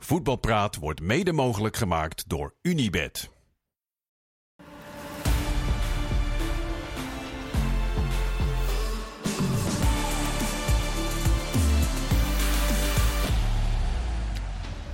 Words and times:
Voetbalpraat 0.00 0.76
wordt 0.76 1.00
mede 1.00 1.32
mogelijk 1.32 1.76
gemaakt 1.76 2.28
door 2.28 2.54
Unibed. 2.62 3.30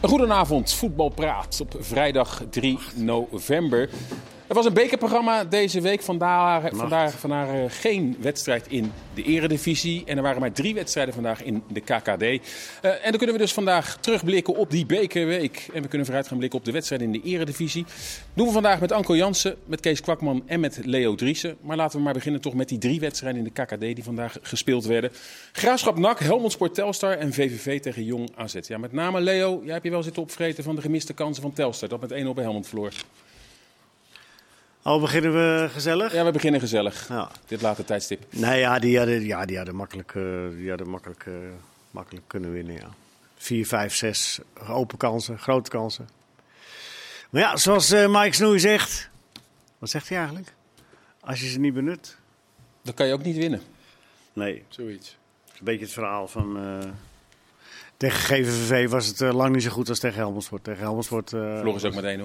Goedenavond, 0.00 0.72
voetbalpraat 0.72 1.60
op 1.60 1.76
vrijdag 1.78 2.42
3 2.50 2.78
november. 2.94 3.90
Er 4.54 4.60
was 4.60 4.68
een 4.68 4.82
bekerprogramma 4.82 5.44
deze 5.44 5.80
week. 5.80 6.02
Vandaar, 6.02 6.70
vandaar, 6.72 7.10
vandaar 7.10 7.48
eh, 7.48 7.64
geen 7.68 8.16
wedstrijd 8.20 8.66
in 8.68 8.92
de 9.14 9.22
eredivisie. 9.22 10.02
En 10.06 10.16
er 10.16 10.22
waren 10.22 10.40
maar 10.40 10.52
drie 10.52 10.74
wedstrijden 10.74 11.14
vandaag 11.14 11.42
in 11.42 11.62
de 11.68 11.80
KKD. 11.80 12.22
Eh, 12.22 12.40
en 12.82 13.00
dan 13.02 13.16
kunnen 13.16 13.32
we 13.32 13.38
dus 13.38 13.52
vandaag 13.52 13.96
terugblikken 14.00 14.54
op 14.54 14.70
die 14.70 14.86
bekerweek. 14.86 15.68
En 15.72 15.82
we 15.82 15.88
kunnen 15.88 16.06
vooruit 16.06 16.28
gaan 16.28 16.38
blikken 16.38 16.58
op 16.58 16.64
de 16.64 16.72
wedstrijden 16.72 17.06
in 17.06 17.20
de 17.20 17.28
eredivisie. 17.28 17.86
doen 18.34 18.46
we 18.46 18.52
vandaag 18.52 18.80
met 18.80 18.92
Anko 18.92 19.16
Jansen, 19.16 19.56
met 19.66 19.80
Kees 19.80 20.00
Kwakman 20.00 20.42
en 20.46 20.60
met 20.60 20.80
Leo 20.84 21.14
Driessen. 21.14 21.56
Maar 21.60 21.76
laten 21.76 21.98
we 21.98 22.04
maar 22.04 22.14
beginnen 22.14 22.40
toch 22.40 22.54
met 22.54 22.68
die 22.68 22.78
drie 22.78 23.00
wedstrijden 23.00 23.46
in 23.46 23.52
de 23.54 23.62
KKD 23.62 23.80
die 23.80 24.04
vandaag 24.04 24.36
gespeeld 24.42 24.84
werden. 24.84 25.10
Graafschap 25.52 25.98
NAC, 25.98 26.18
Helmond 26.18 26.52
Sport 26.52 26.74
Telstar 26.74 27.16
en 27.16 27.32
VVV 27.32 27.80
tegen 27.80 28.04
Jong 28.04 28.28
AZ. 28.34 28.56
Ja, 28.60 28.78
met 28.78 28.92
name 28.92 29.20
Leo, 29.20 29.60
jij 29.64 29.72
hebt 29.72 29.84
je 29.84 29.90
wel 29.90 30.02
zitten 30.02 30.22
opvreten 30.22 30.64
van 30.64 30.74
de 30.74 30.80
gemiste 30.80 31.12
kansen 31.12 31.42
van 31.42 31.52
Telstar. 31.52 31.88
Dat 31.88 32.00
met 32.00 32.10
1-0 32.10 32.14
bij 32.14 32.44
Helmond 32.44 32.66
verloor. 32.66 32.92
Oh, 34.86 35.00
beginnen 35.00 35.32
we 35.32 35.68
gezellig? 35.70 36.12
Ja, 36.12 36.24
we 36.24 36.30
beginnen 36.30 36.60
gezellig. 36.60 37.08
Ja. 37.08 37.30
Dit 37.46 37.60
late 37.60 37.84
tijdstip. 37.84 38.26
Nee, 38.30 38.60
ja, 38.60 38.78
die 38.78 38.98
hadden, 38.98 39.24
ja, 39.24 39.44
die 39.44 39.56
hadden, 39.56 39.74
makkelijk, 39.74 40.14
eh, 40.14 40.48
die 40.56 40.68
hadden 40.68 40.88
makkelijk, 40.88 41.26
eh, 41.26 41.34
makkelijk 41.90 42.28
kunnen 42.28 42.52
winnen, 42.52 42.74
ja. 42.74 42.88
4, 43.36 43.66
5, 43.66 43.94
6 43.94 44.40
open 44.68 44.98
kansen, 44.98 45.38
grote 45.38 45.70
kansen. 45.70 46.08
Maar 47.30 47.40
ja, 47.40 47.56
zoals 47.56 47.90
eh, 47.90 48.20
Mike 48.20 48.34
Snoei 48.34 48.58
zegt... 48.58 49.10
Wat 49.78 49.90
zegt 49.90 50.08
hij 50.08 50.18
eigenlijk? 50.18 50.54
Als 51.20 51.40
je 51.40 51.48
ze 51.48 51.58
niet 51.58 51.74
benut. 51.74 52.16
Dan 52.82 52.94
kan 52.94 53.06
je 53.06 53.12
ook 53.12 53.24
niet 53.24 53.36
winnen. 53.36 53.62
Nee, 54.32 54.64
Zoiets. 54.68 55.08
het 55.44 55.52
is 55.52 55.58
een 55.58 55.64
beetje 55.64 55.84
het 55.84 55.94
verhaal 55.94 56.28
van... 56.28 56.56
eh, 58.04 58.10
tegen 58.10 58.44
GVVV 58.44 58.90
was 58.90 59.06
het 59.06 59.20
lang 59.20 59.54
niet 59.54 59.62
zo 59.62 59.70
goed 59.70 59.88
als 59.88 59.98
tegen 59.98 60.18
Helmond 60.18 60.44
Sport. 60.44 60.64
Tegen 60.64 60.80
Helmond 60.80 61.04
Sport... 61.04 61.32
eh, 61.32 61.66
ook 61.66 61.94
met 61.94 62.18
1-0. 62.18 62.22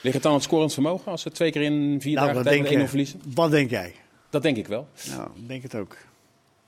Ligt 0.00 0.14
het 0.14 0.22
dan 0.22 0.32
aan 0.32 0.38
het 0.38 0.42
scorend 0.42 0.72
vermogen 0.72 1.10
als 1.10 1.22
ze 1.22 1.30
twee 1.30 1.50
keer 1.50 1.62
in 1.62 2.00
vier 2.00 2.14
nou, 2.14 2.42
dagen 2.42 2.66
1-0 2.66 2.70
je, 2.70 2.88
verliezen? 2.88 3.20
wat 3.34 3.50
denk 3.50 3.70
jij? 3.70 3.94
Dat 4.30 4.42
denk 4.42 4.56
ik 4.56 4.66
wel. 4.66 4.88
Nou, 5.08 5.28
ik 5.34 5.48
denk 5.48 5.62
het 5.62 5.74
ook. 5.74 5.96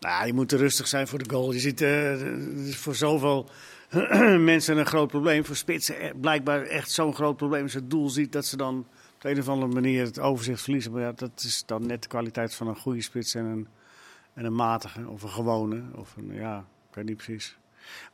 Nou, 0.00 0.26
je 0.26 0.32
moet 0.32 0.52
rustig 0.52 0.86
zijn 0.86 1.08
voor 1.08 1.18
de 1.18 1.30
goal. 1.30 1.52
Je 1.52 1.58
ziet, 1.58 1.80
eh, 1.80 2.66
is 2.66 2.76
voor 2.76 2.94
zoveel 2.94 3.48
mensen 4.38 4.78
een 4.78 4.86
groot 4.86 5.08
probleem. 5.08 5.44
Voor 5.44 5.56
spitsen 5.56 6.00
eh, 6.00 6.10
blijkbaar 6.20 6.62
echt 6.62 6.90
zo'n 6.90 7.14
groot 7.14 7.36
probleem. 7.36 7.62
Als 7.62 7.74
het 7.74 7.90
doel 7.90 8.08
ziet 8.08 8.32
dat 8.32 8.46
ze 8.46 8.56
dan 8.56 8.78
op 9.14 9.20
de 9.20 9.30
een 9.30 9.38
of 9.38 9.48
andere 9.48 9.72
manier 9.72 10.04
het 10.04 10.18
overzicht 10.18 10.62
verliezen. 10.62 10.92
Maar 10.92 11.02
ja, 11.02 11.12
dat 11.12 11.42
is 11.44 11.62
dan 11.66 11.86
net 11.86 12.02
de 12.02 12.08
kwaliteit 12.08 12.54
van 12.54 12.68
een 12.68 12.76
goede 12.76 13.02
spits 13.02 13.34
en 13.34 13.44
een, 13.44 13.68
en 14.34 14.44
een 14.44 14.54
matige. 14.54 15.08
Of 15.08 15.22
een 15.22 15.28
gewone. 15.28 15.82
Of 15.94 16.16
een, 16.16 16.34
ja, 16.34 16.58
ik 16.88 16.94
weet 16.94 17.04
niet 17.04 17.16
precies. 17.16 17.56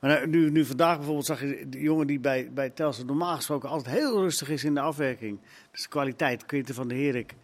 Maar 0.01 0.11
nou, 0.11 0.27
nu, 0.27 0.51
nu 0.51 0.65
vandaag 0.65 0.97
bijvoorbeeld 0.97 1.27
zag 1.27 1.41
je 1.41 1.69
de 1.69 1.81
jongen 1.81 2.07
die 2.07 2.21
bij, 2.21 2.53
bij 2.53 2.71
Telstra 2.71 3.05
normaal 3.05 3.37
gesproken 3.37 3.69
altijd 3.69 3.97
heel 3.97 4.21
rustig 4.21 4.49
is 4.49 4.65
in 4.65 4.75
de 4.75 4.81
afwerking. 4.81 5.39
Dus 5.71 5.83
de 5.83 5.89
kwaliteit, 5.89 6.47
Quinten 6.47 6.75
van 6.75 6.89
de 6.89 6.95
Herik. 6.95 7.35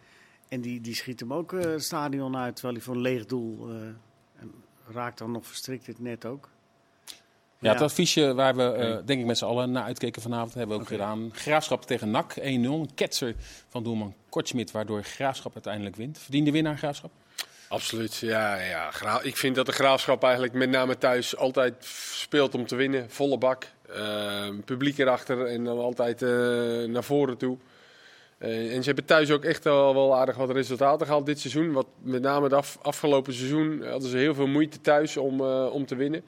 En 0.47 0.61
die, 0.61 0.81
die 0.81 0.95
schiet 0.95 1.19
hem 1.19 1.33
ook 1.33 1.53
eh, 1.53 1.61
het 1.61 1.83
stadion 1.83 2.37
uit, 2.37 2.55
terwijl 2.55 2.75
hij 2.75 2.83
voor 2.83 2.95
een 2.95 3.01
leeg 3.01 3.25
doel 3.25 3.69
eh, 3.69 3.75
en 4.35 4.53
raakt 4.87 5.17
dan 5.17 5.31
nog 5.31 5.47
verstrikt 5.47 5.87
in 5.87 5.93
het 5.93 6.01
net 6.01 6.25
ook. 6.25 6.49
Ja, 7.59 7.71
het 7.71 7.81
adviesje 7.81 8.33
waar 8.33 8.55
we 8.55 8.63
eh, 8.63 8.97
denk 9.05 9.19
ik 9.19 9.25
met 9.25 9.37
z'n 9.37 9.45
allen 9.45 9.71
naar 9.71 9.83
uitkeken 9.83 10.21
vanavond 10.21 10.53
hebben 10.53 10.75
we 10.75 10.81
ook 10.81 10.87
gedaan. 10.87 11.29
Graafschap 11.33 11.85
tegen 11.85 12.11
NAC 12.11 12.39
1-0. 12.39 12.41
Een 12.41 12.89
ketser 12.95 13.35
van 13.67 13.83
doelman 13.83 14.13
Kortsmit, 14.29 14.71
waardoor 14.71 15.03
Graafschap 15.03 15.53
uiteindelijk 15.53 15.95
wint. 15.95 16.19
Verdiende 16.19 16.51
winnaar 16.51 16.77
Graafschap? 16.77 17.11
Absoluut, 17.69 18.15
ja. 18.15 18.55
ja. 18.55 19.21
Ik 19.21 19.37
vind 19.37 19.55
dat 19.55 19.65
de 19.65 19.71
graafschap 19.71 20.23
eigenlijk 20.23 20.53
met 20.53 20.69
name 20.69 20.97
thuis 20.97 21.35
altijd 21.35 21.85
speelt 22.11 22.55
om 22.55 22.65
te 22.65 22.75
winnen. 22.75 23.09
Volle 23.09 23.37
bak. 23.37 23.67
Eh, 23.93 24.49
publiek 24.65 24.97
erachter 24.97 25.45
en 25.45 25.63
dan 25.63 25.79
altijd 25.79 26.21
eh, 26.21 26.29
naar 26.87 27.03
voren 27.03 27.37
toe. 27.37 27.57
Eh, 28.39 28.75
en 28.75 28.79
ze 28.79 28.85
hebben 28.85 29.05
thuis 29.05 29.31
ook 29.31 29.43
echt 29.43 29.63
wel, 29.63 29.93
wel 29.93 30.15
aardig 30.15 30.35
wat 30.35 30.51
resultaten 30.51 31.05
gehaald 31.05 31.25
dit 31.25 31.39
seizoen. 31.39 31.71
Wat 31.71 31.87
met 32.01 32.21
name 32.21 32.43
het 32.43 32.53
af, 32.53 32.77
afgelopen 32.81 33.33
seizoen 33.33 33.83
hadden 33.83 34.09
ze 34.09 34.17
heel 34.17 34.33
veel 34.33 34.47
moeite 34.47 34.81
thuis 34.81 35.17
om, 35.17 35.41
eh, 35.41 35.69
om 35.71 35.85
te 35.85 35.95
winnen. 35.95 36.23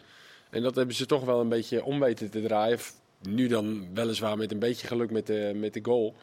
En 0.49 0.61
dat 0.61 0.75
hebben 0.75 0.95
ze 0.95 1.05
toch 1.05 1.25
wel 1.25 1.39
een 1.39 1.49
beetje 1.49 1.83
om 1.83 1.99
weten 1.99 2.29
te 2.29 2.41
draaien. 2.41 2.79
Nu 3.21 3.47
dan 3.47 3.87
weliswaar 3.93 4.37
met 4.37 4.51
een 4.51 4.59
beetje 4.59 4.87
geluk 4.87 5.11
met 5.11 5.27
de, 5.27 5.51
met 5.55 5.73
de 5.73 5.79
goal. 5.83 6.15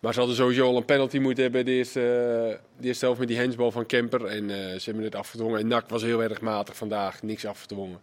Maar 0.00 0.12
ze 0.12 0.18
hadden 0.18 0.36
sowieso 0.36 0.66
al 0.66 0.76
een 0.76 0.84
penalty 0.84 1.18
moeten 1.18 1.42
hebben 1.42 1.64
de 1.64 1.70
eerste, 1.70 2.00
de 2.78 2.86
eerste 2.86 3.04
helft 3.04 3.20
met 3.20 3.28
die 3.28 3.38
handsbal 3.38 3.70
van 3.70 3.86
Kemper. 3.86 4.24
En 4.24 4.50
eh, 4.50 4.56
ze 4.78 4.84
hebben 4.84 5.04
het 5.04 5.14
afgedwongen. 5.14 5.60
En 5.60 5.66
NAC 5.66 5.88
was 5.88 6.02
heel 6.02 6.22
erg 6.22 6.40
matig 6.40 6.76
vandaag, 6.76 7.22
niks 7.22 7.44
afgedwongen. 7.46 8.00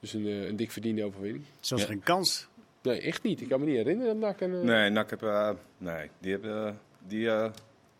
Dus 0.00 0.12
een, 0.12 0.26
eh, 0.26 0.46
een 0.46 0.56
dik 0.56 0.70
verdiende 0.70 1.04
overwinning. 1.04 1.44
Zelfs 1.60 1.82
Ja. 1.82 1.88
geen 1.88 2.02
kans. 2.02 2.46
Nee, 2.82 3.00
echt 3.00 3.22
niet. 3.22 3.40
Ik 3.40 3.48
kan 3.48 3.60
me 3.60 3.66
niet 3.66 3.76
herinneren 3.76 4.20
dat 4.20 4.30
NAC... 4.30 4.40
Een, 4.40 4.54
eh, 4.54 4.60
Nee, 4.60 4.90
NAC 4.90 5.10
heb, 5.10 5.22
eh, 5.22 5.50
nee 5.78 6.10
die, 6.20 6.32
hebben, 6.32 6.78
die, 7.06 7.30
eh, 7.30 7.50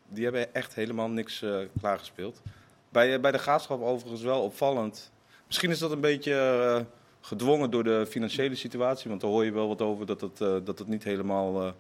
die 0.09 0.25
hebben 0.25 0.55
echt 0.55 0.75
helemaal 0.75 1.09
niks 1.09 1.43
eh, 1.43 1.59
klaargespeeld. 1.81 2.43
Bij, 2.89 3.15
eh, 3.15 3.21
bij 3.21 3.31
de 3.33 3.39
graafschap 3.39 3.83
overigens 3.83 4.23
wel 4.23 4.43
opvallend. 4.43 5.11
Misschien 5.47 5.71
is 5.71 5.79
dat 5.79 5.91
een 5.91 6.01
beetje 6.01 6.33
eh, 6.35 6.81
gedwongen 7.21 7.71
door 7.71 7.85
de 7.85 8.07
financiële 8.09 8.55
situatie. 8.55 9.09
Want 9.09 9.21
daar 9.21 9.31
hoor 9.31 9.45
je 9.45 9.53
wel 9.53 9.69
wat 9.69 9.83
over 9.83 10.07
dat 10.07 10.21
het, 10.21 10.41
eh, 10.41 10.57
dat 10.65 10.79
het 10.79 10.89
niet 10.89 11.05
helemaal 11.05 11.63
eh, 11.63 11.73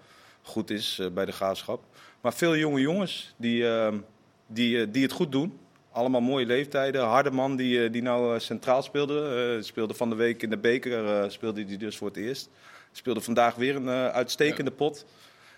goed 0.43 0.71
is 0.71 0.99
eh, 1.00 1.06
bij 1.10 1.25
de 1.25 1.32
graafschap. 1.32 1.84
Maar 2.21 2.34
veel 2.34 2.56
jonge 2.56 2.81
jongens 2.81 3.34
die, 3.37 3.69
eh, 3.69 3.93
die, 4.47 4.81
eh, 4.81 4.87
die 4.91 5.03
het 5.03 5.12
goed 5.12 5.32
doen. 5.32 5.59
Allemaal 5.93 6.21
mooie 6.21 6.47
leeftijden. 6.47 7.04
Hardeman 7.04 7.56
die, 7.56 7.84
eh, 7.84 7.93
die 7.93 8.03
nou 8.03 8.41
centraal 8.41 8.82
speelde. 8.82 9.59
speelde 9.62 9.94
van 9.94 10.10
de 10.10 10.16
week 10.16 10.43
in 10.43 10.50
de 10.50 10.59
beker. 10.59 11.31
speelde 11.31 11.65
die 11.65 11.78
dus 11.78 11.97
voor 11.97 12.09
het 12.09 12.16
eerst. 12.16 12.50
Speelde 12.93 13.21
vandaag 13.21 13.54
weer 13.54 13.76
een 13.76 13.88
uitstekende 13.88 14.71
pot. 14.71 15.06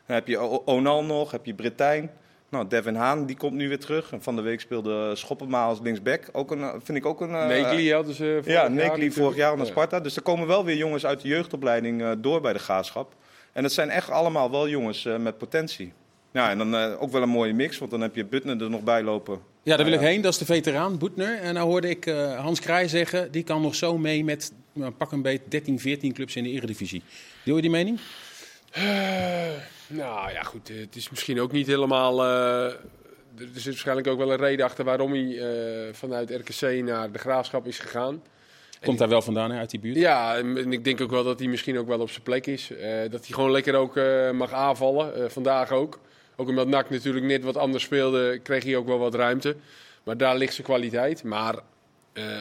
Dan 0.07 0.17
heb 0.17 0.27
je 0.29 0.67
Onal 0.67 1.05
nog, 1.05 1.31
heb 1.31 1.47
je 1.47 1.55
Britijn. 1.55 2.11
Nou, 2.49 2.69
Devin 2.69 2.95
Haan, 2.95 3.27
die 3.27 3.37
komt 3.37 3.55
nu 3.55 3.69
weer 3.69 3.79
terug. 3.79 4.13
En 4.13 4.23
van 4.23 4.37
de 4.37 4.43
week 4.43 4.61
speelde 4.61 5.15
Schoppenma 5.17 5.65
als 5.65 5.81
linksback. 5.83 6.29
Ook 6.33 6.51
een, 6.51 6.81
vind 6.83 6.99
ik 6.99 7.07
ook 7.07 7.21
een... 7.21 7.31
Negli 7.31 7.93
hadden 7.93 8.15
ze 8.15 8.25
vorig 8.25 8.47
Ja, 8.47 8.53
jaar 8.53 8.71
Negli 8.71 8.87
natuurlijk. 8.89 9.15
vorig 9.15 9.37
jaar 9.37 9.57
naar 9.57 9.67
Ja. 9.67 9.71
Sparta. 9.71 10.01
Dus 10.01 10.17
er 10.17 10.23
komen 10.23 10.47
wel 10.47 10.65
weer 10.65 10.77
jongens 10.77 11.07
uit 11.07 11.21
de 11.21 11.29
jeugdopleiding 11.29 12.21
door 12.21 12.41
bij 12.41 12.53
de 12.53 12.59
Graafschap. 12.59 13.15
En 13.53 13.63
dat 13.63 13.73
zijn 13.73 13.91
echt 13.91 14.11
allemaal 14.11 14.51
wel 14.51 14.69
jongens 14.69 15.05
eh, 15.05 15.17
met 15.17 15.39
potentie. 15.39 15.93
Ja, 16.33 16.51
en 16.51 16.59
dan 16.59 16.75
eh, 16.77 17.03
ook 17.03 17.11
wel 17.13 17.23
een 17.23 17.29
mooie 17.29 17.53
mix, 17.53 17.79
want 17.79 17.91
dan 17.91 18.01
heb 18.01 18.15
je 18.15 18.25
Butner 18.25 18.63
er 18.63 18.71
nog 18.71 18.83
bij 18.83 19.03
lopen. 19.03 19.41
Ja, 19.63 19.77
daar 19.77 19.85
wil 19.85 19.95
ik 19.95 20.01
Ja. 20.01 20.07
heen. 20.07 20.21
Dat 20.21 20.33
is 20.33 20.39
de 20.39 20.45
veteraan 20.45 20.99
Boetner. 20.99 21.39
En 21.41 21.55
nou 21.55 21.69
hoorde 21.69 21.89
ik 21.89 22.07
eh, 22.07 22.41
Hans 22.41 22.61
Kraai 22.61 22.89
zeggen, 22.89 23.31
die 23.33 23.43
kan 23.43 23.63
nog 23.63 23.75
zo 23.75 23.99
mee 23.99 24.25
met 24.25 24.53
nou, 24.73 24.91
pak 24.93 25.13
een 25.13 25.23
beet 25.23 25.41
13, 25.49 25.81
14 25.81 26.13
clubs 26.13 26.37
in 26.37 26.43
de 26.43 26.51
eredivisie. 26.51 27.03
Deel 27.45 27.57
je 27.57 27.61
die 27.63 27.71
mening? 27.71 27.99
Eh, 28.71 28.83
nou 29.87 30.33
ja, 30.33 30.43
goed. 30.43 30.69
Het 30.69 30.97
is 30.97 31.11
misschien 31.11 31.41
ook 31.41 31.53
niet 31.53 31.67
helemaal. 31.67 32.23
eh, 32.25 32.65
er 33.39 33.47
zit 33.55 33.65
waarschijnlijk 33.65 34.07
ook 34.09 34.19
wel 34.19 34.33
een 34.33 34.39
reden 34.39 34.65
achter 34.65 34.85
waarom 34.85 35.13
hij 35.13 35.39
eh, 35.39 35.95
vanuit 35.95 36.31
RKC 36.31 36.83
naar 36.85 37.13
de 37.13 37.19
graafschap 37.19 37.67
is 37.67 37.79
gegaan. 37.79 38.23
Komt 38.85 38.99
daar 38.99 39.09
wel 39.09 39.23
vandaan 39.23 39.51
hè, 39.51 39.59
uit 39.59 39.71
die 39.71 39.81
buurt? 39.81 39.97
Ja, 39.97 40.37
en 40.37 40.73
ik 40.73 40.85
denk 40.85 41.01
ook 41.01 41.11
wel 41.11 41.25
dat 41.25 41.39
hij 41.39 41.49
misschien 41.49 41.79
ook 41.79 41.87
wel 41.87 42.01
op 42.01 42.11
zijn 42.11 42.23
plek 42.23 42.47
is. 42.47 42.71
Eh, 42.71 43.01
dat 43.11 43.27
hij 43.27 43.35
gewoon 43.35 43.51
lekker 43.51 43.75
ook 43.75 43.97
eh, 43.97 44.31
mag 44.31 44.53
aanvallen. 44.53 45.15
eh, 45.15 45.29
vandaag 45.29 45.71
ook. 45.71 45.99
Ook 46.37 46.49
omdat 46.49 46.69
NAC 46.69 46.91
natuurlijk 46.91 47.27
net 47.27 47.43
wat 47.45 47.57
anders 47.57 47.85
speelde, 47.85 48.39
kreeg 48.39 48.65
hij 48.65 48.77
ook 48.77 48.87
wel 48.87 48.99
wat 48.99 49.15
ruimte. 49.15 49.57
Maar 50.05 50.17
daar 50.17 50.37
ligt 50.37 50.55
zijn 50.55 50.67
kwaliteit. 50.67 51.23
Maar 51.23 51.55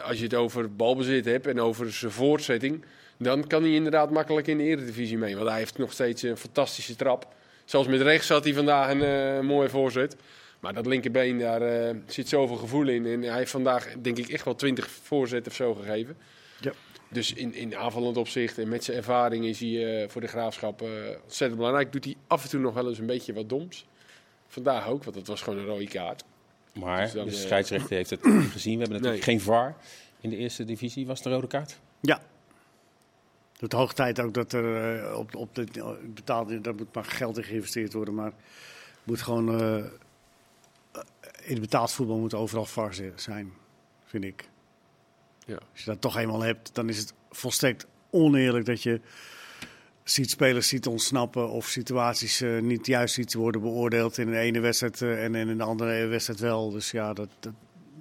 als 0.04 0.18
je 0.18 0.24
het 0.24 0.34
over 0.34 0.76
balbezit 0.76 1.26
hebt 1.26 1.48
en 1.48 1.62
over 1.62 1.94
zijn 1.94 2.12
voortzetting... 2.12 2.86
dan 3.18 3.48
kan 3.48 3.62
hij 3.62 3.72
inderdaad 3.72 4.12
makkelijk 4.12 4.48
in 4.48 4.58
de 4.58 4.64
eredivisie 4.64 5.18
mee. 5.18 5.36
Want 5.36 5.50
hij 5.50 5.58
heeft 5.58 5.78
nog 5.78 5.92
steeds 5.92 6.22
een 6.22 6.38
fantastische 6.38 6.96
trap. 6.96 7.28
Zelfs 7.66 7.88
met 7.88 8.02
rechts 8.02 8.30
had 8.30 8.44
hij 8.44 8.54
vandaag 8.54 8.90
een 8.92 9.46
mooie 9.46 9.70
voorzet. 9.70 10.16
Maar 10.60 10.74
dat 10.74 10.86
linkerbeen, 10.86 11.40
daar 11.40 11.62
eh, 11.62 11.96
zit 12.06 12.30
zoveel 12.30 12.56
gevoel 12.56 12.88
in. 12.88 13.06
En 13.06 13.22
hij 13.22 13.38
heeft 13.38 13.52
vandaag, 13.52 13.96
denk 14.02 14.18
ik, 14.18 14.30
echt 14.30 14.46
wel 14.46 14.56
20 14.56 14.90
voorzetten 14.90 15.52
of 15.52 15.58
zo 15.58 15.74
gegeven. 15.74 16.18
Ja. 16.60 16.72
Dus 17.10 17.34
in, 17.34 17.54
in 17.54 17.76
aanvallend 17.76 18.18
opzicht 18.18 18.58
en 18.58 18.70
met 18.70 18.84
zijn 18.84 18.98
ervaring 18.98 19.46
is 19.46 19.60
hij 19.60 20.02
eh, 20.04 20.10
voor 20.10 20.22
de 20.22 20.28
graafschap 20.28 20.82
eh, 20.82 20.88
ontzettend 21.24 21.56
belangrijk. 21.56 21.92
Doet 21.92 22.06
hij 22.06 22.16
af 22.28 22.44
en 22.44 22.50
toe 22.50 22.60
nog 22.60 22.74
wel 22.74 22.88
eens 22.90 22.98
een 23.00 23.06
beetje 23.06 23.34
wat 23.34 23.50
doms. 23.50 23.86
Vandaag 24.48 24.88
ook, 24.88 25.04
want 25.04 25.16
dat 25.16 25.28
was 25.28 25.42
gewoon 25.42 25.60
een 25.60 25.66
rode 25.66 25.88
kaart. 25.88 26.24
Maar 26.74 27.02
Dus 27.04 27.12
dan, 27.12 27.26
de 27.26 27.32
scheidsrechter 27.34 27.96
heeft 27.96 28.10
het 28.10 28.26
niet 28.26 28.52
gezien. 28.58 28.74
We 28.74 28.80
hebben 28.80 29.02
natuurlijk 29.02 29.26
Nee. 29.26 29.36
geen 29.38 29.46
VAR 29.46 29.76
in 30.22 30.30
de 30.30 30.38
eerste 30.38 30.66
divisie. 30.66 31.06
Was 31.08 31.18
het 31.18 31.28
een 31.28 31.34
rode 31.34 31.48
kaart? 31.48 31.80
Ja. 32.02 32.22
Het 33.60 33.74
hoog 33.74 33.94
tijd 33.94 34.20
ook 34.22 34.34
dat 34.34 34.54
er 34.54 35.16
op, 35.16 35.36
op 35.36 35.56
de 35.56 35.98
betaalde, 36.14 36.62
daar 36.62 36.76
moet 36.76 36.94
maar 36.96 37.06
geld 37.06 37.38
in 37.38 37.44
geïnvesteerd 37.44 37.94
worden, 37.94 38.14
maar 38.14 38.32
moet 39.04 39.22
gewoon 39.22 39.60
eh, 39.62 39.86
in 41.44 41.52
het 41.52 41.62
betaald 41.62 41.92
voetbal 41.92 42.18
moet 42.18 42.34
overal 42.34 42.66
VAR 42.66 42.94
zi- 42.94 43.12
zijn, 43.16 43.54
vind 44.06 44.24
ik. 44.24 44.50
Ja. 45.46 45.56
Als 45.72 45.84
je 45.84 45.86
dat 45.86 46.02
toch 46.02 46.18
eenmaal 46.18 46.42
hebt, 46.42 46.76
dan 46.76 46.90
is 46.90 46.98
het 46.98 47.14
volstrekt 47.30 47.86
oneerlijk 48.10 48.66
dat 48.66 48.84
je 48.84 49.02
ziet 50.04 50.30
spelers 50.30 50.68
ziet 50.68 50.88
ontsnappen 50.88 51.50
of 51.50 51.66
situaties 51.66 52.42
eh, 52.42 52.60
niet 52.60 52.86
juist 52.86 53.14
ziet 53.14 53.34
worden 53.34 53.62
beoordeeld 53.62 54.18
in 54.18 54.32
de 54.32 54.38
ene 54.38 54.60
wedstrijd 54.60 55.02
eh, 55.02 55.24
en 55.24 55.36
in 55.36 55.58
de 55.58 55.64
andere 55.64 56.06
wedstrijd 56.06 56.40
wel. 56.40 56.70
Dus 56.70 56.92
ja, 56.92 57.14
dat, 57.14 57.30
dat 57.40 57.54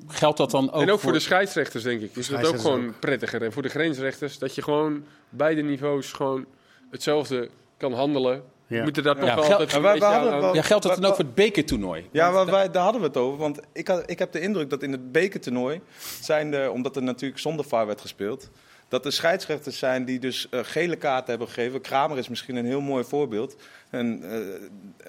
Geldt 0.07 0.39
dat 0.39 0.51
dan 0.51 0.73
ook, 0.73 0.83
en 0.83 0.91
ook 0.91 1.01
voor, 1.01 1.13
de 1.13 1.21
scheidsrechters, 1.21 1.83
denk 1.83 2.01
ik. 2.01 2.17
Is 2.17 2.29
dat 2.29 2.47
ook 2.47 2.59
gewoon 2.59 2.99
prettiger. 2.99 3.43
En 3.43 3.53
voor 3.53 3.63
de 3.63 3.69
grensrechters, 3.69 4.39
dat 4.39 4.55
je 4.55 4.63
gewoon 4.63 5.05
beide 5.29 5.63
niveaus 5.63 6.13
gewoon 6.13 6.47
hetzelfde 6.91 7.51
kan 7.77 7.93
handelen. 7.93 8.43
Ja. 8.69 8.83
Moeten 8.83 9.03
daar 9.03 9.15
toch 9.17 9.25
Ja, 9.29 9.35
wel 9.35 9.45
geld- 9.45 9.73
wij- 9.73 9.99
hadden 9.99 10.55
Ja, 10.55 10.63
geldt 10.63 10.83
dat 10.85 10.95
dan 10.97 11.05
ook 11.05 11.17
voor 11.17 11.25
het 11.25 11.35
bekertoernooi? 11.35 12.09
Ja, 12.13 12.31
maar 12.31 12.47
wij, 12.47 12.71
daar 12.71 12.83
hadden 12.83 13.01
we 13.01 13.07
het 13.07 13.17
over. 13.17 13.39
Want 13.39 13.61
ik, 13.73 13.89
had, 13.89 14.11
ik 14.11 14.19
heb 14.19 14.33
de 14.33 14.41
indruk 14.41 14.71
dat 14.71 14.83
in 14.83 14.93
het 14.93 15.13
bekertoernooi, 15.13 15.81
zijn 16.21 16.51
de, 16.51 16.71
omdat 16.73 16.97
er 16.97 17.03
natuurlijk 17.03 17.41
zonder 17.41 17.65
VAR 17.65 17.87
werd 17.87 18.01
gespeeld, 18.01 18.51
dat 18.89 19.05
er 19.05 19.13
scheidsrechters 19.13 19.79
zijn 19.79 20.05
die 20.05 20.19
dus 20.19 20.49
eh, 20.49 20.61
gele 20.63 20.97
kaarten 20.97 21.31
hebben 21.31 21.49
gegeven. 21.49 21.81
Kramer 21.81 22.19
is 22.19 22.29
misschien 22.29 22.57
een 22.57 22.67
heel 22.67 22.81
mooi 22.81 23.05
voorbeeld. 23.05 23.57
En, 23.91 24.23
eh, 24.31 24.39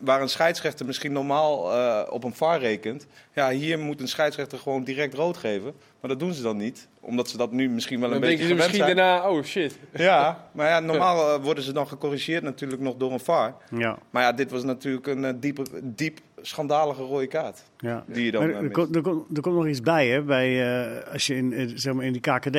waar 0.01 0.21
een 0.21 0.29
scheidsrechter 0.29 0.85
misschien 0.85 1.11
normaal 1.11 1.73
eh, 1.73 2.11
op 2.13 2.23
een 2.23 2.35
VAR 2.35 2.59
rekent. 2.59 3.07
Ja, 3.33 3.49
hier 3.49 3.79
moet 3.79 4.01
een 4.01 4.07
scheidsrechter 4.07 4.57
gewoon 4.59 4.83
direct 4.83 5.13
rood 5.13 5.37
geven. 5.37 5.73
Maar 5.99 6.09
dat 6.09 6.19
doen 6.19 6.33
ze 6.33 6.41
dan 6.41 6.57
niet, 6.57 6.87
omdat 6.99 7.29
ze 7.29 7.37
dat 7.37 7.51
nu 7.51 7.69
misschien 7.69 7.99
wel 7.99 8.11
een 8.11 8.19
Dan 8.21 8.29
beetje 8.29 8.37
denken 8.47 8.57
ze 8.57 8.63
gewend 8.63 8.87
misschien 8.87 8.97
zijn. 8.97 9.19
daarna, 9.19 9.29
oh 9.37 9.43
shit. 9.43 9.77
Ja, 9.93 10.49
maar 10.51 10.67
ja, 10.69 10.79
normaal 10.89 11.41
worden 11.41 11.63
ze 11.63 11.71
dan 11.73 11.87
gecorrigeerd 11.87 12.43
natuurlijk 12.43 12.81
nog 12.81 12.95
door 12.97 13.11
een 13.11 13.19
VAR. 13.19 13.55
ja, 13.77 13.97
Maar 14.09 14.23
ja, 14.23 14.31
dit 14.31 14.51
was 14.51 14.63
natuurlijk 14.63 15.07
een 15.07 15.39
diepe, 15.39 15.63
diep 15.83 16.19
schandalige 16.41 17.01
rode 17.01 17.27
kaart. 17.27 17.63
ja. 17.77 18.03
Die 18.07 18.25
je 18.25 18.31
dan 18.31 18.41
Maar 18.41 18.55
eh, 18.55 18.63
er, 18.63 18.71
komt, 18.71 18.95
er, 18.95 19.01
komt, 19.01 19.37
er 19.37 19.41
komt 19.41 19.55
nog 19.55 19.67
iets 19.67 19.81
bij, 19.81 20.07
hè? 20.07 20.21
Bij, 20.21 20.77
eh, 20.77 21.13
als 21.13 21.27
je 21.27 21.35
in, 21.35 21.53
eh, 21.53 21.67
zeg 21.75 21.93
maar 21.93 22.05
in 22.05 22.11
die 22.11 22.21
KKD, 22.21 22.57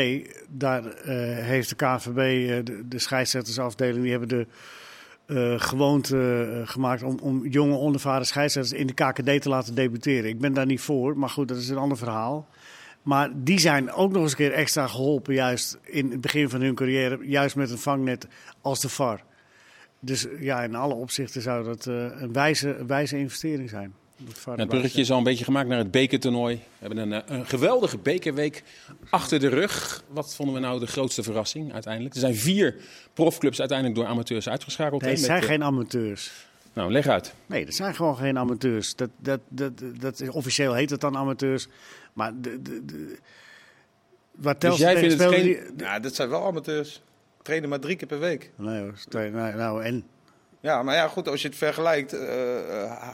daar 0.48 0.82
heeft 1.42 1.68
de 1.68 1.74
KNVB, 1.74 2.08
eh, 2.18 2.64
de, 2.64 2.88
de 2.88 2.98
scheidsrechtersafdeling, 2.98 4.02
die 4.02 4.10
hebben 4.10 4.28
de 4.28 4.46
gewoonte 5.58 6.62
gemaakt 6.64 7.02
om, 7.02 7.18
om 7.22 7.46
jonge 7.46 7.76
onervaren 7.76 8.26
scheidsrechters 8.26 8.80
in 8.80 8.86
de 8.86 8.92
KKD 8.92 9.42
te 9.42 9.48
laten 9.48 9.74
debuteren. 9.74 10.30
Ik 10.30 10.38
ben 10.38 10.52
daar 10.52 10.66
niet 10.66 10.80
voor, 10.80 11.18
maar 11.18 11.28
goed, 11.28 11.48
dat 11.48 11.56
is 11.56 11.68
een 11.68 11.76
ander 11.76 11.98
verhaal. 11.98 12.48
Maar 13.02 13.30
die 13.34 13.58
zijn 13.58 13.92
ook 13.92 14.12
nog 14.12 14.22
eens 14.22 14.30
een 14.30 14.36
keer 14.36 14.52
extra 14.52 14.86
geholpen, 14.86 15.34
juist 15.34 15.78
in 15.82 16.10
het 16.10 16.20
begin 16.20 16.48
van 16.48 16.60
hun 16.60 16.74
carrière, 16.74 17.18
juist 17.22 17.56
met 17.56 17.70
een 17.70 17.78
vangnet 17.78 18.26
als 18.60 18.80
de 18.80 18.88
VAR. 18.88 19.22
Dus 20.00 20.26
ja, 20.38 20.62
in 20.62 20.74
alle 20.74 20.94
opzichten 20.94 21.42
zou 21.42 21.64
dat 21.64 21.86
eh, 21.86 21.94
een, 21.94 22.32
wijze, 22.32 22.76
een 22.76 22.86
wijze 22.86 23.18
investering 23.18 23.68
zijn. 23.70 23.94
Dat 24.44 24.58
Het 24.58 24.68
bruggetje 24.68 25.00
is 25.00 25.10
al 25.10 25.18
een 25.18 25.24
beetje 25.24 25.44
gemaakt 25.44 25.68
naar 25.68 25.78
het 25.78 25.90
bekertoernooi. 25.90 26.54
We 26.56 26.62
hebben 26.86 26.98
een, 26.98 27.12
eh, 27.12 27.36
een 27.36 27.46
geweldige 27.46 27.98
bekerweek 27.98 28.62
achter 29.10 29.40
de 29.40 29.48
rug. 29.48 30.02
Wat 30.08 30.34
vonden 30.34 30.54
we 30.54 30.60
nou 30.60 30.80
de 30.80 30.86
grootste 30.86 31.22
verrassing 31.22 31.72
uiteindelijk? 31.72 32.14
Er 32.14 32.20
zijn 32.20 32.34
vier 32.36 32.76
profclubs 33.14 33.58
uiteindelijk 33.58 33.98
door 33.98 34.08
amateurs 34.08 34.48
uitgeschakeld. 34.48 35.02
Nee, 35.02 35.10
het 35.10 35.20
zijn 35.20 35.40
eh, 35.42 35.46
geen 35.48 35.64
amateurs. 35.64 36.30
Nou, 36.72 36.92
leg 36.92 37.06
uit. 37.06 37.34
Nee, 37.46 37.64
dat 37.64 37.74
zijn 37.74 37.94
gewoon 37.94 38.16
geen 38.16 38.38
amateurs. 38.38 38.94
Dat, 38.96 39.10
dat, 39.18 39.40
dat, 39.48 39.72
dat 39.98 40.20
is, 40.20 40.28
officieel 40.28 40.74
heet 40.74 40.90
het 40.90 41.00
dan 41.00 41.16
amateurs. 41.16 41.68
Maar 42.12 42.32
de, 42.40 42.62
de, 42.62 42.84
de, 42.84 43.18
waar 44.30 44.58
Dus 44.58 44.76
jij 44.78 44.96
vindt 44.98 45.18
het 45.18 45.32
geen- 45.34 45.42
die- 45.42 45.58
Ja, 45.76 45.98
dat 45.98 46.14
zijn 46.14 46.28
wel 46.28 46.46
amateurs. 46.46 47.02
Trainen 47.50 47.70
maar 47.70 47.80
drie 47.80 47.96
keer 47.96 48.08
per 48.08 48.18
week. 48.18 48.50
Nee 48.56 48.80
hoor, 48.80 49.30
nou, 49.56 49.82
en... 49.84 50.04
Ja, 50.60 50.82
maar 50.82 50.94
ja, 50.94 51.08
goed, 51.08 51.28
als 51.28 51.42
je 51.42 51.48
het 51.48 51.56
vergelijkt, 51.56 52.12
eh, 52.12 52.30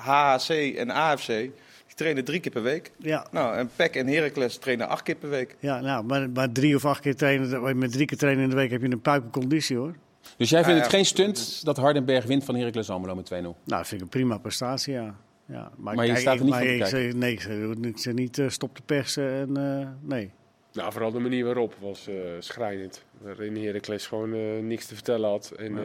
HHC 0.04 0.48
en 0.76 0.90
AFC, 0.90 1.26
die 1.26 1.52
trainen 1.94 2.24
drie 2.24 2.40
keer 2.40 2.52
per 2.52 2.62
week. 2.62 2.92
Ja, 2.98 3.26
Nou, 3.30 3.56
en 3.56 3.70
PEC 3.76 3.94
en 3.96 4.06
Heracles 4.06 4.56
trainen 4.58 4.88
acht 4.88 5.02
keer 5.02 5.14
per 5.14 5.28
week. 5.28 5.56
ja 5.58 5.80
nou, 5.80 6.04
maar, 6.04 6.30
maar 6.30 6.52
drie 6.52 6.74
of 6.76 6.84
acht 6.84 7.00
keer 7.00 7.16
trainen, 7.16 7.78
met 7.78 7.92
drie 7.92 8.06
keer 8.06 8.18
trainen 8.18 8.44
in 8.44 8.50
de 8.50 8.56
week 8.56 8.70
heb 8.70 8.80
je 8.82 8.90
een 8.90 9.00
puikenconditie 9.00 9.76
hoor. 9.76 9.94
Dus 10.36 10.50
jij 10.50 10.64
vindt 10.64 10.76
Ja, 10.78 10.84
het 10.84 10.92
geen 10.94 11.04
stunt 11.04 11.64
dat 11.64 11.76
Hardenberg 11.76 12.24
wint 12.24 12.44
van 12.44 12.54
Heracles 12.56 12.90
Almelo 12.90 13.14
met 13.14 13.26
2-0? 13.32 13.32
Nou, 13.32 13.54
dat 13.64 13.86
vind 13.86 13.92
ik 13.92 14.00
een 14.00 14.08
prima 14.08 14.38
prestatie, 14.38 14.92
ja. 14.92 15.14
ja 15.46 15.70
Maar 15.76 15.94
je 15.94 16.00
kijk, 16.12 16.18
staat 16.18 16.32
er 16.34 16.38
ik- 16.38 16.40
niet 16.44 16.50
maar 16.50 16.58
van 16.58 16.88
te 16.88 17.06
ik 17.08 17.14
Nee, 17.14 17.32
ik 17.32 17.40
zeg, 17.40 17.60
ik 17.90 17.98
zeg 17.98 18.14
niet 18.14 18.38
eh, 18.38 18.48
stop 18.48 18.76
de 18.76 18.82
persen 18.86 19.30
en 19.32 19.56
eh, 19.80 19.88
nee. 20.00 20.30
Nou, 20.76 20.92
vooral 20.92 21.10
de 21.12 21.18
manier 21.18 21.44
waarop 21.44 21.74
was 21.80 22.08
eh, 22.08 22.14
schrijnend. 22.38 23.02
Waarin 23.18 23.64
Heracles 23.66 24.06
gewoon 24.06 24.32
eh, 24.34 24.40
niks 24.62 24.86
te 24.86 24.94
vertellen 24.94 25.28
had. 25.30 25.52
En, 25.56 25.78
eh, 25.78 25.84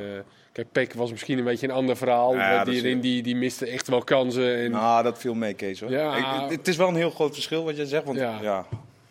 kijk, 0.51 0.71
Peck 0.71 0.93
was 0.93 1.11
misschien 1.11 1.37
een 1.37 1.43
beetje 1.43 1.67
een 1.67 1.73
ander 1.73 1.97
verhaal. 1.97 2.33
Ja, 2.35 2.63
dat 2.63 2.73
is- 2.73 2.81
die, 2.81 2.99
die, 2.99 3.23
die 3.23 3.35
miste 3.35 3.65
echt 3.67 3.87
wel 3.87 4.03
kansen. 4.03 4.55
En, 4.55 4.71
Nou, 4.71 5.03
dat 5.03 5.17
viel 5.19 5.33
mee, 5.33 5.53
Kees. 5.53 5.79
Hoor. 5.79 5.91
Ja. 5.91 6.15
Ik- 6.45 6.51
het, 6.57 6.67
is 6.67 6.77
wel 6.77 6.87
een 6.87 6.95
heel 6.95 7.09
groot 7.11 7.33
verschil 7.33 7.63
wat 7.63 7.75
jij 7.75 7.85
zegt. 7.85 8.03
Want, 8.05 8.17
Ja. 8.17 8.39
ja. 8.41 8.65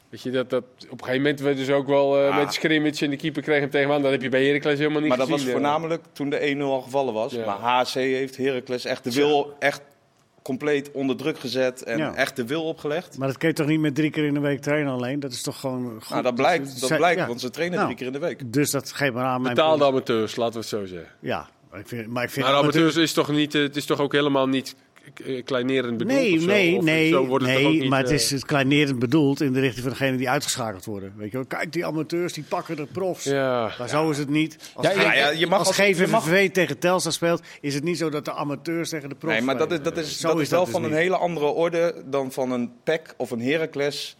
Weet 0.08 0.22
je, 0.22 0.30
dat, 0.30 0.50
dat, 0.50 0.62
op 0.64 0.80
een 0.80 0.98
gegeven 0.98 1.16
moment 1.22 1.40
werd 1.40 1.56
dus 1.56 1.70
ook 1.70 1.86
wel 1.86 2.18
Ah. 2.18 2.36
met 2.36 2.52
scrimmage 2.52 3.04
en 3.04 3.10
de 3.10 3.16
keeper 3.16 3.42
kreeg 3.42 3.60
hem 3.60 3.70
tegen 3.70 3.86
hem 3.86 3.96
aan. 3.96 4.02
Dat 4.02 4.10
heb 4.12 4.22
je 4.22 4.28
bij 4.28 4.46
Heracles 4.46 4.78
helemaal 4.78 5.00
niet 5.00 5.08
Maar 5.08 5.18
dat 5.18 5.26
gezien. 5.28 5.44
was 5.44 5.54
eh. 5.54 5.60
voornamelijk 5.60 6.02
toen 6.12 6.30
de 6.30 6.54
1-0 6.56 6.60
al 6.72 6.80
gevallen 6.80 7.14
was. 7.14 7.32
Ja. 7.32 7.44
Maar 7.44 7.58
HC 7.84 7.92
heeft 7.94 8.36
Heracles 8.36 8.84
echt 8.84 9.04
de 9.04 9.12
wil 9.12 9.54
echt 9.58 9.80
compleet 10.50 10.90
onder 10.92 11.16
druk 11.16 11.38
gezet. 11.38 11.82
En 11.82 11.98
Ja. 11.98 12.14
echt 12.14 12.36
de 12.36 12.46
wil 12.46 12.62
opgelegd. 12.64 13.18
Maar 13.18 13.28
dat 13.28 13.38
kun 13.38 13.48
je 13.48 13.54
toch 13.54 13.66
niet 13.66 13.80
met 13.80 13.94
drie 13.94 14.10
keer 14.10 14.24
in 14.24 14.34
de 14.34 14.40
week 14.40 14.60
trainen 14.60 14.92
alleen? 14.92 15.20
Dat 15.20 15.32
is 15.32 15.42
toch 15.42 15.60
gewoon 15.60 15.84
goed? 16.00 16.10
Nou, 16.10 16.22
dat 16.22 16.34
blijkt, 16.34 16.80
dat 16.80 16.88
Zij- 16.88 16.96
blijkt 16.96 17.20
ja. 17.20 17.26
want 17.26 17.40
ze 17.40 17.50
trainen 17.50 17.78
Nou. 17.78 17.86
drie 17.94 17.98
keer 17.98 18.14
in 18.14 18.20
de 18.20 18.26
week. 18.26 18.52
Dus 18.52 18.70
dat 18.70 18.92
geeft 18.92 19.12
maar 19.12 19.24
aan 19.24 19.42
mijn... 19.42 19.54
Betaalde 19.54 19.84
amateurs, 19.84 20.36
laten 20.36 20.52
we 20.54 20.58
het 20.58 20.68
zo 20.68 20.86
zeggen. 20.86 21.08
Ja, 21.20 21.48
maar 21.70 21.80
ik 21.80 21.88
vind, 21.88 22.06
maar 22.06 22.24
ik 22.24 22.30
vind 22.30 22.46
Maar 22.46 22.54
amateurs- 22.54 22.76
amateurs 22.82 22.96
is 23.04 23.12
toch, 23.12 23.28
niet, 23.28 23.54
eh, 23.54 23.62
het 23.62 23.76
is 23.76 23.84
toch 23.86 24.00
ook 24.00 24.12
helemaal 24.12 24.48
niet 24.48 24.74
kleinerend 25.44 25.96
bedoeld 25.98 26.18
Nee, 26.18 26.34
of 26.34 26.40
zo? 26.40 26.46
nee, 26.46 26.76
Of 26.76 26.84
nee, 26.84 27.08
zo 27.10 27.26
wordt 27.26 27.44
het 27.46 27.54
toch 27.54 27.62
ook 27.64 27.70
nee 27.72 27.80
niet, 27.80 27.90
maar 27.90 27.98
het 28.00 28.08
eh, 28.08 28.14
is 28.14 28.30
het 28.30 28.44
kleinerend 28.44 28.98
bedoeld 28.98 29.40
in 29.40 29.52
de 29.52 29.60
richting 29.60 29.82
van 29.82 29.90
degene 29.92 30.16
die 30.16 30.30
uitgeschakeld 30.30 30.84
worden. 30.84 31.12
Weet 31.16 31.30
je 31.30 31.36
wel? 31.36 31.46
Kijk, 31.46 31.72
die 31.72 31.86
amateurs 31.86 32.32
die 32.32 32.44
pakken 32.48 32.76
de 32.76 32.86
profs. 32.86 33.24
Ja, 33.24 33.74
Maar 33.78 33.88
zo 33.88 34.10
is 34.10 34.18
het 34.18 34.28
niet. 34.28 34.56
Als, 34.74 34.86
Ja, 34.86 34.92
ja, 35.02 35.10
G- 35.10 35.14
ja, 35.16 35.30
je 35.30 35.46
mag 35.46 35.58
als 35.58 35.68
als- 35.68 35.76
je 35.76 35.82
GVVV 35.82 36.10
mag- 36.10 36.48
tegen 36.52 36.78
Telstar 36.78 37.12
speelt, 37.12 37.42
is 37.60 37.74
het 37.74 37.84
niet 37.84 37.98
zo 37.98 38.10
dat 38.10 38.24
de 38.24 38.32
amateurs 38.32 38.88
tegen 38.88 39.08
de 39.08 39.14
profs 39.14 39.34
Nee, 39.36 39.44
maar 39.44 39.58
dat 39.58 39.72
is, 39.72 39.82
dat 39.82 39.96
is, 39.98 40.18
Zo 40.20 40.28
dat 40.28 40.40
is 40.40 40.48
wel 40.48 40.64
dus 40.64 40.72
van 40.72 40.82
een 40.84 40.90
niet. 40.90 40.98
hele 40.98 41.16
andere 41.16 41.46
orde 41.46 41.94
dan 42.06 42.32
van 42.32 42.50
een 42.52 42.70
PEC 42.84 43.14
of 43.16 43.30
een 43.30 43.40
Heracles. 43.42 44.14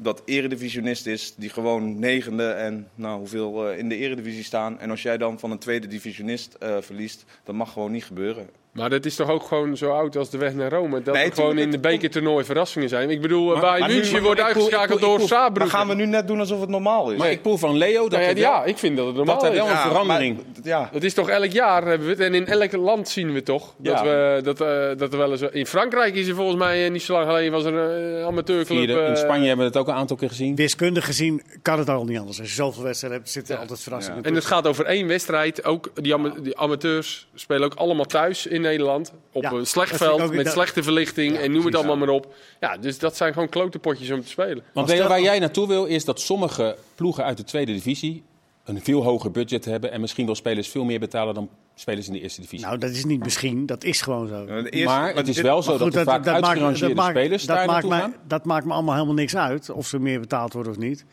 Dat 0.00 0.22
eredivisionist 0.24 1.06
is, 1.06 1.34
die 1.36 1.50
gewoon 1.50 1.98
negende 1.98 2.48
en 2.50 2.88
nou, 2.94 3.18
hoeveel 3.18 3.68
eh, 3.70 3.78
in 3.78 3.88
de 3.88 3.96
eredivisie 3.96 4.44
staan. 4.44 4.80
En 4.80 4.90
als 4.90 5.02
jij 5.02 5.18
dan 5.18 5.38
van 5.38 5.50
een 5.50 5.58
tweede 5.58 5.86
divisionist 5.86 6.54
eh, 6.60 6.76
verliest, 6.80 7.24
dat 7.44 7.54
mag 7.54 7.72
gewoon 7.72 7.92
niet 7.92 8.04
gebeuren. 8.04 8.48
Maar 8.74 8.90
dat 8.90 9.04
is 9.04 9.14
toch 9.16 9.30
ook 9.30 9.42
gewoon 9.42 9.76
zo 9.76 9.90
oud 9.90 10.16
als 10.16 10.30
de 10.30 10.38
weg 10.38 10.54
naar 10.54 10.70
Rome. 10.70 11.02
Dat 11.02 11.14
Nee, 11.14 11.24
er 11.24 11.32
gewoon 11.32 11.58
in 11.58 11.70
de 11.70 11.78
bekertoernooi 11.78 12.44
verrassingen 12.44 12.88
zijn. 12.88 13.10
Ik 13.10 13.20
bedoel, 13.20 13.56
Maar- 13.56 13.78
bij 13.78 13.88
München 13.88 14.22
wordt 14.22 14.40
uitgeschakeld 14.40 15.00
door 15.00 15.18
Maar 15.18 15.26
Saarbrücken. 15.26 15.70
gaan 15.70 15.88
we 15.88 15.94
nu 15.94 16.06
net 16.06 16.26
doen 16.26 16.38
alsof 16.40 16.60
het 16.60 16.68
normaal 16.68 17.10
is? 17.10 17.18
Maar 17.18 17.30
ik 17.30 17.42
proef 17.42 17.60
van 17.60 17.76
Leo 17.76 18.08
dat 18.08 18.20
ja, 18.20 18.26
wel- 18.26 18.36
ja, 18.36 18.64
ik 18.64 18.78
vind 18.78 18.96
dat 18.96 19.06
het 19.06 19.16
normaal 19.16 19.38
dat 19.40 19.50
is. 19.52 19.56
wel 19.58 19.66
een 19.66 19.72
Ja, 19.72 19.88
verandering... 19.88 20.36
maar- 20.36 20.44
ja, 20.62 20.88
Het 20.92 21.04
is 21.04 21.14
toch 21.14 21.28
elk 21.28 21.50
jaar 21.50 21.86
hebben 21.86 22.06
we 22.06 22.12
het. 22.12 22.22
En 22.22 22.34
in 22.34 22.46
elk 22.46 22.72
land 22.72 23.08
zien 23.08 23.32
we 23.32 23.42
toch. 23.42 23.74
Dat, 23.76 23.98
Ja. 23.98 24.04
we, 24.04 24.40
dat, 24.42 24.60
eh, 24.60 24.98
dat 24.98 25.12
er 25.12 25.18
wel 25.18 25.30
eens. 25.30 25.40
In 25.42 25.66
Frankrijk 25.66 26.14
is 26.14 26.28
er 26.28 26.34
volgens 26.34 26.58
mij 26.58 26.84
eh, 26.84 26.90
niet 26.90 27.02
zo 27.02 27.12
lang 27.12 27.26
geleden 27.26 27.52
was 27.52 27.64
er 27.64 27.74
een 27.74 28.18
eh, 28.18 28.26
amateurclub. 28.26 28.78
Vierde. 28.78 29.00
In 29.08 29.16
Spanje 29.16 29.46
hebben 29.46 29.66
we 29.66 29.72
het 29.72 29.76
ook 29.80 29.88
een 29.88 29.94
aantal 29.94 30.16
keer 30.16 30.28
gezien. 30.28 30.54
Wiskundig 30.56 31.04
gezien 31.04 31.42
kan 31.62 31.78
het 31.78 31.88
al 31.88 32.04
niet 32.04 32.18
anders. 32.18 32.38
Als 32.40 32.48
je 32.48 32.54
zoveel 32.54 32.82
wedstrijden 32.82 33.18
hebt, 33.18 33.30
zitten 33.30 33.58
altijd 33.58 33.80
verrassingen 33.80 34.18
Ja. 34.22 34.28
En 34.28 34.34
het 34.34 34.44
gaat 34.44 34.66
over 34.66 34.84
één 34.84 35.06
wedstrijd. 35.06 35.64
Ook 35.64 35.90
die, 35.94 36.14
ama- 36.14 36.34
die 36.42 36.56
amateurs 36.58 37.26
spelen 37.34 37.64
ook 37.64 37.74
allemaal 37.74 38.04
thuis 38.04 38.46
in 38.46 38.62
Nederland. 38.68 39.12
Op 39.32 39.42
Ja, 39.42 39.52
een 39.52 39.66
slecht 39.66 39.90
dat 39.90 39.98
veld, 39.98 40.20
ook- 40.20 40.34
met 40.34 40.44
dat- 40.44 40.52
slechte 40.54 40.82
verlichting. 40.82 41.34
Ja, 41.34 41.40
en 41.40 41.52
noem 41.52 41.64
het 41.64 41.74
allemaal 41.74 41.96
maar 41.96 42.08
op. 42.08 42.34
Ja, 42.60 42.76
dus 42.76 42.98
dat 42.98 43.16
zijn 43.16 43.32
gewoon 43.32 43.48
klote 43.48 43.78
potjes 43.78 44.10
om 44.10 44.20
te 44.22 44.28
spelen. 44.28 44.62
Want 44.72 44.92
waar 44.98 45.20
jij 45.20 45.38
naartoe 45.38 45.68
wil, 45.68 45.84
is 45.84 46.04
dat 46.04 46.20
sommige 46.20 46.76
ploegen 46.94 47.24
uit 47.24 47.36
de 47.36 47.44
tweede 47.44 47.72
divisie 47.72 48.22
een 48.64 48.80
veel 48.82 49.02
hoger 49.02 49.30
budget 49.30 49.64
hebben 49.64 49.92
en 49.92 50.00
misschien 50.00 50.26
wel 50.26 50.34
spelers 50.34 50.68
veel 50.68 50.84
meer 50.84 51.00
betalen 51.00 51.34
dan 51.34 51.48
spelers 51.74 52.06
in 52.06 52.12
de 52.12 52.20
eerste 52.20 52.40
divisie. 52.40 52.66
Nou, 52.66 52.78
dat 52.78 52.90
is 52.90 53.04
niet 53.04 53.22
misschien, 53.24 53.66
dat 53.66 53.84
is 53.84 54.00
gewoon 54.00 54.28
zo. 54.28 54.44
de 54.46 54.70
eerste- 54.70 54.88
maar 54.98 55.14
het 55.14 55.28
is 55.28 55.34
dit- 55.34 55.44
wel 55.44 55.62
zo 55.62 55.78
dat 55.78 55.94
er 55.94 56.04
vaak 56.04 56.26
uitgerangeerde 56.26 56.94
maakt- 56.94 57.16
spelers 57.18 57.44
dat 57.44 57.56
daar 57.56 57.66
maakt 57.66 57.70
naartoe 57.86 57.90
mij, 57.90 58.00
gaan. 58.00 58.14
Dat 58.28 58.44
maakt 58.44 58.64
me 58.66 58.72
allemaal 58.72 58.94
helemaal 58.94 59.14
niks 59.14 59.36
uit 59.36 59.70
of 59.70 59.86
ze 59.86 59.98
meer 59.98 60.20
betaald 60.20 60.52
worden 60.52 60.72
of 60.72 60.78
niet. 60.78 61.04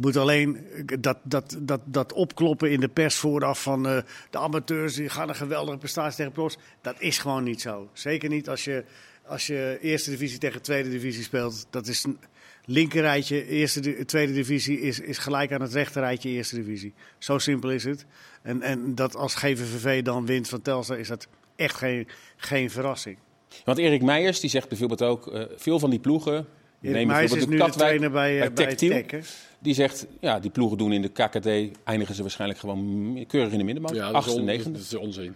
Moet 0.00 0.16
alleen 0.16 0.66
dat, 1.00 1.18
dat, 1.22 1.56
dat, 1.58 1.80
dat 1.84 2.12
opkloppen 2.12 2.70
in 2.70 2.80
de 2.80 2.88
pers 2.88 3.14
vooraf 3.14 3.62
van 3.62 3.86
eh, 3.86 4.02
de 4.30 4.38
amateurs 4.38 4.94
die 4.94 5.08
gaan 5.08 5.28
een 5.28 5.34
geweldige 5.34 5.78
prestatie 5.78 6.16
tegen 6.16 6.32
profs. 6.32 6.56
Dat 6.80 6.94
is 6.98 7.18
gewoon 7.18 7.44
niet 7.44 7.60
zo. 7.60 7.88
Zeker 7.92 8.28
niet 8.28 8.48
als 8.48 8.64
je, 8.64 8.84
als 9.26 9.46
je 9.46 9.78
eerste 9.80 10.10
divisie 10.10 10.38
tegen 10.38 10.62
tweede 10.62 10.90
divisie 10.90 11.22
speelt. 11.22 11.66
Dat 11.70 11.86
is 11.86 12.04
een 12.04 12.18
linkerrijtje, 12.64 13.46
eerste, 13.46 14.04
tweede 14.04 14.32
divisie 14.32 14.80
is, 14.80 15.00
is 15.00 15.18
gelijk 15.18 15.52
aan 15.52 15.60
het 15.60 15.72
rechterrijtje 15.72 16.28
eerste 16.28 16.54
divisie. 16.54 16.94
Zo 17.18 17.38
simpel 17.38 17.70
is 17.70 17.84
het. 17.84 18.06
En, 18.42 18.62
en 18.62 18.94
dat 18.94 19.16
als 19.16 19.34
GVVV 19.34 20.02
dan 20.02 20.26
wint 20.26 20.48
van 20.48 20.62
Telstar 20.62 20.98
is 20.98 21.08
dat 21.08 21.28
echt 21.56 21.74
geen, 21.74 22.08
geen 22.36 22.70
verrassing. 22.70 23.18
Want 23.64 23.78
Erik 23.78 24.02
Meijers 24.02 24.40
die 24.40 24.50
zegt 24.50 24.68
bijvoorbeeld 24.68 25.02
ook, 25.02 25.32
eh, 25.32 25.44
veel 25.56 25.78
van 25.78 25.90
die 25.90 25.98
ploegen, 25.98 26.46
neem 26.80 27.06
Meijs 27.06 27.32
is 27.32 27.32
nu 27.32 27.40
de 27.40 27.46
de 27.50 27.56
Katwijk, 27.56 27.74
trainer 27.88 28.10
bij, 28.10 28.40
eh, 28.40 28.50
bij 28.52 28.66
bij. 28.66 28.74
Tech, 28.74 29.10
hè? 29.10 29.18
die 29.58 29.74
zegt, 29.74 30.06
ja, 30.20 30.40
die 30.40 30.50
ploegen 30.50 30.78
doen 30.78 30.92
in 30.92 31.02
de 31.02 31.08
KKD, 31.08 31.46
eindigen 31.84 32.14
ze 32.14 32.22
waarschijnlijk 32.22 32.60
gewoon 32.60 33.24
keurig 33.28 33.52
in 33.52 33.58
de 33.58 33.64
middenmoot. 33.64 33.94
Ja, 33.94 34.12
dat 34.12 34.26
is, 34.26 34.32
on- 34.34 34.46
dat 34.46 34.76
is 34.76 34.94
onzin. 34.94 35.34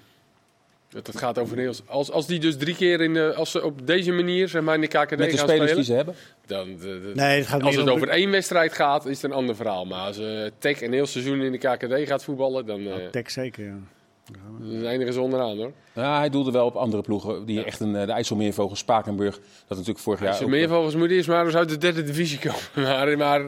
Dat, 0.88 1.06
dat 1.06 1.16
gaat 1.18 1.38
over 1.38 1.58
heel... 1.58 1.72
Als, 1.86 2.10
als 2.10 2.26
die 2.26 2.38
dus 2.38 2.56
drie 2.56 2.74
keer 2.76 3.00
in 3.00 3.14
de, 3.14 3.34
als 3.34 3.50
ze 3.50 3.64
op 3.64 3.86
deze 3.86 4.12
manier 4.12 4.48
zeg 4.48 4.62
maar, 4.62 4.74
in 4.74 4.80
de 4.80 4.86
KKD 4.86 4.96
Met 4.96 5.18
de 5.30 5.36
gaan 5.36 5.48
spelers 5.48 5.48
spelen... 5.70 5.74
die 5.74 5.84
ze 5.84 5.92
hebben. 5.92 6.14
Dan, 6.46 6.68
de- 6.76 7.00
de- 7.00 7.10
Nee, 7.14 7.38
het 7.38 7.46
gaat 7.46 7.62
als 7.62 7.76
het 7.76 7.84
om- 7.88 7.90
over 7.90 8.08
één 8.08 8.30
wedstrijd 8.30 8.72
gaat, 8.72 9.06
is 9.06 9.22
het 9.22 9.30
een 9.30 9.36
ander 9.36 9.56
verhaal. 9.56 9.84
Maar 9.84 10.06
als 10.06 10.18
eh 10.18 10.46
Tech 10.58 10.82
een 10.82 10.92
heel 10.92 11.06
seizoen 11.06 11.40
in 11.40 11.52
de 11.52 11.58
KKD 11.58 12.08
gaat 12.08 12.24
voetballen, 12.24 12.66
dan... 12.66 12.86
eh, 12.86 12.94
Tech 13.10 13.30
zeker, 13.30 13.64
ja. 13.64 13.76
Dan 14.60 14.84
eindigen 14.86 15.12
ze 15.12 15.20
onderaan 15.20 15.56
hoor. 15.56 15.72
Ja, 15.94 16.18
hij 16.18 16.30
doelde 16.30 16.50
wel 16.50 16.66
op 16.66 16.74
andere 16.76 17.02
ploegen. 17.02 17.44
Die 17.46 17.64
echt 17.64 17.80
een, 17.80 17.96
eh, 17.96 18.06
de 18.06 18.12
IJsselmeervogels, 18.12 18.78
Spakenburg. 18.78 19.34
Dat 19.38 19.68
natuurlijk 19.68 19.98
vorig 19.98 20.20
jaar 20.20 20.28
Als 20.30 20.42
ook- 20.42 20.48
meervogels 20.48 20.94
moet 20.94 21.10
eerst 21.10 21.28
maar 21.28 21.44
eens 21.44 21.54
uit 21.54 21.68
de 21.68 21.78
derde 21.78 22.02
divisie 22.02 22.38
komen. 22.38 22.60
Maar, 22.90 23.16
maar 23.18 23.42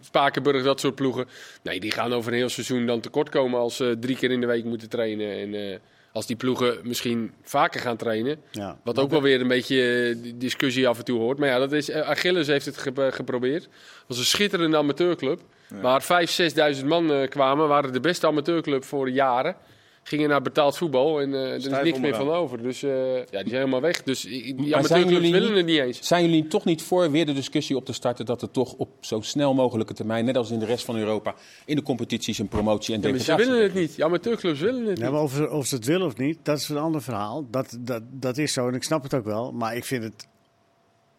Spakenburg, 0.00 0.64
dat 0.64 0.80
soort 0.80 0.94
ploegen. 0.94 1.26
Nee, 1.62 1.80
die 1.80 1.90
gaan 1.90 2.12
over 2.12 2.32
een 2.32 2.38
heel 2.38 2.48
seizoen 2.48 2.86
dan 2.86 3.00
tekort 3.00 3.28
komen 3.28 3.60
als 3.60 3.76
ze 3.76 3.96
drie 4.00 4.16
keer 4.16 4.30
in 4.30 4.40
de 4.40 4.46
week 4.46 4.64
moeten 4.64 4.88
trainen. 4.88 5.38
En 5.38 5.54
eh, 5.70 5.76
als 6.12 6.26
die 6.26 6.36
ploegen 6.36 6.78
misschien 6.82 7.32
vaker 7.42 7.80
gaan 7.80 7.96
trainen. 7.96 8.36
Ja. 8.50 8.78
Wat 8.84 8.98
ook 8.98 9.10
wel 9.10 9.22
weer 9.22 9.40
een 9.40 9.48
beetje 9.48 10.08
eh, 10.22 10.32
discussie 10.34 10.88
af 10.88 10.98
en 10.98 11.04
toe 11.04 11.18
hoort. 11.18 11.38
Maar 11.38 11.48
ja, 11.48 11.58
dat 11.58 11.72
is, 11.72 11.90
eh, 11.90 12.08
Achilles 12.08 12.46
heeft 12.46 12.66
het 12.66 12.78
ge- 12.78 13.08
geprobeerd. 13.12 13.62
Het 13.62 13.72
was 14.06 14.18
een 14.18 14.24
schitterende 14.24 14.76
amateurclub. 14.76 15.40
Waar 15.80 16.02
5.000, 16.02 16.76
6.000 16.80 16.86
man 16.86 17.12
eh, 17.12 17.28
kwamen. 17.28 17.68
Waren 17.68 17.92
de 17.92 18.00
beste 18.00 18.26
amateurclub 18.26 18.84
voor 18.84 19.10
jaren. 19.10 19.56
Gingen 20.04 20.28
naar 20.28 20.42
betaald 20.42 20.76
voetbal 20.76 21.20
en 21.20 21.34
eh, 21.34 21.40
er 21.50 21.54
is 21.54 21.66
niks 21.68 21.98
meer 21.98 22.14
van 22.14 22.28
over. 22.30 22.62
Dus 22.62 22.82
eh, 22.82 23.16
ja, 23.16 23.22
die 23.24 23.28
zijn 23.30 23.48
helemaal 23.50 23.80
weg. 23.80 24.02
Dus 24.02 24.20
die 24.20 24.54
zijn 24.56 24.74
amateurclubs 24.74 25.10
jullie 25.12 25.32
willen 25.32 25.48
niet- 25.48 25.56
het 25.56 25.66
niet 25.66 25.78
eens. 25.78 26.06
Zijn 26.06 26.24
jullie 26.24 26.46
toch 26.46 26.64
niet 26.64 26.82
voor 26.82 27.10
weer 27.10 27.26
de 27.26 27.32
discussie 27.32 27.76
op 27.76 27.84
te 27.84 27.92
starten 27.92 28.24
dat 28.26 28.42
er 28.42 28.50
toch 28.50 28.72
op 28.72 28.88
zo 29.00 29.20
snel 29.20 29.54
mogelijke 29.54 29.94
termijn, 29.94 30.24
net 30.24 30.36
als 30.36 30.50
in 30.50 30.58
de 30.58 30.64
rest 30.64 30.84
van 30.84 30.96
Europa, 30.96 31.34
in 31.64 31.76
de 31.76 31.82
competities 31.82 32.38
een 32.38 32.48
promotie 32.48 32.94
en 32.94 33.00
Ja, 33.02 33.10
maar 33.10 33.18
ze 33.18 33.34
willen 33.34 33.62
het 33.62 33.74
niet. 33.74 33.94
Die 33.94 34.04
amateurclubs 34.04 34.60
willen 34.60 34.86
het 34.86 34.98
Ja, 34.98 35.04
niet. 35.04 35.12
maar 35.12 35.22
of 35.22 35.32
ze, 35.32 35.50
of 35.50 35.66
ze 35.66 35.74
het 35.74 35.84
willen 35.84 36.06
of 36.06 36.16
niet, 36.16 36.38
dat 36.42 36.58
is 36.58 36.68
een 36.68 36.76
ander 36.78 37.02
verhaal. 37.02 37.46
Dat, 37.50 37.76
dat, 37.80 38.02
dat 38.10 38.38
is 38.38 38.52
zo 38.52 38.68
en 38.68 38.74
ik 38.74 38.82
snap 38.82 39.02
het 39.02 39.14
ook 39.14 39.24
wel. 39.24 39.52
Maar 39.52 39.76
ik 39.76 39.84
vind 39.84 40.02
het... 40.04 40.26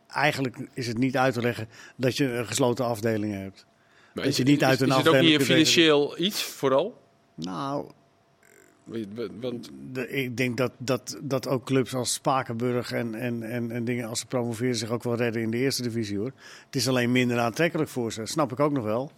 Eigenlijk 0.08 0.58
is 0.74 0.88
het 0.88 0.98
niet 0.98 1.18
uit 1.18 1.34
te 1.34 1.42
leggen 1.42 1.68
dat 1.96 2.18
je 2.18 2.26
een 2.34 2.46
gesloten 2.48 2.86
afdeling 2.86 3.34
hebt. 3.34 3.66
Maar 4.14 4.24
dat 4.24 4.32
is, 4.34 4.38
je 4.38 4.44
niet 4.44 4.62
is- 4.62 4.68
uit 4.68 4.82
een 4.82 4.88
is 4.90 4.96
het 4.96 5.08
ook 5.08 5.22
niet 5.22 5.42
financieel 5.44 6.20
iets 6.20 6.44
vooral? 6.44 6.98
Nou, 7.36 7.86
Want 9.40 9.70
de- 9.92 10.10
ik 10.10 10.38
denk 10.38 10.58
dat, 10.58 10.72
dat, 10.78 11.20
dat 11.22 11.48
ook 11.48 11.66
clubs 11.66 11.94
als 11.94 12.14
Spakenburg 12.14 12.92
en, 12.92 13.16
en, 13.16 13.44
en, 13.44 13.72
en 13.72 13.84
dingen 13.86 14.08
als 14.08 14.20
ze 14.20 14.26
promoveren 14.26 14.76
zich 14.76 14.90
ook 14.90 15.04
wel 15.04 15.16
redden 15.16 15.42
in 15.42 15.52
de 15.52 15.58
eerste 15.58 15.82
divisie 15.84 16.18
hoor. 16.18 16.32
Het 16.66 16.76
is 16.76 16.88
alleen 16.88 17.12
minder 17.12 17.40
aantrekkelijk 17.40 17.90
voor 17.90 18.12
ze, 18.12 18.26
snap 18.26 18.52
ik 18.52 18.60
ook 18.60 18.72
nog 18.72 18.84
wel. 18.84 19.12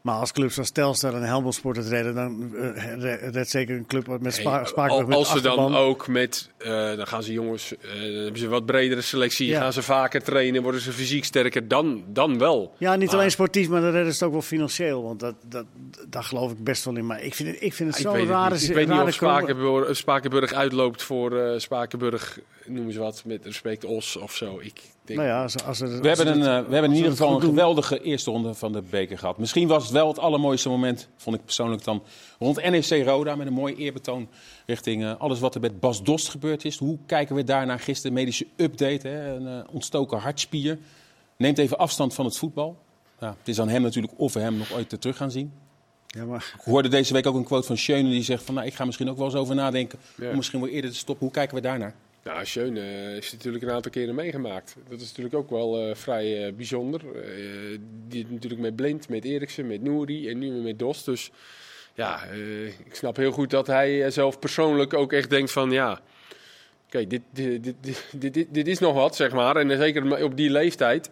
Maar 0.00 0.14
als 0.14 0.32
clubs 0.32 0.58
als 0.58 0.70
Telstar 0.70 1.14
en 1.14 1.22
Helmond 1.22 1.54
Sport 1.54 1.76
het 1.76 1.88
redden, 1.88 2.14
dan 2.14 2.50
re- 2.98 3.30
redt 3.32 3.50
zeker 3.50 3.76
een 3.76 3.86
club 3.86 4.20
met 4.20 4.34
Spa 4.34 4.64
Spakenburg 4.64 5.16
als 5.16 5.30
ze 5.30 5.40
dan 5.40 5.76
ook 5.76 6.08
met, 6.08 6.50
eh, 6.58 6.70
dan 6.96 7.06
gaan 7.06 7.22
ze 7.22 7.32
jongens, 7.32 7.76
eh, 7.76 7.90
dan 8.00 8.22
hebben 8.22 8.38
ze 8.40 8.48
wat 8.48 8.66
bredere 8.66 9.00
selectie, 9.00 9.46
Ja. 9.46 9.60
gaan 9.60 9.72
ze 9.72 9.82
vaker 9.82 10.22
trainen, 10.22 10.62
worden 10.62 10.80
ze 10.80 10.92
fysiek 10.92 11.24
sterker, 11.24 11.68
dan, 11.68 12.04
dan 12.06 12.38
wel. 12.38 12.74
Ja, 12.78 12.96
niet 12.96 13.06
Maar- 13.08 13.16
alleen 13.16 13.30
sportief, 13.30 13.68
maar 13.68 13.80
dan 13.80 13.90
redden 13.90 14.12
ze 14.12 14.18
het 14.18 14.22
ook 14.26 14.32
wel 14.32 14.42
financieel. 14.42 15.02
Want 15.02 15.20
dat, 15.20 15.34
dat, 15.46 15.64
daar 16.08 16.24
geloof 16.24 16.52
ik 16.52 16.64
best 16.64 16.84
wel 16.84 16.96
in. 16.96 17.06
Maar 17.06 17.22
ik 17.22 17.34
vind 17.34 17.48
het, 17.48 17.62
ik 17.62 17.74
vind 17.74 17.96
het 17.96 18.04
rare... 18.06 18.54
niet. 18.54 18.68
ik 18.68 18.74
weet 18.74 18.88
niet 18.88 19.00
of 19.00 19.12
Spakenburg, 19.12 19.96
Spakenburg 19.96 20.52
uitloopt 20.52 21.02
voor 21.02 21.54
Spakenburg, 21.56 22.38
noem 22.66 22.90
ze 22.90 22.98
wat, 22.98 23.22
met 23.26 23.44
respect 23.44 23.84
Os 23.84 24.16
of 24.16 24.34
zo. 24.34 24.58
Ik 24.62 24.80
Nou 25.16 25.28
ja, 25.28 25.42
als, 25.42 25.64
als 25.64 25.80
er, 25.80 26.00
We 26.00 26.08
hebben, 26.08 26.26
een, 26.26 26.40
eh, 26.40 26.68
we 26.68 26.72
hebben 26.72 26.90
in 26.90 26.96
ieder 26.96 27.10
geval 27.10 27.34
een 27.34 27.40
doen. 27.40 27.48
geweldige 27.48 28.02
eerste 28.02 28.30
ronde 28.30 28.54
van 28.54 28.72
de 28.72 28.82
beker 28.82 29.18
gehad. 29.18 29.38
Misschien 29.38 29.68
was 29.68 29.82
het 29.82 29.92
wel 29.92 30.08
het 30.08 30.18
allermooiste 30.18 30.68
moment, 30.68 31.08
vond 31.16 31.36
ik 31.36 31.44
persoonlijk 31.44 31.84
dan, 31.84 32.02
rond 32.38 32.70
NEC 32.70 33.04
Roda. 33.06 33.36
Met 33.36 33.46
een 33.46 33.52
mooi 33.52 33.74
eerbetoon 33.74 34.28
richting 34.66 35.02
eh, 35.04 35.14
alles 35.18 35.40
wat 35.40 35.54
er 35.54 35.60
met 35.60 35.80
Bas 35.80 36.02
Dost 36.02 36.28
gebeurd 36.28 36.64
is. 36.64 36.78
Hoe 36.78 36.98
kijken 37.06 37.34
we 37.36 37.44
daarnaar? 37.44 37.80
Gisteren 37.80 38.12
medische 38.12 38.46
update, 38.56 39.08
hè? 39.08 39.34
een 39.34 39.46
eh, 39.46 39.74
ontstoken 39.74 40.18
hartspier. 40.18 40.78
Neemt 41.36 41.58
even 41.58 41.78
afstand 41.78 42.14
van 42.14 42.24
het 42.24 42.36
voetbal. 42.36 42.78
Ja, 43.20 43.34
het 43.38 43.48
is 43.48 43.60
aan 43.60 43.68
hem 43.68 43.82
natuurlijk 43.82 44.12
of 44.16 44.32
we 44.32 44.40
hem 44.40 44.56
nog 44.56 44.72
ooit 44.72 45.00
terug 45.00 45.16
gaan 45.16 45.30
zien. 45.30 45.52
Ja, 46.06 46.24
maar, 46.24 46.54
Ik 46.58 46.64
hoorde 46.64 46.88
deze 46.88 47.12
week 47.12 47.26
ook 47.26 47.34
een 47.34 47.44
quote 47.44 47.66
van 47.66 47.76
Schöne 47.76 48.08
die 48.10 48.22
zegt 48.22 48.42
van... 48.44 48.54
Nou, 48.54 48.66
ik 48.66 48.74
ga 48.74 48.84
misschien 48.84 49.10
ook 49.10 49.16
wel 49.16 49.26
eens 49.26 49.34
over 49.34 49.54
nadenken 49.54 49.98
Ja. 50.16 50.30
om 50.30 50.36
misschien 50.36 50.60
wel 50.60 50.68
eerder 50.68 50.90
te 50.90 50.96
stoppen. 50.96 51.24
Hoe 51.24 51.34
kijken 51.34 51.54
we 51.54 51.60
daarnaar? 51.62 51.94
Nou, 52.22 52.46
Schöne 52.46 52.80
eh, 52.80 52.86
heeft 52.86 53.32
natuurlijk 53.32 53.64
een 53.64 53.70
aantal 53.70 53.90
keren 53.90 54.14
meegemaakt. 54.14 54.76
Dat 54.88 55.00
is 55.00 55.08
natuurlijk 55.08 55.34
ook 55.34 55.50
wel 55.50 55.78
eh, 55.78 55.94
vrij 55.94 56.46
eh, 56.46 56.52
bijzonder. 56.52 57.00
Eh, 57.14 57.78
die 58.08 58.26
natuurlijk 58.28 58.60
met 58.60 58.76
Blind, 58.76 59.08
met 59.08 59.24
Eriksen, 59.24 59.66
met 59.66 59.82
Nouri 59.82 60.28
en 60.28 60.38
nu 60.38 60.52
weer 60.52 60.62
met 60.62 60.78
Dos. 60.78 61.04
Dus 61.04 61.30
ja, 61.94 62.24
ik 62.84 62.94
snap 62.94 63.16
heel 63.16 63.32
goed 63.32 63.50
dat 63.50 63.66
hij 63.66 64.10
zelf 64.10 64.38
persoonlijk 64.38 64.94
ook 64.94 65.12
echt 65.12 65.30
denkt 65.30 65.52
van 65.52 65.70
ja... 65.70 66.00
Kijk, 66.88 67.10
dit, 67.10 67.22
dit, 67.32 67.74
dit, 67.80 68.06
dit, 68.16 68.46
dit, 68.54 68.68
is 68.68 68.78
nog 68.78 68.94
wat, 68.94 69.16
zeg 69.16 69.32
maar. 69.32 69.56
En 69.56 69.76
zeker 69.76 70.24
op 70.24 70.36
die 70.36 70.50
leeftijd. 70.50 71.10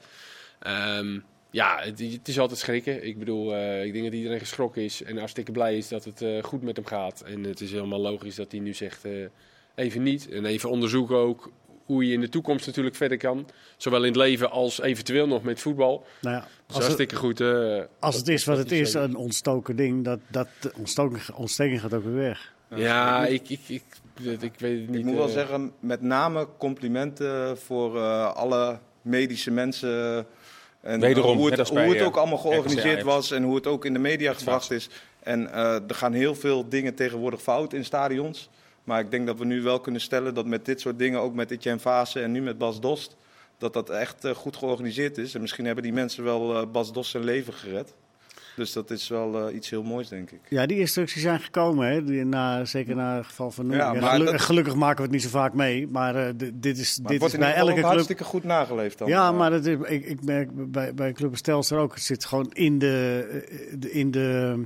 Ehm, 0.59 1.19
ja, 1.51 1.81
het, 1.83 2.29
is 2.29 2.39
altijd 2.39 2.59
schrikken. 2.59 3.07
Ik 3.07 3.19
bedoel, 3.19 3.57
ik 3.85 3.93
denk 3.93 4.05
dat 4.05 4.15
iedereen 4.15 4.39
geschrokken 4.39 4.83
is 4.83 5.03
en 5.03 5.19
hartstikke 5.19 5.53
blij 5.53 5.77
is 5.77 5.89
dat 5.89 6.05
het 6.05 6.25
goed 6.43 6.63
met 6.63 6.77
hem 6.77 6.87
gaat. 6.87 7.21
En 7.21 7.45
het 7.45 7.61
is 7.61 7.71
helemaal 7.71 8.01
logisch 8.01 8.35
dat 8.35 8.51
hij 8.51 8.61
nu 8.61 8.75
zegt, 8.75 9.05
even 9.79 10.03
niet. 10.03 10.29
En 10.29 10.45
even 10.45 10.71
onderzoeken 10.71 11.17
ook 11.17 11.51
hoe 11.85 12.07
je 12.07 12.13
in 12.13 12.21
de 12.21 12.29
toekomst 12.29 12.67
natuurlijk 12.67 12.97
verder 12.97 13.19
kan. 13.19 13.49
Zowel 13.77 14.01
in 14.01 14.07
het 14.07 14.17
leven 14.17 14.51
als 14.51 14.81
eventueel 14.81 15.27
nog 15.27 15.43
met 15.43 15.61
voetbal. 15.61 16.07
nou 16.21 16.37
ja, 16.37 16.41
Dat 16.67 16.77
is 16.83 16.89
als, 16.89 16.99
het, 16.99 17.15
goed. 17.15 17.41
eh, 17.41 17.81
als 17.99 18.17
het 18.17 18.29
is 18.29 18.45
wat 18.45 18.59
het 18.59 18.73
is 18.73 18.95
een 18.95 19.17
ontstoken 19.17 19.77
ding, 19.77 20.05
dat, 20.05 20.19
dat 20.29 20.49
de 20.61 20.73
ontstoking, 20.79 21.23
ontsteking 21.35 21.81
gaat 21.81 21.95
ook 21.95 22.05
weer 22.05 22.15
weg. 22.15 22.55
ja, 22.75 23.27
ik, 23.27 23.49
ik, 23.49 23.61
ik, 23.67 23.83
ik, 24.23 24.43
ik 24.43 24.53
weet 24.59 24.81
het 24.81 24.89
niet. 24.89 24.99
Ik 24.99 25.05
moet 25.05 25.17
wel 25.17 25.27
eh, 25.27 25.33
zeggen, 25.33 25.73
met 25.81 26.03
name 26.03 26.49
complimenten 26.59 27.59
voor 27.59 27.97
eh, 27.97 28.35
alle 28.35 28.79
medische 29.03 29.51
mensen. 29.51 30.27
En 30.81 31.01
Wederom, 31.01 31.37
hoe 31.37 31.51
het, 31.51 31.73
bij, 31.73 31.85
hoe 31.85 31.95
het 31.95 32.05
ook 32.05 32.17
allemaal 32.17 32.39
georganiseerd 32.39 33.03
was 33.03 33.31
en 33.31 33.43
hoe 33.43 33.55
het 33.55 33.67
ook 33.67 33.85
in 33.85 33.93
de 33.93 33.99
media 33.99 34.33
gebracht 34.33 34.71
is. 34.71 34.89
En 35.23 35.53
eh, 35.53 35.75
er 35.75 35.95
gaan 35.95 36.13
heel 36.13 36.35
veel 36.35 36.69
dingen 36.69 36.95
tegenwoordig 36.95 37.43
fout 37.43 37.73
in 37.73 37.85
stadions. 37.85 38.49
Maar 38.89 39.01
ik 39.01 39.11
denk 39.11 39.27
dat 39.27 39.39
we 39.39 39.45
nu 39.45 39.63
wel 39.63 39.81
kunnen 39.81 40.01
stellen 40.01 40.35
dat 40.35 40.47
met 40.47 40.65
dit 40.65 40.81
soort 40.81 40.99
dingen, 40.99 41.21
ook 41.21 41.35
met 41.35 41.51
Etienne 41.51 41.81
Vase 41.81 42.21
en 42.21 42.33
nu 42.33 42.43
met 42.43 42.59
Bas 42.59 42.81
Dost, 42.81 43.17
dat 43.59 43.73
dat 43.73 43.91
echt 43.91 44.25
eh, 44.25 44.35
goed 44.35 44.57
georganiseerd 44.57 45.19
is. 45.19 45.35
En 45.35 45.41
misschien 45.41 45.65
hebben 45.65 45.85
die 45.85 45.93
mensen 45.93 46.25
wel 46.25 46.57
eh, 46.61 46.67
Bas 46.73 46.93
Dost 46.93 47.11
zijn 47.11 47.25
leven 47.25 47.53
gered. 47.53 47.95
Dus 48.57 48.73
dat 48.73 48.91
is 48.91 49.09
wel 49.09 49.49
eh, 49.49 49.55
iets 49.55 49.71
heel 49.71 49.83
moois, 49.83 50.09
denk 50.09 50.31
ik. 50.31 50.41
Ja, 50.49 50.67
die 50.67 50.79
instructies 50.79 51.23
zijn 51.23 51.41
gekomen, 51.41 51.89
hè? 51.89 52.05
Die, 52.05 52.25
na, 52.25 52.65
zeker 52.65 52.97
na 52.97 53.17
het 53.17 53.27
geval 53.27 53.51
van 53.51 53.67
Noem. 53.67 53.77
Ja, 53.77 53.95
gelu- 54.11 54.25
dat- 54.25 54.41
Gelukkig 54.41 54.75
maken 54.75 54.97
we 54.97 55.03
het 55.03 55.11
niet 55.11 55.23
zo 55.23 55.29
vaak 55.29 55.55
mee, 55.55 55.87
maar 55.89 56.37
dit 56.55 56.79
is, 56.79 56.99
Maar 57.03 57.11
dit 57.11 57.21
wordt 57.21 57.35
is 57.35 57.41
bij 57.41 57.55
elke 57.55 57.73
club... 57.73 57.85
hartstikke 57.85 58.25
goed 58.25 58.45
nageleefd 58.45 58.99
dan. 58.99 59.09
Ja, 59.09 59.33
maar 59.33 59.51
dat 59.51 59.67
is, 59.67 59.77
ik, 59.85 60.05
ik 60.07 60.25
merk 60.25 60.71
bij, 60.71 60.95
bij 60.95 61.13
Club 61.13 61.35
ook, 61.73 61.95
het 61.95 62.03
zit 62.03 62.25
gewoon 62.25 62.51
in 62.53 62.79
de, 62.79 63.27
de- 63.79 63.93
in 63.93 64.11
de 64.11 64.63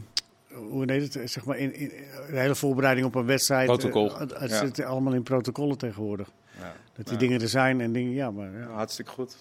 hoe 0.55 0.93
heet 0.93 1.15
het, 1.15 1.31
zeg 1.31 1.45
maar, 1.45 1.59
in, 1.59 1.75
in 1.75 1.89
de 2.31 2.39
hele 2.39 2.55
voorbereiding 2.55 3.07
op 3.07 3.15
een 3.15 3.27
wedstrijd. 3.27 3.67
Protocol. 3.67 4.11
eh, 4.11 4.19
Het, 4.41 4.51
Ja. 4.51 4.59
zit 4.59 4.81
allemaal 4.83 5.13
in 5.13 5.23
protocollen 5.23 5.79
tegenwoordig. 5.79 6.31
ja. 6.59 6.75
Dat 6.97 7.05
die 7.05 7.15
Ja. 7.15 7.21
dingen 7.21 7.41
er 7.41 7.49
zijn 7.49 7.81
en 7.81 7.93
dingen, 7.93 8.13
ja, 8.13 8.31
maar 8.31 8.51
ja. 8.59 8.67
Hartstikke 8.67 9.11
goed. 9.11 9.37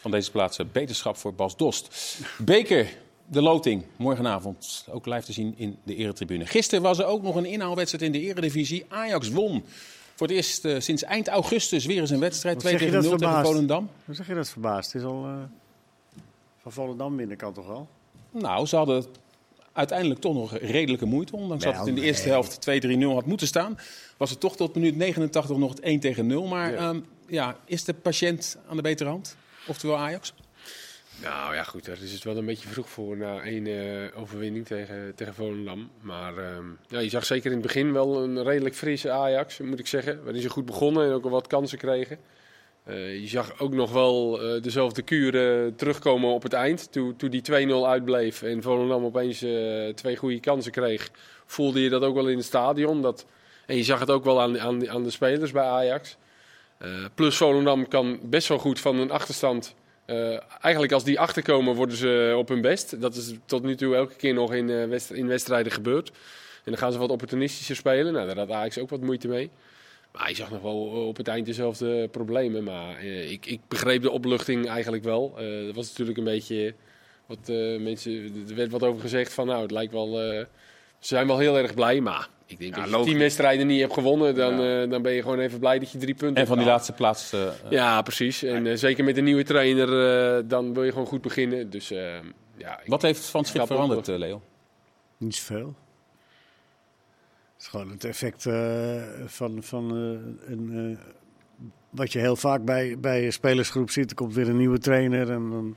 Van 0.00 0.10
deze 0.10 0.30
plaats 0.30 0.58
eh, 0.58 0.66
beterschap 0.72 1.16
voor 1.16 1.34
Bas 1.34 1.56
Dost. 1.56 2.18
Beker, 2.38 2.88
de 3.26 3.42
loting, 3.42 3.84
morgenavond. 3.96 4.86
Ook 4.90 5.06
live 5.06 5.22
te 5.24 5.32
zien 5.32 5.54
in 5.56 5.76
de 5.82 5.94
eretribune. 5.96 6.46
Gisteren 6.46 6.82
was 6.82 6.98
er 6.98 7.04
ook 7.04 7.22
nog 7.22 7.36
een 7.36 7.44
inhaalwedstrijd 7.44 8.04
in 8.04 8.12
de 8.12 8.20
eredivisie. 8.20 8.84
Ajax 8.88 9.28
won. 9.30 9.64
Voor 10.14 10.26
het 10.26 10.36
eerst 10.36 10.64
eh, 10.64 10.80
sinds 10.80 11.02
eind 11.02 11.28
augustus 11.28 11.86
weer 11.86 12.00
eens 12.00 12.10
een 12.10 12.20
wedstrijd. 12.20 12.54
Wat 12.54 12.64
2 12.64 12.78
zeg 12.78 12.82
je 12.82 12.86
tegen 12.92 13.02
0 13.02 13.10
dat 13.10 13.18
tegen 13.20 13.34
verbaasd? 13.34 13.52
Volendam. 13.52 13.88
Hoe 14.04 14.14
zeg 14.14 14.26
je 14.26 14.34
dat 14.34 14.48
verbaasd? 14.48 14.92
Het 14.92 15.02
is 15.02 15.08
al 15.08 15.24
eh, 15.24 15.32
van 16.62 16.72
Volendam 16.72 17.14
minder 17.14 17.36
kan 17.36 17.52
toch 17.52 17.66
wel? 17.66 17.88
Nou, 18.30 18.66
ze 18.66 18.76
hadden 18.76 19.04
uiteindelijk 19.80 20.20
toch 20.20 20.34
nog 20.34 20.58
redelijke 20.58 21.04
moeite. 21.04 21.36
Ondanks 21.36 21.64
dat 21.64 21.76
het 21.76 21.86
in 21.86 21.94
de 21.94 22.00
eerste 22.00 22.28
nee. 22.28 22.32
helft 22.32 23.14
2-3-0 23.14 23.14
had 23.14 23.26
moeten 23.26 23.46
staan. 23.46 23.78
Was 24.16 24.30
het 24.30 24.40
toch 24.40 24.56
tot 24.56 24.74
minuut 24.74 24.96
89 24.96 25.56
nog 25.56 25.70
het 25.70 25.80
1 25.80 26.00
tegen 26.00 26.26
0. 26.26 26.46
Maar 26.46 26.72
Ja. 26.72 26.82
ja. 26.82 27.00
ja, 27.26 27.56
is 27.64 27.84
de 27.84 27.94
patiënt 27.94 28.58
aan 28.68 28.76
de 28.76 28.82
betere 28.82 29.08
hand? 29.08 29.36
Oftewel 29.66 29.96
Ajax? 29.96 30.34
Nou 31.22 31.54
ja, 31.54 31.62
goed, 31.62 31.84
daar 31.84 32.02
is 32.02 32.12
het 32.12 32.24
wel 32.24 32.36
een 32.36 32.44
beetje 32.44 32.68
vroeg 32.68 32.88
voor 32.88 33.16
na 33.16 33.40
één 33.40 33.66
eh, 33.66 34.20
overwinning 34.20 34.66
tegen, 34.66 35.14
tegen 35.14 35.34
Volendam. 35.34 35.90
Maar 36.00 36.38
ehm, 36.38 36.64
ja, 36.88 36.98
je 36.98 37.08
zag 37.08 37.24
zeker 37.24 37.46
in 37.46 37.56
het 37.56 37.66
begin 37.66 37.92
wel 37.92 38.22
een 38.22 38.42
redelijk 38.42 38.74
frisse 38.74 39.10
Ajax, 39.10 39.58
moet 39.58 39.78
ik 39.78 39.86
zeggen. 39.86 40.24
Waarin 40.24 40.42
ze 40.42 40.50
goed 40.50 40.66
begonnen 40.66 41.06
en 41.06 41.12
ook 41.12 41.24
al 41.24 41.30
wat 41.30 41.46
kansen 41.46 41.78
kregen. 41.78 42.18
Eh, 42.90 43.20
je 43.20 43.28
zag 43.28 43.60
ook 43.60 43.72
nog 43.72 43.92
wel 43.92 44.42
eh, 44.42 44.62
dezelfde 44.62 45.02
kuren 45.02 45.74
terugkomen 45.76 46.30
op 46.30 46.42
het 46.42 46.52
eind. 46.52 46.92
Toen, 46.92 47.16
toen 47.16 47.30
die 47.30 47.42
2-0 47.42 47.86
uitbleef 47.86 48.42
en 48.42 48.62
Volendam 48.62 49.04
opeens 49.04 49.42
eh, 49.42 49.88
twee 49.94 50.16
goede 50.16 50.40
kansen 50.40 50.72
kreeg, 50.72 51.10
voelde 51.46 51.82
je 51.82 51.88
dat 51.88 52.02
ook 52.02 52.14
wel 52.14 52.28
in 52.28 52.36
het 52.36 52.46
stadion. 52.46 53.02
Dat, 53.02 53.26
en 53.66 53.76
je 53.76 53.82
zag 53.82 54.00
het 54.00 54.10
ook 54.10 54.24
wel 54.24 54.40
aan, 54.40 54.60
aan, 54.60 54.90
aan 54.90 55.02
de 55.02 55.10
spelers 55.10 55.50
bij 55.50 55.64
Ajax. 55.64 56.16
Plus 57.14 57.36
Volendam 57.36 57.88
kan 57.88 58.18
best 58.22 58.48
wel 58.48 58.58
goed 58.58 58.80
van 58.80 58.98
een 58.98 59.10
achterstand 59.10 59.74
eigenlijk 60.60 60.92
als 60.92 61.04
die 61.04 61.20
achterkomen 61.20 61.74
worden 61.74 61.96
ze 61.96 62.34
op 62.36 62.48
hun 62.48 62.60
best. 62.60 63.00
Dat 63.00 63.14
is 63.14 63.32
tot 63.44 63.62
nu 63.62 63.76
toe 63.76 63.94
elke 63.94 64.14
keer 64.14 64.34
nog 64.34 64.54
in, 64.54 64.70
in 65.08 65.26
wedstrijden 65.26 65.72
gebeurd. 65.72 66.08
En 66.64 66.70
dan 66.70 66.76
gaan 66.76 66.92
ze 66.92 66.98
wat 66.98 67.10
opportunistischer 67.10 67.76
spelen. 67.76 68.12
Nou, 68.12 68.26
daar 68.26 68.36
had 68.36 68.50
Ajax 68.50 68.78
ook 68.78 68.90
wat 68.90 69.00
moeite 69.00 69.28
mee. 69.28 69.50
Maar 70.12 70.28
je 70.28 70.34
zag 70.34 70.50
nog 70.50 70.62
wel 70.62 70.76
op 71.08 71.16
het 71.16 71.28
eind 71.28 71.46
dezelfde 71.46 72.08
problemen. 72.08 72.64
Maar 72.64 72.96
eh, 72.96 73.30
ik, 73.30 73.46
ik 73.46 73.60
begreep 73.68 74.02
de 74.02 74.10
opluchting 74.10 74.68
eigenlijk 74.68 75.04
wel. 75.04 75.34
Eh 75.38 75.66
dat 75.66 75.74
was 75.74 75.88
natuurlijk 75.88 76.18
een 76.18 76.24
beetje 76.24 76.74
wat 77.26 77.48
eh, 77.48 77.80
mensen... 77.80 78.12
Er 78.48 78.54
werd 78.54 78.70
wat 78.70 78.82
over 78.82 79.00
gezegd 79.00 79.32
van 79.32 79.46
nou, 79.46 79.62
het 79.62 79.70
lijkt 79.70 79.92
wel... 79.92 80.20
eh, 80.20 80.38
Ze 80.98 81.06
zijn 81.14 81.26
wel 81.26 81.38
heel 81.38 81.58
erg 81.58 81.74
blij, 81.74 82.00
maar 82.00 82.28
ik 82.46 82.58
denk 82.58 82.76
Ja, 82.76 82.82
als 82.82 82.90
je 82.90 83.02
tien 83.02 83.18
wedstrijden 83.18 83.66
niet 83.66 83.80
hebt 83.80 83.92
gewonnen, 83.92 84.34
dan, 84.34 84.52
eh, 84.62 84.90
dan 84.90 85.02
ben 85.02 85.12
je 85.12 85.22
gewoon 85.22 85.38
even 85.38 85.58
blij 85.58 85.78
dat 85.78 85.90
je 85.90 85.98
drie 85.98 86.14
punten 86.14 86.36
En 86.42 86.46
van 86.46 86.56
die 86.58 86.66
hebt 86.66 86.76
laatste 86.76 86.92
plaats. 86.92 87.32
eh. 87.32 87.70
Ja, 87.70 88.02
precies. 88.02 88.42
En 88.42 88.66
eh, 88.66 88.76
zeker 88.76 89.04
met 89.04 89.16
een 89.16 89.24
nieuwe 89.24 89.42
trainer, 89.44 89.88
eh, 90.38 90.42
dan 90.48 90.74
wil 90.74 90.84
je 90.84 90.90
gewoon 90.92 91.06
goed 91.06 91.22
beginnen. 91.22 91.70
Dus 91.70 91.90
eh, 91.90 91.98
ja, 92.56 92.80
ik- 92.80 92.86
Wat 92.86 93.02
heeft 93.02 93.24
Van 93.24 93.44
Schip 93.44 93.66
veranderd, 93.66 94.08
eh, 94.08 94.16
Leo? 94.16 94.42
Niet 95.16 95.34
zoveel. 95.34 95.74
Het 97.60 97.68
is 97.68 97.74
gewoon 97.74 97.90
het 97.90 98.04
effect 98.04 98.46
eh, 98.46 99.02
van, 99.26 99.62
van 99.62 99.90
eh, 99.90 100.52
een, 100.52 100.96
eh, 100.98 101.04
wat 101.90 102.12
je 102.12 102.18
heel 102.18 102.36
vaak 102.36 102.64
bij, 102.64 102.98
bij 102.98 103.24
een 103.24 103.32
spelersgroep 103.32 103.90
ziet. 103.90 104.10
Er 104.10 104.16
komt 104.16 104.34
weer 104.34 104.48
een 104.48 104.56
nieuwe 104.56 104.78
trainer 104.78 105.30
en 105.30 105.50
dan 105.50 105.76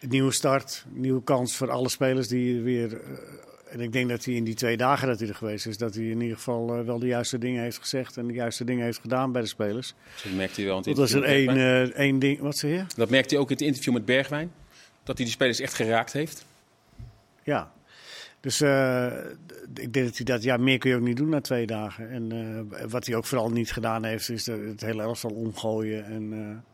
een 0.00 0.08
nieuwe 0.08 0.32
start, 0.32 0.84
een 0.94 1.00
nieuwe 1.00 1.22
kans 1.22 1.56
voor 1.56 1.70
alle 1.70 1.88
spelers 1.88 2.28
die 2.28 2.60
weer. 2.60 3.00
en 3.68 3.80
ik 3.80 3.92
denk 3.92 4.08
dat 4.08 4.24
hij 4.24 4.34
in 4.34 4.44
die 4.44 4.54
twee 4.54 4.76
dagen 4.76 5.08
dat 5.08 5.18
hij 5.18 5.28
er 5.28 5.34
geweest 5.34 5.66
is, 5.66 5.78
dat 5.78 5.94
hij 5.94 6.04
in 6.04 6.20
ieder 6.20 6.36
geval 6.36 6.84
wel 6.84 6.98
de 6.98 7.06
juiste 7.06 7.38
dingen 7.38 7.62
heeft 7.62 7.78
gezegd 7.78 8.16
en 8.16 8.26
de 8.26 8.34
juiste 8.34 8.64
dingen 8.64 8.84
heeft 8.84 9.00
gedaan 9.00 9.32
bij 9.32 9.42
de 9.42 9.48
spelers. 9.48 9.94
Dat 10.22 10.32
merkte 10.32 10.60
hij 10.60 10.64
wel 10.64 10.78
in 10.78 10.82
het 10.88 10.96
Dat 10.96 11.10
was 11.10 11.12
er 11.12 11.24
één, 11.24 11.94
één 11.94 12.18
ding. 12.18 12.40
Wat 12.40 12.56
zeg 12.56 12.70
je? 12.70 12.84
Dat 12.96 13.10
merkte 13.10 13.34
hij 13.34 13.42
ook 13.42 13.50
in 13.50 13.56
het 13.56 13.64
interview 13.64 13.92
met 13.92 14.04
Bergwijn. 14.04 14.52
Dat 15.02 15.16
hij 15.16 15.24
die 15.24 15.34
spelers 15.34 15.60
echt 15.60 15.74
geraakt 15.74 16.12
heeft. 16.12 16.44
Ja. 17.42 17.72
Dus 18.40 18.60
eh, 18.60 19.06
ik 19.74 19.92
denk 19.92 20.06
dat 20.06 20.16
hij 20.16 20.24
dat, 20.24 20.42
ja, 20.42 20.56
meer 20.56 20.78
kun 20.78 20.90
je 20.90 20.96
ook 20.96 21.02
niet 21.02 21.16
doen 21.16 21.28
na 21.28 21.40
twee 21.40 21.66
dagen. 21.66 22.10
En 22.10 22.32
eh, 22.32 22.88
wat 22.90 23.06
hij 23.06 23.14
ook 23.16 23.24
vooral 23.24 23.50
niet 23.50 23.72
gedaan 23.72 24.04
heeft, 24.04 24.28
is 24.30 24.46
het 24.46 24.80
hele 24.80 25.02
elftal 25.02 25.30
omgooien. 25.30 26.04
En 26.04 26.32
eh 26.32 26.68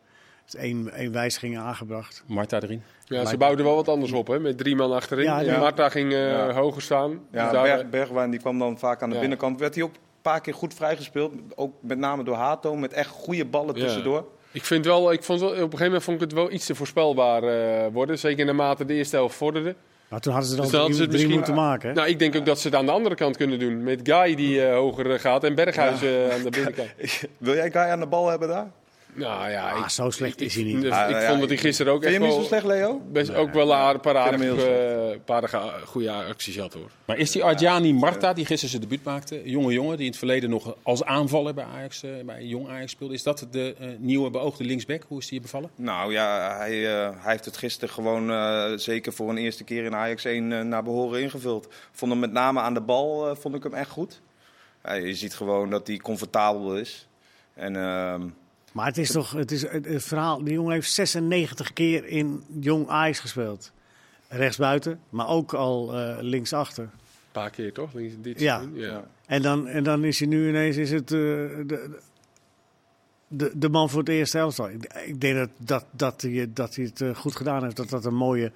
het 0.45 0.55
één, 0.55 0.93
één 0.93 1.13
wijziging 1.13 1.59
aangebracht. 1.59 2.25
Marta 2.27 2.61
erin. 2.61 2.83
ja, 3.05 3.25
ze 3.25 3.37
bouwden 3.37 3.65
wel 3.65 3.75
wat 3.75 3.89
anders 3.89 4.13
op, 4.13 4.27
hè? 4.27 4.39
met 4.41 4.59
drie 4.59 4.77
man 4.77 4.93
achterin. 4.93 5.25
Ja. 5.25 5.59
Marta 5.59 5.89
ging 5.89 6.13
eh, 6.13 6.31
Ja. 6.31 6.53
hoger 6.53 6.83
staan. 6.83 7.11
Ja, 7.33 7.43
Dus 7.43 7.53
daar- 7.53 7.63
Berg, 7.63 7.91
Bergwijn 7.91 8.31
die 8.31 8.41
kwam 8.41 8.59
dan 8.59 8.79
vaak 8.79 9.03
aan 9.03 9.09
de 9.09 9.15
Ja. 9.15 9.21
binnenkant. 9.21 9.61
Werd 9.61 9.75
hij 9.75 9.85
ook 9.85 9.95
een 9.95 10.01
paar 10.23 10.41
keer 10.41 10.55
goed 10.55 10.75
vrijgespeeld. 10.75 11.33
Ook 11.55 11.75
met 11.81 11.99
name 11.99 12.25
door 12.25 12.35
Hato, 12.35 12.77
met 12.77 12.93
echt 12.93 13.09
goede 13.11 13.45
ballen 13.45 13.75
Ja. 13.75 13.81
tussendoor. 13.83 14.27
Ik 14.53 14.65
vind 14.65 14.85
wel, 14.85 15.13
ik 15.13 15.23
vond 15.23 15.41
wel, 15.41 15.49
op 15.51 15.55
een 15.57 15.63
gegeven 15.63 15.85
moment 15.85 16.03
vond 16.03 16.17
ik 16.17 16.23
het 16.23 16.33
wel 16.33 16.51
iets 16.53 16.67
te 16.67 16.75
voorspelbaar 16.75 17.43
eh, 17.43 17.87
worden. 17.93 18.19
Zeker 18.19 18.45
naarmate 18.45 18.85
de 18.85 18.95
eerste 18.95 19.17
helft 19.17 19.37
vorderde. 19.37 19.75
Maar 20.09 20.21
toen 20.21 20.33
hadden 20.33 20.51
ze 20.51 20.57
Dus 20.57 20.71
dan 20.71 20.71
drie, 20.71 20.81
hadden 20.81 20.97
ze 20.97 21.03
het 21.03 21.11
drie 21.11 21.23
misschien- 21.29 21.47
moeten 21.47 21.65
maken. 21.65 21.89
hè? 21.89 21.95
Nou, 21.95 22.09
ik 22.09 22.19
denk 22.19 22.37
ook 22.37 22.47
dat 22.47 22.61
ze 22.61 22.67
het 22.69 22.77
aan 22.77 22.87
de 22.87 22.93
andere 22.93 23.15
kant 23.15 23.37
kunnen 23.37 23.59
doen. 23.59 23.83
Met 23.83 24.01
Guy 24.03 24.35
die 24.35 24.65
eh, 24.67 24.75
hoger 24.77 25.21
gaat 25.21 25.45
en 25.45 25.55
Berghuis 25.55 26.03
eh, 26.03 26.31
aan 26.35 26.43
de 26.43 26.51
binnenkant. 26.51 26.89
Wil 27.39 27.55
jij 27.55 27.71
Guy 27.71 27.81
aan 27.83 28.01
de 28.01 28.07
bal 28.07 28.29
hebben 28.29 28.49
daar? 28.49 28.67
Nou 29.17 29.51
ja, 29.51 29.71
Ah, 29.71 29.79
ik, 29.79 29.89
zo 29.89 30.11
slecht 30.11 30.41
ik, 30.41 30.47
is 30.47 30.55
hij 30.55 30.65
niet. 30.65 30.81
dus 30.81 30.91
Ah, 30.93 31.11
ik 31.11 31.17
ja, 31.21 31.29
vond 31.29 31.41
dat 31.41 31.49
hij 31.49 31.59
gisteren 31.59 31.93
ook 31.93 32.03
Vind 32.03 32.15
je 32.15 32.21
echt 32.21 32.33
hem 32.35 32.41
niet 32.43 32.51
wel, 32.51 32.61
zo 32.61 32.69
slecht, 32.69 32.81
Leo? 32.81 33.01
best, 33.13 33.35
ook 33.35 33.53
wel 33.53 33.73
een 33.73 34.01
paar 34.01 34.17
aardige, 34.17 34.75
eh, 35.13 35.19
paar 35.25 35.49
goede 35.85 36.13
acties 36.13 36.59
had 36.59 36.73
hoor. 36.75 36.91
Maar 37.05 37.17
is 37.17 37.31
die 37.31 37.45
Arjani 37.45 37.93
Marta, 37.93 38.33
die 38.33 38.45
gisteren 38.47 38.71
zijn 38.71 38.83
debuut 38.83 39.05
maakte, 39.05 39.45
een 39.45 39.51
jonge 39.51 39.73
jongen 39.73 39.97
die 39.97 40.05
in 40.05 40.11
het 40.11 40.19
verleden 40.19 40.51
nog 40.51 40.77
als 40.83 41.05
aanvaller 41.05 41.55
bij 41.55 41.65
Ajax, 41.65 42.03
eh, 42.03 42.11
bij 42.25 42.45
Jong 42.45 42.69
Ajax 42.69 42.91
speelde, 42.93 43.15
is 43.15 43.23
dat 43.23 43.47
de 43.51 43.75
eh, 43.79 43.89
nieuwe 43.99 44.31
beoogde 44.31 44.65
linksback? 44.65 45.03
Hoe 45.09 45.19
is 45.19 45.25
die 45.27 45.35
je 45.35 45.41
bevallen? 45.43 45.71
Nou 45.77 46.13
ja, 46.13 46.57
hij, 46.57 46.87
eh, 46.87 47.11
hij 47.23 47.33
heeft 47.33 47.45
het 47.45 47.57
gisteren 47.57 47.95
gewoon 47.95 48.31
eh, 48.31 48.73
zeker 48.77 49.13
voor 49.13 49.29
een 49.31 49.37
eerste 49.39 49.65
keer 49.65 49.85
in 49.85 49.95
Ajax 49.95 50.25
1 50.25 50.53
eh, 50.53 50.61
naar 50.61 50.83
behoren 50.83 51.21
ingevuld. 51.23 51.69
Vond 51.93 52.11
hem 52.11 52.21
met 52.21 52.33
name 52.33 52.61
aan 52.61 52.75
de 52.75 52.81
bal 52.81 53.29
eh, 53.31 53.37
vond 53.37 53.55
ik 53.55 53.63
hem 53.63 53.75
echt 53.75 53.91
goed. 53.91 54.21
Je 55.03 55.15
ziet 55.15 55.35
gewoon 55.35 55.71
dat 55.71 55.87
hij 55.87 55.97
comfortabel 55.97 56.77
is. 56.77 57.09
En 57.55 57.77
ehm, 57.77 58.23
Maar 58.77 58.87
het 58.87 58.99
is 58.99 59.11
toch 59.11 59.33
het, 59.33 59.51
is 59.51 59.63
het, 59.63 59.87
het 59.87 60.05
verhaal. 60.05 60.45
Die 60.45 60.53
jongen 60.53 60.73
heeft 60.73 60.91
96 60.91 61.73
keer 61.73 62.07
in 62.07 62.45
jong 62.61 62.89
Ajax 62.89 63.21
gespeeld. 63.21 63.73
Rechtsbuiten, 64.29 65.01
maar 65.09 65.29
ook 65.29 65.55
al 65.55 65.95
eh, 65.95 66.17
linksachter. 66.21 66.83
Een 66.85 66.91
paar 67.33 67.51
keer 67.51 67.73
toch? 67.73 67.93
Links- 67.93 68.15
Dit 68.19 68.41
ja. 68.41 68.63
Ja. 68.73 69.05
En 69.27 69.43
dan, 69.43 69.67
en 69.69 69.85
dan 69.85 70.05
is 70.05 70.19
hij 70.19 70.29
nu 70.29 70.49
ineens 70.49 70.77
is 70.77 70.91
het, 70.91 71.13
eh, 71.13 71.19
de, 71.19 71.99
de, 73.29 73.51
de 73.55 73.69
man 73.69 73.91
voor 73.91 73.99
het 73.99 74.09
eerste 74.09 74.39
elftal. 74.39 74.69
Ik, 74.69 74.85
ik 75.07 75.21
denk 75.21 75.37
dat, 75.37 75.51
dat, 75.59 75.85
dat, 75.91 76.21
hij, 76.23 76.51
dat 76.53 76.75
hij 76.75 76.85
het 76.85 77.01
eh, 77.01 77.15
goed 77.15 77.37
gedaan 77.37 77.63
heeft. 77.63 77.77
Dat 77.77 77.89
dat 77.89 78.05
een 78.05 78.15
mooie 78.15 78.53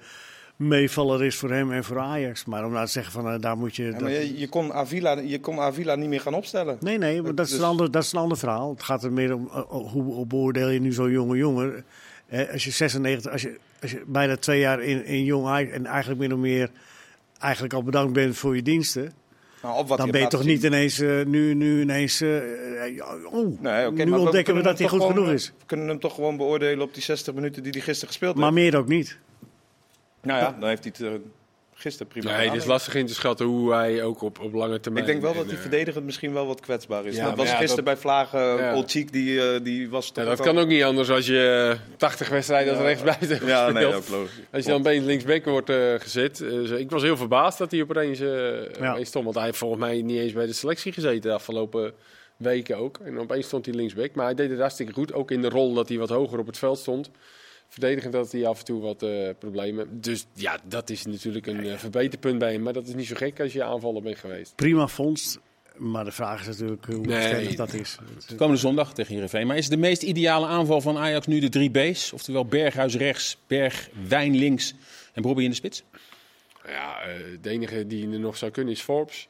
meevaller 0.67 1.23
is 1.25 1.35
voor 1.35 1.49
hem 1.51 1.71
en 1.71 1.83
voor 1.83 1.99
Ajax. 1.99 2.45
Maar 2.45 2.65
om 2.65 2.71
nou 2.71 2.85
te 2.85 2.91
zeggen 2.91 3.11
van 3.13 3.27
eh, 3.29 3.39
daar 3.39 3.57
moet 3.57 3.75
je... 3.75 3.83
ja, 3.83 3.91
dat- 3.91 4.01
maar 4.01 4.11
je, 4.11 4.39
je, 4.39 4.47
kon 4.49 4.73
Avila, 4.73 5.19
je 5.19 5.39
kon 5.39 5.59
Avila 5.59 5.95
niet 5.95 6.09
meer 6.09 6.21
gaan 6.21 6.33
opstellen. 6.33 6.77
Nee, 6.79 6.97
nee, 6.97 7.21
maar 7.21 7.35
dat 7.35 7.45
is, 7.45 7.51
Dus- 7.51 7.59
een 7.61 7.65
ander, 7.65 7.91
dat 7.91 8.03
is 8.03 8.11
een 8.13 8.19
ander 8.19 8.37
verhaal. 8.37 8.69
Het 8.69 8.83
gaat 8.83 9.03
er 9.03 9.11
meer 9.11 9.33
om 9.35 9.49
eh, 9.53 9.61
hoe, 9.67 10.03
hoe 10.03 10.25
beoordeel 10.25 10.69
je 10.69 10.79
nu 10.79 10.91
zo'n 10.93 11.11
jonge 11.11 11.37
jongen. 11.37 11.85
Eh, 12.27 12.51
als 12.51 12.63
je 12.63 12.71
96, 12.71 13.31
als 13.31 13.41
je, 13.41 13.57
als 13.81 13.91
je 13.91 14.03
bijna 14.07 14.37
twee 14.37 14.59
jaar 14.59 14.81
in, 14.83 15.05
in 15.05 15.23
jong 15.23 15.47
Ajax 15.47 15.71
en 15.71 15.85
eigenlijk 15.85 16.19
min 16.19 16.33
of 16.33 16.39
meer 16.39 16.69
eigenlijk 17.39 17.73
al 17.73 17.83
bedankt 17.83 18.13
bent 18.13 18.37
voor 18.37 18.55
je 18.55 18.61
diensten. 18.61 19.11
Nou, 19.63 19.87
dan 19.97 20.11
ben 20.11 20.21
je 20.21 20.27
toch 20.27 20.43
niet 20.43 20.63
ineens, 20.63 20.99
eh, 20.99 21.25
nu, 21.25 21.53
nu 21.53 21.81
ineens, 21.81 22.21
eh, 22.21 22.37
eh, 22.97 23.05
oh, 23.31 23.61
Nee, 23.61 23.91
nu 23.91 24.05
maar 24.05 24.19
ontdekken 24.19 24.55
we 24.55 24.61
dat 24.61 24.79
hij 24.79 24.87
goed 24.87 25.03
genoeg 25.03 25.29
is. 25.29 25.47
We 25.59 25.65
kunnen 25.65 25.87
hem 25.87 25.99
toch 25.99 26.15
gewoon 26.15 26.37
beoordelen 26.37 26.81
op 26.81 26.93
die 26.93 27.03
60 27.03 27.33
minuten 27.33 27.63
die 27.63 27.71
hij 27.71 27.81
gisteren 27.81 28.07
gespeeld 28.07 28.35
Maar 28.35 28.43
heeft. 28.53 28.55
meer 28.71 28.77
ook 28.79 28.87
niet. 28.87 29.17
Nou 30.21 30.39
ja, 30.39 30.55
dan 30.59 30.69
heeft 30.69 30.83
hij 30.83 30.93
het 30.97 31.07
eh, 31.07 31.19
gisteren 31.73 32.07
prima 32.07 32.25
Nee, 32.29 32.35
gedaan. 32.37 32.53
het 32.53 32.61
is 32.61 32.67
lastig 32.67 32.95
in 32.95 33.05
te 33.05 33.13
schatten 33.13 33.45
hoe 33.45 33.73
hij 33.73 34.03
ook 34.03 34.21
op, 34.21 34.39
op 34.39 34.53
lange 34.53 34.79
termijn... 34.79 35.05
Ik 35.05 35.11
denk 35.11 35.21
wel 35.21 35.33
dat 35.33 35.45
hij 35.45 35.55
eh, 35.55 35.61
verdedigend 35.61 36.05
misschien 36.05 36.33
wel 36.33 36.45
wat 36.47 36.59
kwetsbaar 36.59 37.05
is. 37.05 37.15
Ja, 37.15 37.25
dat 37.25 37.35
was 37.37 37.49
ja, 37.49 37.55
gisteren 37.55 37.83
bij 37.83 37.97
Vlagen, 37.97 38.39
Ja. 38.57 38.75
Olcic, 38.75 39.11
die, 39.11 39.53
eh, 39.53 39.63
die 39.63 39.89
was 39.89 40.07
toch 40.11 40.23
Ja, 40.23 40.29
dat 40.29 40.39
ook 40.39 40.45
kan 40.45 40.57
ook 40.57 40.67
niet 40.67 40.83
anders 40.83 41.09
als 41.09 41.25
je 41.27 41.77
80 41.97 42.29
wedstrijden 42.29 42.73
als 42.73 42.81
rechtsbuiten 42.83 43.27
hebt 43.27 43.45
Ja, 43.47 43.69
nee, 43.69 43.83
gespeeld. 43.85 44.03
ook 44.03 44.09
logisch. 44.19 44.39
Als 44.51 44.63
je 44.63 44.69
dan 44.69 44.79
opeens 44.79 45.05
linksback 45.05 45.45
wordt 45.45 45.69
eh, 45.69 45.93
gezet. 45.97 46.41
Eh, 46.41 46.49
dus 46.49 46.69
ik 46.69 46.89
was 46.91 47.01
heel 47.01 47.17
verbaasd 47.17 47.57
dat 47.57 47.71
hij 47.71 47.81
opeens, 47.81 48.19
eh 48.19 48.27
Ja. 48.79 48.91
opeens 48.91 49.07
stond. 49.07 49.23
Want 49.23 49.35
hij 49.35 49.45
heeft 49.45 49.57
volgens 49.57 49.79
mij 49.81 50.01
niet 50.01 50.19
eens 50.19 50.33
bij 50.33 50.45
de 50.45 50.53
selectie 50.53 50.91
gezeten 50.91 51.21
de 51.21 51.31
afgelopen 51.35 51.93
weken 52.37 52.77
ook. 52.77 52.97
En 53.03 53.19
opeens 53.19 53.45
stond 53.45 53.65
hij 53.65 53.75
linksback. 53.75 54.13
Maar 54.15 54.25
hij 54.25 54.35
deed 54.35 54.49
het 54.49 54.59
hartstikke 54.59 54.93
goed. 54.93 55.13
Ook 55.13 55.31
in 55.31 55.41
de 55.41 55.49
rol 55.49 55.73
dat 55.73 55.89
hij 55.89 55.97
wat 55.97 56.09
hoger 56.09 56.39
op 56.39 56.47
het 56.47 56.57
veld 56.57 56.77
stond. 56.79 57.09
Verdedigend 57.71 58.13
had 58.13 58.31
hij 58.31 58.45
af 58.47 58.59
en 58.59 58.65
toe 58.65 58.81
wat 58.81 59.03
eh, 59.03 59.29
problemen. 59.39 60.01
Dus 60.01 60.25
ja, 60.33 60.59
dat 60.63 60.89
is 60.89 61.05
natuurlijk 61.05 61.47
een 61.47 61.65
eh, 61.65 61.77
verbeterpunt 61.77 62.39
bij 62.39 62.51
hem. 62.51 62.61
Maar 62.61 62.73
dat 62.73 62.87
is 62.87 62.93
niet 62.93 63.07
zo 63.07 63.15
gek 63.15 63.39
als 63.39 63.53
je 63.53 63.63
aanvaller 63.63 64.01
bent 64.01 64.17
geweest. 64.17 64.55
Prima 64.55 64.87
vondst. 64.87 65.39
Maar 65.77 66.03
de 66.03 66.11
vraag 66.11 66.39
is 66.41 66.47
natuurlijk 66.47 66.85
hoe 66.85 67.05
Nee. 67.05 67.55
dat 67.55 67.73
is. 67.73 67.97
Komende 68.35 68.59
zondag 68.61 68.93
tegen 68.93 69.13
Heerenveen. 69.13 69.47
Maar 69.47 69.57
is 69.57 69.69
de 69.69 69.77
meest 69.77 70.01
ideale 70.03 70.45
aanval 70.45 70.81
van 70.81 70.97
Ajax 70.97 71.27
nu 71.27 71.39
de 71.39 71.49
drie 71.49 71.69
B's? 71.69 72.13
Oftewel 72.13 72.45
Berghuis 72.45 72.95
rechts, 72.95 73.37
Bergwijn 73.47 74.35
links 74.35 74.73
en 75.13 75.21
Bobby 75.21 75.43
in 75.43 75.49
de 75.49 75.55
spits? 75.55 75.83
Ja, 76.67 77.01
eh, 77.01 77.13
de 77.41 77.49
enige 77.49 77.87
die 77.87 78.11
er 78.11 78.19
nog 78.19 78.37
zou 78.37 78.51
kunnen 78.51 78.73
is 78.73 78.81
Forbes. 78.81 79.27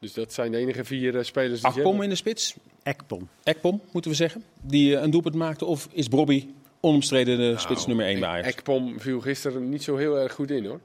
Dus 0.00 0.12
dat 0.12 0.32
zijn 0.32 0.50
de 0.50 0.56
enige 0.58 0.84
vier 0.84 1.16
eh, 1.18 1.24
spelers 1.24 1.60
die 1.60 1.68
Akpom 1.68 1.84
hebben. 1.84 2.02
in 2.02 2.08
de 2.10 2.16
spits? 2.16 2.54
Ekpom. 2.82 3.28
Ekpom, 3.42 3.80
moeten 3.92 4.10
we 4.10 4.16
zeggen. 4.16 4.44
Die 4.62 4.96
eh, 4.96 5.02
een 5.02 5.10
doelpunt 5.10 5.34
maakte. 5.34 5.64
Of 5.64 5.88
is 5.92 6.08
Bobby 6.08 6.46
onomstreden 6.84 7.38
de 7.38 7.58
spits 7.58 7.86
Nou, 7.86 7.88
nummer 7.88 8.06
1 8.06 8.20
bij 8.20 8.28
Ek- 8.28 8.34
Ajax? 8.34 8.48
Ekpom 8.48 9.00
viel 9.00 9.20
gisteren 9.20 9.68
niet 9.68 9.82
zo 9.82 9.96
heel 9.96 10.18
erg 10.18 10.32
goed 10.32 10.50
in 10.50 10.66
hoor. 10.66 10.80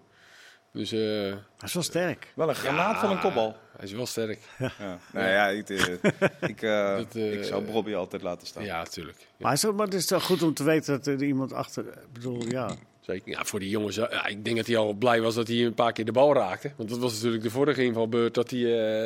Dus 0.73 0.91
eh, 0.91 0.99
Hij 0.99 1.37
is 1.63 1.73
wel 1.73 1.83
sterk. 1.83 2.31
Wel 2.35 2.49
een 2.49 2.55
granaat 2.55 2.97
van 2.99 3.11
een 3.11 3.19
kopbal. 3.19 3.55
hij 3.77 3.85
is 3.85 3.91
wel 3.91 4.05
sterk. 4.05 4.39
Ja. 4.57 4.71
Nou 5.13 5.27
ja, 5.29 5.47
ik, 5.47 5.69
eh, 5.69 5.93
ik, 6.49 6.61
eh, 6.61 6.95
Dat, 6.97 7.15
eh, 7.15 7.33
ik 7.33 7.43
zou 7.43 7.63
Bobby 7.71 7.93
altijd 7.95 8.21
laten 8.21 8.47
staan. 8.47 8.63
Ja, 8.63 8.77
natuurlijk. 8.77 9.17
Ja, 9.19 9.25
Maar, 9.37 9.51
het 9.51 9.63
is, 9.63 9.71
maar 9.71 9.85
het 9.85 9.93
is 9.93 10.05
toch 10.05 10.23
goed 10.23 10.43
om 10.43 10.53
te 10.53 10.63
weten 10.63 10.93
dat 10.97 11.07
er 11.07 11.23
iemand 11.23 11.53
achter... 11.53 11.85
Ik 11.87 12.13
bedoel, 12.13 12.43
ja. 12.47 12.69
zeker. 13.01 13.29
Ja, 13.31 13.43
voor 13.45 13.59
die 13.59 13.69
jongens. 13.69 13.97
eh, 13.97 14.11
Ja, 14.11 14.25
ik 14.27 14.43
denk 14.45 14.57
dat 14.57 14.67
hij 14.67 14.77
al 14.77 14.93
blij 14.93 15.21
was 15.21 15.35
dat 15.35 15.47
hij 15.47 15.65
een 15.65 15.73
paar 15.73 15.91
keer 15.91 16.05
de 16.05 16.11
bal 16.11 16.33
raakte. 16.33 16.71
Want 16.77 16.89
dat 16.89 16.99
was 16.99 17.13
natuurlijk 17.13 17.43
de 17.43 17.49
vorige 17.49 17.83
invalbeurt 17.83 18.33
dat 18.33 18.49
hij, 18.49 18.59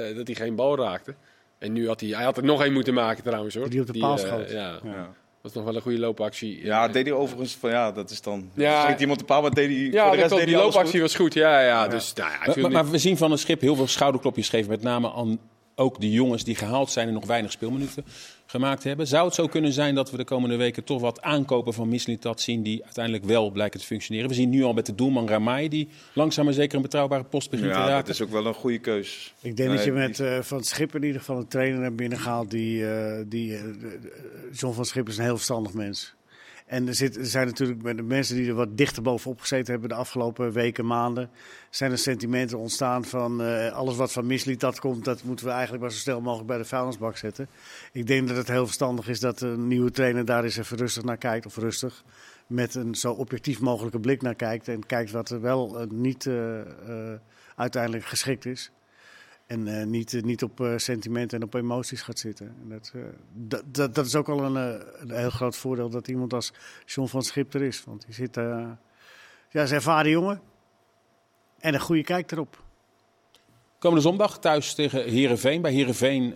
eh, 0.09 0.15
dat 0.15 0.27
hij 0.27 0.35
geen 0.35 0.55
bal 0.55 0.77
raakte. 0.77 1.15
En 1.57 1.73
nu 1.73 1.87
had 1.87 1.99
hij, 1.99 2.09
hij 2.09 2.23
had 2.23 2.37
er 2.37 2.43
nog 2.43 2.63
één 2.63 2.73
moeten 2.73 2.93
maken 2.93 3.23
trouwens 3.23 3.55
hoor. 3.55 3.69
Die 3.69 3.81
op 3.81 3.87
de 3.87 3.99
paal 3.99 4.17
eh, 4.17 4.25
schoot. 4.25 4.49
ja, 4.49 4.79
Is 5.43 5.53
nog 5.53 5.63
wel 5.63 5.75
een 5.75 5.81
goede 5.81 5.99
loopactie. 5.99 6.65
Ja, 6.65 6.87
deed 6.87 7.05
hij 7.05 7.15
overigens 7.15 7.55
van 7.55 7.69
ja, 7.69 7.91
dat 7.91 8.09
is 8.09 8.21
dan. 8.21 8.49
Ja. 8.53 8.85
Schiet 8.85 8.99
iemand 8.99 9.21
op 9.21 9.27
paal, 9.27 9.41
maar 9.41 9.53
deed 9.53 9.69
hij. 9.69 9.77
Ja, 9.77 10.07
voor 10.07 10.15
de 10.15 10.21
dat 10.21 10.29
rest 10.29 10.35
deed 10.35 10.45
die 10.45 10.55
loopactie 10.55 10.91
goed. 10.91 11.01
was 11.01 11.15
goed. 11.15 11.33
Ja, 11.33 11.61
ja, 11.61 11.87
dus 11.87 12.13
nou 12.13 12.61
ja, 12.61 12.69
maar 12.69 12.89
we 12.89 12.97
zien 12.97 13.17
van 13.17 13.31
een 13.31 13.37
schip 13.37 13.61
heel 13.61 13.75
veel 13.75 13.87
schouderklopjes 13.87 14.49
geven. 14.49 14.69
Met 14.69 14.81
name 14.81 15.13
aan 15.13 15.39
ook 15.75 16.01
de 16.01 16.11
jongens 16.11 16.43
die 16.43 16.55
gehaald 16.55 16.91
zijn 16.91 17.07
en 17.07 17.13
nog 17.13 17.25
weinig 17.25 17.51
speelminuten 17.51 18.05
gemaakt 18.53 18.83
hebben. 18.83 19.07
Zou 19.07 19.25
het 19.25 19.35
zo 19.35 19.47
kunnen 19.47 19.73
zijn 19.73 19.95
dat 19.95 20.11
we 20.11 20.17
de 20.17 20.23
komende 20.23 20.55
weken 20.55 20.83
toch 20.83 21.01
wat 21.01 21.21
aankopen 21.21 21.73
van 21.73 21.89
Mislintat 21.89 22.41
zien 22.41 22.63
die 22.63 22.83
uiteindelijk 22.83 23.25
wel 23.25 23.51
blijken 23.51 23.79
te 23.79 23.85
functioneren? 23.85 24.29
We 24.29 24.35
zien 24.35 24.49
nu 24.49 24.63
al 24.63 24.73
met 24.73 24.85
de 24.85 24.95
doelman 24.95 25.27
Ramai 25.27 25.69
die 25.69 25.87
langzaam 26.13 26.45
maar 26.45 26.53
zeker 26.53 26.75
een 26.75 26.81
betrouwbare 26.81 27.23
post 27.23 27.49
begint 27.49 27.71
te 27.71 27.77
Ja, 27.77 27.87
raken. 27.87 28.05
dat 28.05 28.13
is 28.15 28.21
ook 28.21 28.29
wel 28.31 28.45
een 28.45 28.53
goede 28.53 28.79
keus. 28.79 29.33
Ik 29.41 29.55
denk 29.57 29.69
Nee, 29.69 29.77
dat 29.77 29.85
je 29.85 29.91
met 29.91 30.19
eh, 30.19 30.39
Van 30.41 30.63
Schip 30.63 30.95
in 30.95 31.03
ieder 31.03 31.19
geval 31.19 31.37
een 31.37 31.47
trainer 31.47 31.81
hebt 31.83 31.95
binnengehaald 31.95 32.51
die... 32.51 32.87
eh, 32.91 33.23
die 33.25 33.55
eh, 33.55 33.61
John 34.51 34.73
van 34.75 34.85
Schip 34.85 35.07
is 35.07 35.17
een 35.17 35.23
heel 35.23 35.35
verstandig 35.35 35.73
mens. 35.73 36.13
En 36.73 36.87
er, 36.87 36.95
zit, 36.95 37.17
er 37.17 37.25
zijn 37.25 37.47
natuurlijk 37.47 37.81
met 37.81 37.97
de 37.97 38.03
mensen 38.03 38.35
die 38.35 38.47
er 38.47 38.53
wat 38.53 38.77
dichter 38.77 39.03
bovenop 39.03 39.39
gezeten 39.39 39.71
hebben 39.71 39.89
de 39.89 39.95
afgelopen 39.95 40.51
weken, 40.51 40.85
maanden, 40.85 41.29
zijn 41.69 41.91
er 41.91 41.97
sentimenten 41.97 42.57
ontstaan 42.57 43.05
van 43.05 43.41
eh, 43.41 43.71
alles 43.71 43.95
wat 43.95 44.11
van 44.11 44.25
Mislitat 44.25 44.79
komt, 44.79 45.05
dat 45.05 45.23
moeten 45.23 45.45
we 45.45 45.51
eigenlijk 45.51 45.81
maar 45.81 45.91
zo 45.91 45.97
snel 45.97 46.21
mogelijk 46.21 46.47
bij 46.47 46.57
de 46.57 46.65
vuilnisbak 46.65 47.17
zetten. 47.17 47.47
Ik 47.91 48.07
denk 48.07 48.27
dat 48.27 48.37
het 48.37 48.47
heel 48.47 48.65
verstandig 48.65 49.07
is 49.07 49.19
dat 49.19 49.41
een 49.41 49.67
nieuwe 49.67 49.91
trainer 49.91 50.25
daar 50.25 50.43
eens 50.43 50.57
even 50.57 50.77
rustig 50.77 51.03
naar 51.03 51.17
kijkt, 51.17 51.45
of 51.45 51.57
rustig, 51.57 52.03
met 52.47 52.75
een 52.75 52.95
zo 52.95 53.11
objectief 53.11 53.59
mogelijke 53.59 53.99
blik 53.99 54.21
naar 54.21 54.35
kijkt 54.35 54.67
en 54.67 54.85
kijkt 54.85 55.11
wat 55.11 55.29
er 55.29 55.41
wel 55.41 55.79
eh, 55.79 55.87
niet 55.89 56.25
eh, 56.25 56.61
uiteindelijk 57.55 58.05
geschikt 58.05 58.45
is. 58.45 58.71
En 59.45 59.79
eh, 59.79 59.85
niet, 59.85 60.13
eh, 60.13 60.21
niet 60.21 60.43
op 60.43 60.61
eh, 60.61 60.73
sentimenten 60.77 61.39
en 61.39 61.45
op 61.45 61.53
emoties 61.53 62.01
gaat 62.01 62.19
zitten. 62.19 62.47
En 62.47 62.69
dat, 62.69 62.93
dat, 63.65 63.95
dat, 63.95 64.05
is 64.05 64.15
ook 64.15 64.29
al 64.29 64.43
een, 64.43 64.55
een 64.55 65.11
heel 65.11 65.29
groot 65.29 65.55
voordeel 65.55 65.89
dat 65.89 66.07
iemand 66.07 66.33
als 66.33 66.53
John 66.85 67.07
van 67.07 67.21
Schip 67.21 67.53
er 67.53 67.61
is. 67.61 67.83
Want 67.83 68.05
die 68.05 68.13
zit, 68.13 68.35
ja, 69.49 69.61
is 69.61 69.71
ervaren 69.71 70.11
jongen. 70.11 70.41
En 71.59 71.73
een 71.73 71.79
goede 71.79 72.03
kijk 72.03 72.31
erop. 72.31 72.63
Komende 73.79 74.03
zondag 74.03 74.39
thuis 74.39 74.73
tegen 74.73 75.09
Herenveen. 75.09 75.61
Bij 75.61 75.73
Herenveen 75.73 76.35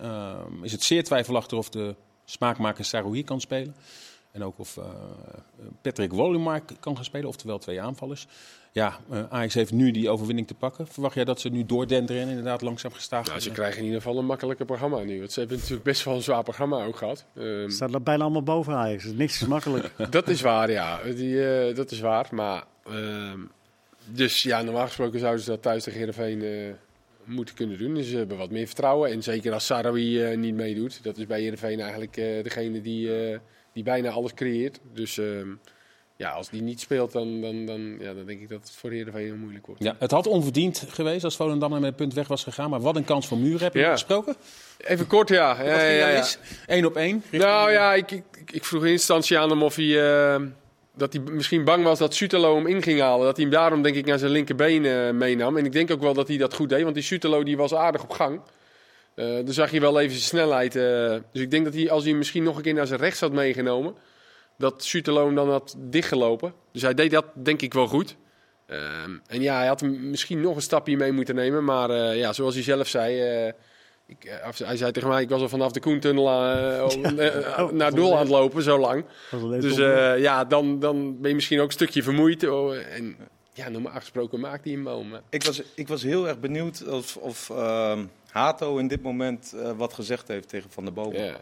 is 0.62 0.72
het 0.72 0.84
zeer 0.84 1.04
twijfelachtig 1.04 1.58
of 1.58 1.70
de 1.70 1.96
smaakmaker 2.26 2.86
Saroui 2.86 3.24
kan 3.24 3.41
spelen. 3.41 3.76
En 4.38 4.43
ook 4.43 4.60
of 4.60 4.78
eh, 4.78 4.84
Patrick 5.82 6.12
Wolumark 6.12 6.71
kan 6.80 6.95
gaan 6.95 7.06
spelen, 7.06 7.28
oftewel 7.28 7.58
twee 7.58 7.82
aanvallers. 7.82 8.28
Ja, 8.71 9.00
eh, 9.10 9.23
Ajax 9.30 9.54
heeft 9.54 9.71
nu 9.71 9.91
die 9.91 10.10
overwinning 10.10 10.47
te 10.47 10.54
pakken. 10.54 10.88
Verwacht 10.88 11.15
jij 11.15 11.23
dat 11.23 11.41
ze 11.41 11.50
nu 11.50 11.65
doordenderen 11.65 12.21
en 12.21 12.30
inderdaad 12.30 12.62
langzaam 12.62 12.91
gestaag 12.91 13.28
Nou, 13.28 13.39
ze 13.39 13.52
krijgen 13.52 13.78
in 13.78 13.86
ieder 13.86 14.02
geval 14.02 14.17
een 14.17 14.26
makkelijker 14.26 14.65
programma 14.65 15.04
nu. 15.04 15.19
Want 15.19 15.32
ze 15.32 15.39
hebben 15.39 15.58
natuurlijk 15.58 15.84
best 15.84 16.04
wel 16.04 16.15
een 16.15 16.21
zwaar 16.21 16.43
programma 16.43 16.86
ook 16.86 16.95
gehad. 16.95 17.26
Ehm, 17.36 17.69
Staat 17.69 17.93
er 17.93 18.04
bijna 18.04 18.23
allemaal 18.23 18.43
boven 18.43 18.73
Ajax. 18.73 19.04
Dus 19.04 19.13
niks 19.13 19.41
is 19.41 19.47
makkelijk. 19.47 19.91
dat 20.10 20.28
is 20.28 20.41
waar, 20.41 20.71
ja. 20.71 21.00
Die, 21.04 21.47
eh, 21.47 21.76
dat 21.76 21.91
is 21.91 22.00
waar. 22.00 22.28
Maar, 22.32 22.63
ehm, 22.86 23.39
dus 24.06 24.43
ja, 24.43 24.62
normaal 24.62 24.86
gesproken 24.86 25.19
zouden 25.19 25.43
ze 25.43 25.50
dat 25.50 25.62
thuis 25.62 25.84
tegen 25.84 26.00
Heerenveen 26.00 26.41
eh 26.41 26.73
moeten 27.28 27.56
kunnen 27.56 27.78
doen. 27.78 27.93
Dus 27.93 28.10
ze 28.10 28.17
hebben 28.17 28.38
wat 28.38 28.52
meer 28.52 28.65
vertrouwen. 28.65 29.12
En 29.12 29.23
zeker 29.23 29.54
als 29.54 29.65
Sarawi 29.65 30.23
eh, 30.23 30.38
niet 30.38 30.56
meedoet. 30.56 31.04
Dat 31.04 31.17
is 31.17 31.26
bij 31.26 31.41
Heerenveen 31.41 31.80
eigenlijk 31.80 32.17
eh, 32.17 32.43
degene 32.43 32.82
die, 32.82 33.32
eh, 33.32 33.39
die 33.78 33.86
bijna 33.86 34.10
alles 34.10 34.34
creëert. 34.34 34.80
Dus 34.94 35.18
ehm, 35.18 35.48
ja, 36.16 36.30
als 36.30 36.50
die 36.50 36.62
niet 36.62 36.80
speelt, 36.80 37.12
dan, 37.12 37.42
dan, 37.42 37.66
dan, 37.66 37.98
ja, 38.00 38.13
dan 38.13 38.26
denk 38.26 38.42
ik 38.42 38.50
dat 38.50 38.60
het 38.60 38.72
voor 38.72 38.92
Heerenveen 38.92 39.26
heel 39.26 39.36
moeilijk 39.36 39.66
wordt. 39.66 39.84
Ja, 39.84 39.96
het 40.00 40.12
had 40.12 40.28
onverdiend 40.28 40.86
geweest 40.90 41.24
als 41.24 41.36
Volendam 41.36 41.72
met 41.72 41.84
een 41.84 41.96
punt 41.96 42.13
weg 42.13 42.28
was 42.28 42.44
gegaan. 42.44 42.70
Maar 42.70 42.80
wat 42.82 42.96
een 42.96 43.06
kans 43.06 43.28
voor 43.28 43.38
Muur 43.38 43.62
heb 43.62 43.74
je 43.74 43.80
Ja. 43.80 43.92
gesproken? 43.92 44.36
Even 44.78 45.08
kort, 45.08 45.30
ja. 45.30 45.48
Wat 45.58 45.66
ja, 45.66 45.78
ging 45.80 46.00
ja, 46.00 46.10
ja. 46.10 46.26
Eén 46.66 46.86
op 46.86 46.96
één? 46.96 47.24
Nou 47.32 47.72
ja, 47.72 47.94
ik, 47.94 48.12
ik, 48.12 48.24
ik 48.52 48.66
vroeg 48.66 48.86
in 48.86 48.92
instantie 48.92 49.38
aan 49.40 49.50
hem 49.50 49.63
of 49.63 49.76
hij, 49.76 50.10
eh, 50.36 50.42
dat 50.96 51.13
hij 51.13 51.22
misschien 51.22 51.63
bang 51.63 51.84
was 51.84 52.00
dat 52.00 52.16
Sutelo 52.16 52.56
hem 52.56 52.68
in 52.68 52.82
ging 52.82 53.00
halen. 53.00 53.26
Dat 53.26 53.36
hij 53.36 53.46
hem 53.46 53.54
daarom 53.54 53.82
denk 53.82 53.96
ik 53.96 54.06
naar 54.06 54.20
zijn 54.20 54.32
linkerbeen 54.32 54.86
eh, 54.86 55.12
meenam. 55.12 55.58
En 55.58 55.66
ik 55.66 55.72
denk 55.72 55.92
ook 55.92 56.02
wel 56.02 56.13
dat 56.13 56.28
hij 56.28 56.38
dat 56.38 56.54
goed 56.54 56.70
deed, 56.70 56.84
want 56.84 56.96
die 56.96 57.04
Sutelo 57.04 57.44
die 57.44 57.58
was 57.58 57.74
aardig 57.74 58.04
op 58.04 58.10
gang. 58.10 58.40
Eh 59.17 59.25
dan 59.36 59.53
zag 59.53 59.71
je 59.71 59.80
wel 59.80 59.99
even 59.99 60.12
zijn 60.12 60.23
snelheid. 60.23 60.75
eh. 60.75 61.15
dus 61.32 61.41
ik 61.41 61.51
denk 61.51 61.65
dat 61.65 61.73
hij, 61.73 61.91
als 61.91 62.03
hij 62.03 62.13
misschien 62.13 62.43
nog 62.43 62.56
een 62.58 62.62
keer 62.62 62.73
naar 62.73 62.88
zijn 62.88 62.99
rechts 62.99 63.19
had 63.19 63.32
meegenomen, 63.32 63.95
dat 64.58 64.84
Sutelo 64.84 65.25
hem 65.25 65.36
dan 65.36 65.49
had 65.49 65.75
dichtgelopen. 65.77 66.53
Dus 66.71 66.82
hij 66.82 66.93
deed 66.93 67.12
dat 67.12 67.25
denk 67.34 67.62
ik 67.62 67.73
wel 67.73 67.88
goed. 67.88 68.15
Ehm, 68.65 69.12
en 69.27 69.41
ja, 69.41 69.58
hij 69.58 69.67
had 69.67 69.82
misschien 69.82 70.41
nog 70.41 70.56
een 70.56 70.62
stapje 70.62 70.97
mee 70.97 71.12
moeten 71.12 71.36
nemen. 71.36 71.63
Maar 71.63 71.89
eh, 71.89 72.17
ja, 72.17 72.34
zoals 72.34 72.53
hij 72.53 72.63
zelf 72.63 72.88
zei, 72.88 73.21
eh, 73.21 73.53
ik, 74.08 74.39
hij 74.63 74.77
zei 74.77 74.91
tegen 74.91 75.10
mij, 75.10 75.21
ik 75.21 75.30
was 75.30 75.41
al 75.41 75.49
vanaf 75.49 75.71
de 75.71 75.80
Koentunnel 75.80 76.27
eh, 76.27 76.80
eh, 77.19 77.58
eh, 77.60 77.69
naar 77.71 77.93
doel 77.93 78.13
aan 78.13 78.19
het 78.19 78.30
lopen, 78.30 78.63
zo 78.63 78.80
lang. 78.80 79.06
Dus 79.60 79.77
eh, 79.77 80.19
ja, 80.19 80.45
dan, 80.45 80.80
dan 80.80 81.21
ben 81.21 81.30
je 81.30 81.36
misschien 81.36 81.60
ook 81.60 81.67
een 81.67 81.71
stukje 81.73 82.03
vermoeid. 82.03 82.47
Oh, 82.49 82.75
en 82.75 83.15
ja, 83.53 83.69
normaal 83.69 83.93
gesproken 83.99 84.39
maakt 84.39 84.63
hij 84.63 84.73
een 84.73 84.84
boom. 84.84 85.12
hè. 85.13 85.19
Ik 85.30 85.43
was, 85.43 85.62
ik 85.75 85.88
was 85.88 86.03
heel 86.03 86.27
erg 86.27 86.39
benieuwd 86.39 86.88
of, 86.88 87.17
of 87.17 87.49
ehm, 87.49 88.03
Hato 88.38 88.78
in 88.78 88.88
dit 88.88 89.02
moment 89.02 89.54
eh, 89.54 89.71
wat 89.78 89.93
gezegd 89.93 90.28
heeft 90.28 90.50
tegen 90.50 90.71
Van 90.71 90.84
der 90.84 90.93
Bomen. 90.93 91.23
Ja, 91.23 91.36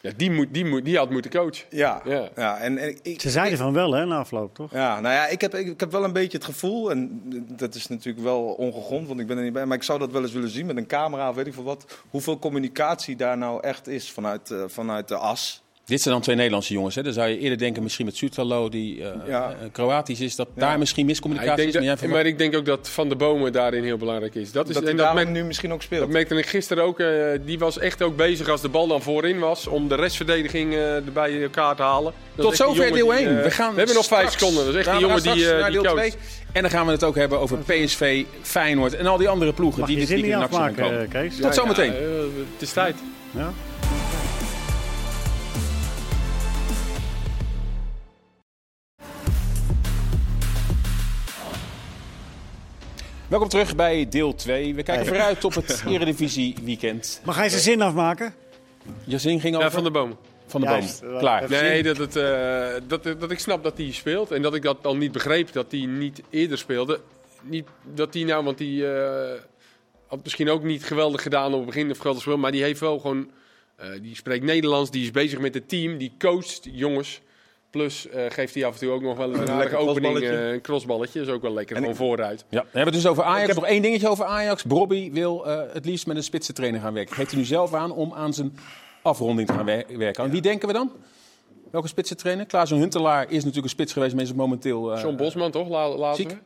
ja 0.00 0.10
die, 0.16 0.30
moet, 0.30 0.46
die, 0.50 0.64
moet, 0.64 0.84
die 0.84 0.96
had 0.96 1.10
moeten 1.10 1.30
coachen. 1.30 1.64
Ja, 1.70 2.02
Ja. 2.04 2.28
ja. 2.36 2.58
en, 2.58 2.78
en 2.78 2.98
ik, 3.02 3.20
Ze 3.20 3.30
zeiden 3.30 3.58
van 3.58 3.72
wel, 3.72 3.92
hè, 3.92 4.04
na 4.04 4.18
afloop, 4.18 4.54
toch? 4.54 4.72
Ja, 4.72 5.00
nou 5.00 5.14
ja, 5.14 5.26
ik 5.26 5.40
heb, 5.40 5.54
ik, 5.54 5.66
ik 5.66 5.80
heb 5.80 5.92
wel 5.92 6.04
een 6.04 6.12
beetje 6.12 6.36
het 6.36 6.46
gevoel, 6.46 6.90
en 6.90 7.22
dat 7.56 7.74
is 7.74 7.86
natuurlijk 7.86 8.24
wel 8.24 8.42
ongegrond, 8.42 9.08
want 9.08 9.20
ik 9.20 9.26
ben 9.26 9.36
er 9.36 9.42
niet 9.42 9.52
bij, 9.52 9.66
maar 9.66 9.76
ik 9.76 9.82
zou 9.82 9.98
dat 9.98 10.12
wel 10.12 10.22
eens 10.22 10.32
willen 10.32 10.48
zien 10.48 10.66
met 10.66 10.76
een 10.76 10.86
camera 10.86 11.28
of 11.28 11.34
weet 11.34 11.46
ik 11.46 11.54
veel 11.54 11.62
wat, 11.62 12.02
hoeveel 12.10 12.38
communicatie 12.38 13.16
daar 13.16 13.38
nou 13.38 13.62
echt 13.62 13.88
is 13.88 14.10
vanuit, 14.12 14.50
eh, 14.50 14.62
vanuit 14.66 15.08
de 15.08 15.16
as. 15.16 15.62
Dit 15.90 16.00
zijn 16.02 16.14
dan 16.14 16.22
twee 16.22 16.36
Nederlandse 16.36 16.72
jongens. 16.72 16.94
Hè? 16.94 17.02
Dan 17.02 17.12
zou 17.12 17.28
je 17.28 17.38
eerder 17.38 17.58
denken 17.58 17.82
misschien 17.82 18.04
met 18.04 18.16
Sutalo, 18.16 18.68
die 18.68 19.02
eh, 19.04 19.10
Ja. 19.26 19.50
eh, 19.60 19.68
Kroatisch 19.72 20.20
is, 20.20 20.36
dat 20.36 20.48
Ja. 20.54 20.60
daar 20.60 20.78
misschien 20.78 21.06
miscommunicatie 21.06 21.66
is. 21.66 21.74
Maar 21.74 21.84
dat, 21.84 22.02
maar 22.08 22.26
ik 22.26 22.38
denk 22.38 22.56
ook 22.56 22.64
dat 22.66 22.88
Van 22.88 23.08
de 23.08 23.16
Bomen 23.16 23.52
daarin 23.52 23.84
heel 23.84 23.96
belangrijk 23.96 24.34
is. 24.34 24.52
Dat 24.52 24.68
is 24.68 24.74
Dat 24.74 24.84
en 24.84 24.96
dat, 24.96 25.14
merk- 25.14 25.28
nu 25.28 25.44
misschien 25.44 25.72
ook 25.72 25.82
speelt. 25.82 26.00
dat 26.00 26.10
merkte 26.10 26.34
ik 26.34 26.46
gisteren 26.46 26.84
ook. 26.84 26.98
eh, 27.00 27.06
die 27.44 27.58
was 27.58 27.78
echt 27.78 28.02
ook 28.02 28.16
bezig 28.16 28.48
als 28.48 28.60
de 28.60 28.68
bal 28.68 28.86
dan 28.86 29.02
voorin 29.02 29.38
was. 29.38 29.66
Om 29.66 29.88
de 29.88 29.94
restverdediging 29.94 30.72
eh 30.74 30.94
erbij 30.94 31.30
in 31.32 31.42
elkaar 31.42 31.76
te 31.76 31.82
halen. 31.82 32.12
Dat 32.34 32.46
Tot 32.46 32.56
zover 32.56 32.92
deel 32.92 33.08
die, 33.10 33.18
1. 33.18 33.36
eh, 33.38 33.42
we, 33.42 33.50
gaan 33.50 33.70
we 33.70 33.76
hebben 33.78 33.94
nog 33.96 34.06
vijf 34.06 34.30
seconden. 34.30 34.64
Dat 34.64 34.74
is 34.74 34.80
echt 34.86 34.94
we 34.96 35.00
jongen 35.00 35.20
gaan 35.20 35.34
die, 35.36 35.50
eh, 35.52 35.60
naar 35.60 35.70
die 35.70 35.82
deel 35.82 35.92
coacht. 35.94 36.10
2. 36.10 36.20
En 36.52 36.62
dan 36.62 36.70
gaan 36.70 36.86
we 36.86 36.92
het 36.92 37.04
ook 37.04 37.14
hebben 37.16 37.38
over 37.40 37.58
PSV, 37.58 38.24
Feyenoord 38.42 38.94
en 38.94 39.06
al 39.06 39.16
die 39.16 39.28
andere 39.28 39.52
ploegen 39.52 39.80
Mag 39.80 39.88
die 39.88 39.98
je 39.98 40.06
dit 40.06 40.16
niet 40.16 40.24
weekend 40.24 40.52
in 40.52 40.58
actie 40.58 40.82
komen. 40.82 41.08
Kees? 41.08 41.36
Tot 41.36 41.54
zometeen. 41.54 41.92
Het 42.52 42.62
is 42.62 42.72
tijd. 42.72 42.94
Ja? 43.30 43.52
Welkom 53.30 53.48
terug 53.48 53.76
bij 53.76 54.08
deel 54.08 54.34
2. 54.34 54.74
We 54.74 54.82
kijken 54.82 55.06
vooruit 55.06 55.44
op 55.44 55.54
het 55.54 55.82
Eredivisie 55.88 56.56
weekend. 56.62 57.20
Mag 57.24 57.36
hij 57.36 57.48
zijn 57.48 57.62
zin 57.62 57.82
afmaken? 57.82 58.34
Je 59.04 59.18
zin 59.18 59.40
ging 59.40 59.54
over 59.54 59.66
Ja, 59.66 59.74
van 59.74 59.84
de 59.84 59.90
bomen. 59.90 60.16
Van 60.46 60.60
de 60.60 60.66
Juist. 60.66 61.00
Boom. 61.00 61.18
Klaar. 61.18 61.50
Nee, 61.50 61.82
dat, 61.82 61.96
het, 61.96 62.16
eh, 62.16 62.68
dat, 62.86 63.20
dat 63.20 63.30
ik 63.30 63.38
snap 63.38 63.62
dat 63.62 63.76
hij 63.76 63.92
speelt. 63.92 64.30
En 64.30 64.42
dat 64.42 64.54
ik 64.54 64.62
dat 64.62 64.86
al 64.86 64.96
niet 64.96 65.12
begreep 65.12 65.52
dat 65.52 65.66
hij 65.70 65.80
niet 65.80 66.22
eerder 66.30 66.58
speelde. 66.58 67.00
Niet 67.42 67.66
dat 67.94 68.14
hij 68.14 68.22
nou, 68.22 68.44
want 68.44 68.58
die 68.58 68.92
eh, 68.92 69.40
had 70.06 70.22
misschien 70.22 70.50
ook 70.50 70.62
niet 70.62 70.84
geweldig 70.84 71.22
gedaan 71.22 71.52
op 71.52 71.56
het 71.56 71.66
begin 71.66 71.90
of 71.90 71.96
geweldig 71.96 72.22
speel. 72.22 72.38
Maar 72.38 72.52
die 72.52 72.62
heeft 72.62 72.80
wel 72.80 72.98
gewoon, 72.98 73.30
eh, 73.76 73.88
die 74.02 74.16
spreekt 74.16 74.44
Nederlands, 74.44 74.90
die 74.90 75.02
is 75.02 75.10
bezig 75.10 75.38
met 75.38 75.54
het 75.54 75.68
team, 75.68 75.98
die 75.98 76.12
coacht 76.18 76.60
jongens. 76.62 77.20
Plus 77.70 78.08
eh, 78.08 78.24
geeft 78.28 78.54
hij 78.54 78.64
af 78.64 78.72
en 78.72 78.78
toe 78.80 78.90
ook 78.90 79.02
nog 79.02 79.16
wel 79.16 79.34
een 79.34 79.56
lekker 79.56 79.76
opening, 79.78 80.14
crossballetje. 80.14 80.28
eh, 80.46 80.52
een 80.52 80.60
crossballetje. 80.60 81.18
Dat 81.18 81.28
is 81.28 81.34
ook 81.34 81.42
wel 81.42 81.52
lekker, 81.52 81.76
En 81.76 81.82
gewoon 81.82 81.96
vooruit. 81.96 82.44
Ja, 82.48 82.60
we 82.60 82.66
hebben 82.72 82.84
het 82.94 83.02
dus 83.02 83.06
over 83.10 83.22
Ajax. 83.22 83.54
Nog 83.54 83.66
één 83.66 83.82
dingetje 83.82 84.08
over 84.08 84.24
Ajax. 84.24 84.64
Bobby 84.64 85.12
wil 85.12 85.46
eh, 85.46 85.60
het 85.72 85.84
liefst 85.84 86.06
met 86.06 86.16
een 86.16 86.22
spitse 86.22 86.52
trainer 86.52 86.80
gaan 86.80 86.92
werken. 86.94 87.14
Geeft 87.14 87.30
hij 87.30 87.40
nu 87.40 87.46
zelf 87.46 87.74
aan 87.74 87.92
om 87.92 88.12
aan 88.14 88.32
zijn 88.34 88.56
afronding 89.02 89.48
te 89.48 89.54
gaan 89.54 89.64
wer- 89.64 89.84
werken. 89.98 90.24
Aan 90.24 90.30
wie 90.30 90.40
denken 90.40 90.68
we 90.68 90.74
dan? 90.74 90.92
Welke 91.70 91.88
spitse 91.88 92.14
trainer? 92.14 92.46
Klaas 92.46 92.70
Huntelaar 92.70 93.22
is 93.24 93.36
natuurlijk 93.36 93.64
een 93.64 93.68
spits 93.70 93.92
geweest, 93.92 94.14
maar 94.14 94.22
is 94.24 94.32
momenteel... 94.34 94.92
eh, 94.94 95.02
John 95.02 95.16
Bosman 95.16 95.50
toch? 95.50 95.68
La, 95.68 95.88
lazen 95.88 96.24
ziek? 96.30 96.38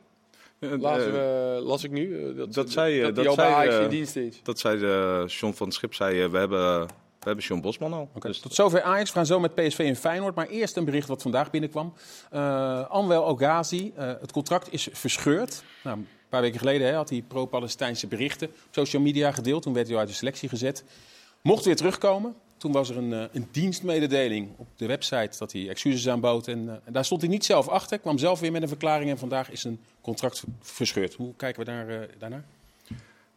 we? 0.59 0.77
Lazen 0.77 1.11
we, 1.11 1.59
las 1.63 1.83
ik 1.83 1.91
nu. 1.91 2.33
dat, 2.35 2.53
dat 2.53 2.69
zei, 2.69 3.01
dat, 3.01 3.15
dat 3.15 3.27
al 3.27 3.35
bij 3.35 3.45
zei, 3.45 3.55
Ajax 3.57 3.83
in 3.83 3.89
dienst 3.89 4.15
is. 4.15 4.39
Dat 4.43 4.59
zei 4.59 4.79
de 4.79 5.23
John 5.27 5.53
van 5.53 5.65
het 5.67 5.75
Schip, 5.75 5.93
zei, 5.93 6.27
we, 6.27 6.37
hebben, 6.37 6.87
we 7.25 7.31
hebben 7.31 7.49
John 7.49 7.61
Bosman 7.61 7.93
al. 7.93 8.09
Dus 8.19 8.39
Tot 8.39 8.53
zover 8.53 8.81
Ajax. 8.81 9.09
We 9.09 9.15
gaan 9.15 9.25
zo 9.25 9.39
met 9.39 9.55
PSV 9.55 9.79
en 9.79 9.95
Feyenoord. 9.95 10.35
Maar 10.35 10.47
eerst 10.47 10.77
een 10.77 10.85
bericht 10.85 11.07
wat 11.07 11.21
vandaag 11.21 11.51
binnenkwam. 11.51 11.93
Eh 12.29 12.89
Anwel 12.89 13.25
Ogazi, 13.25 13.93
eh, 13.95 14.07
het 14.07 14.31
contract 14.31 14.73
is 14.73 14.87
verscheurd. 14.91 15.63
Nou, 15.83 15.97
een 15.97 16.07
paar 16.29 16.41
weken 16.41 16.59
geleden 16.59 16.87
hè, 16.87 16.93
had 16.93 17.09
hij 17.09 17.23
pro-Palestijnse 17.27 18.07
berichten 18.07 18.47
op 18.47 18.53
social 18.71 19.01
media 19.01 19.31
gedeeld. 19.31 19.63
Toen 19.63 19.73
werd 19.73 19.87
hij 19.87 19.97
uit 19.97 20.07
de 20.07 20.13
selectie 20.13 20.49
gezet. 20.49 20.83
Mocht 21.41 21.65
weer 21.65 21.75
terugkomen. 21.75 22.35
Toen 22.57 22.71
was 22.71 22.89
er 22.89 22.97
een, 22.97 23.13
eh, 23.13 23.23
een 23.31 23.47
dienstmededeling 23.51 24.49
op 24.57 24.67
de 24.75 24.85
website 24.85 25.37
dat 25.37 25.51
hij 25.51 25.69
excuses 25.69 26.09
aanbood. 26.09 26.47
En, 26.47 26.81
daar 26.89 27.05
stond 27.05 27.21
hij 27.21 27.29
niet 27.29 27.45
zelf 27.45 27.67
achter. 27.67 27.99
Kwam 27.99 28.17
zelf 28.17 28.39
weer 28.39 28.51
met 28.51 28.61
een 28.61 28.67
verklaring. 28.67 29.09
En 29.09 29.17
vandaag 29.17 29.51
is 29.51 29.63
een 29.63 29.79
contract 30.01 30.43
verscheurd. 30.61 31.13
Hoe 31.13 31.35
kijken 31.35 31.65
we 31.65 31.71
daar, 31.71 32.07
daarnaar? 32.17 32.45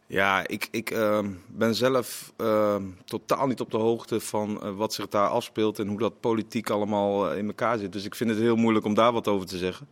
Ja, 0.09 0.47
ik, 0.47 0.67
ik 0.71 0.91
ehm, 0.91 1.31
ben 1.47 1.75
zelf 1.75 2.33
ehm, 2.37 2.83
totaal 3.05 3.47
niet 3.47 3.59
op 3.59 3.71
de 3.71 3.77
hoogte 3.77 4.19
van 4.19 4.61
eh, 4.61 4.75
wat 4.75 4.93
zich 4.93 5.07
daar 5.07 5.27
afspeelt 5.27 5.79
en 5.79 5.87
hoe 5.87 5.99
dat 5.99 6.19
politiek 6.19 6.69
allemaal 6.69 7.31
eh, 7.31 7.37
in 7.37 7.47
elkaar 7.47 7.77
zit. 7.77 7.93
Dus 7.93 8.05
ik 8.05 8.15
vind 8.15 8.29
het 8.29 8.39
heel 8.39 8.55
moeilijk 8.55 8.85
om 8.85 8.93
daar 8.93 9.11
wat 9.11 9.27
over 9.27 9.47
te 9.47 9.57
zeggen. 9.57 9.87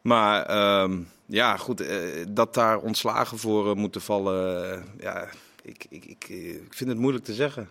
Maar 0.00 0.46
ehm, 0.46 1.00
ja, 1.26 1.56
goed, 1.56 1.80
eh, 1.80 1.98
dat 2.28 2.54
daar 2.54 2.78
ontslagen 2.78 3.38
voor 3.38 3.76
moeten 3.76 4.00
vallen, 4.00 4.84
ja, 5.00 5.28
ik, 5.62 5.86
ik, 5.88 6.04
ik, 6.04 6.28
ik 6.64 6.74
vind 6.74 6.90
het 6.90 6.98
moeilijk 6.98 7.24
te 7.24 7.34
zeggen. 7.34 7.68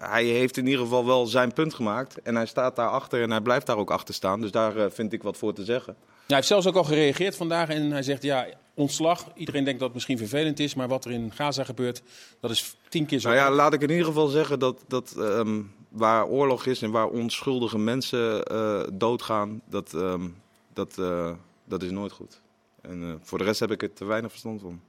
Hij 0.00 0.24
heeft 0.24 0.56
in 0.56 0.66
ieder 0.66 0.80
geval 0.80 1.06
wel 1.06 1.26
zijn 1.26 1.52
punt 1.52 1.74
gemaakt 1.74 2.22
en 2.22 2.34
hij 2.34 2.46
staat 2.46 2.76
daarachter 2.76 3.22
en 3.22 3.30
hij 3.30 3.40
blijft 3.40 3.66
daar 3.66 3.78
ook 3.78 3.90
achter 3.90 4.14
staan. 4.14 4.40
Dus 4.40 4.50
daar 4.50 4.90
vind 4.90 5.12
ik 5.12 5.22
wat 5.22 5.36
voor 5.36 5.52
te 5.52 5.64
zeggen. 5.64 5.96
Hij 6.26 6.36
heeft 6.36 6.46
zelfs 6.46 6.66
ook 6.66 6.76
al 6.76 6.84
gereageerd 6.84 7.36
vandaag 7.36 7.68
en 7.68 7.90
hij 7.90 8.02
zegt 8.02 8.22
ja, 8.22 8.46
ontslag. 8.74 9.26
Iedereen 9.34 9.64
denkt 9.64 9.78
dat 9.78 9.88
het 9.88 9.94
misschien 9.94 10.18
vervelend 10.18 10.60
is, 10.60 10.74
maar 10.74 10.88
wat 10.88 11.04
er 11.04 11.10
in 11.10 11.32
Gaza 11.34 11.64
gebeurt, 11.64 12.02
dat 12.40 12.50
is 12.50 12.76
tien 12.88 13.06
keer 13.06 13.18
zo. 13.18 13.28
Nou 13.28 13.40
ja, 13.40 13.50
laat 13.50 13.72
ik 13.72 13.82
in 13.82 13.90
ieder 13.90 14.06
geval 14.06 14.26
zeggen 14.26 14.58
dat, 14.58 14.84
dat 14.88 15.14
ehm, 15.18 15.60
waar 15.88 16.26
oorlog 16.26 16.66
is 16.66 16.82
en 16.82 16.90
waar 16.90 17.08
onschuldige 17.08 17.78
mensen 17.78 18.44
eh, 18.44 18.82
doodgaan, 18.92 19.62
dat, 19.64 19.94
ehm, 19.94 20.28
dat, 20.72 20.98
eh, 20.98 21.32
dat 21.64 21.82
is 21.82 21.90
nooit 21.90 22.12
goed. 22.12 22.40
En 22.80 23.02
eh, 23.02 23.14
voor 23.20 23.38
de 23.38 23.44
rest 23.44 23.60
heb 23.60 23.70
ik 23.70 23.82
er 23.82 23.92
te 23.92 24.04
weinig 24.04 24.30
verstand 24.30 24.60
van. 24.60 24.80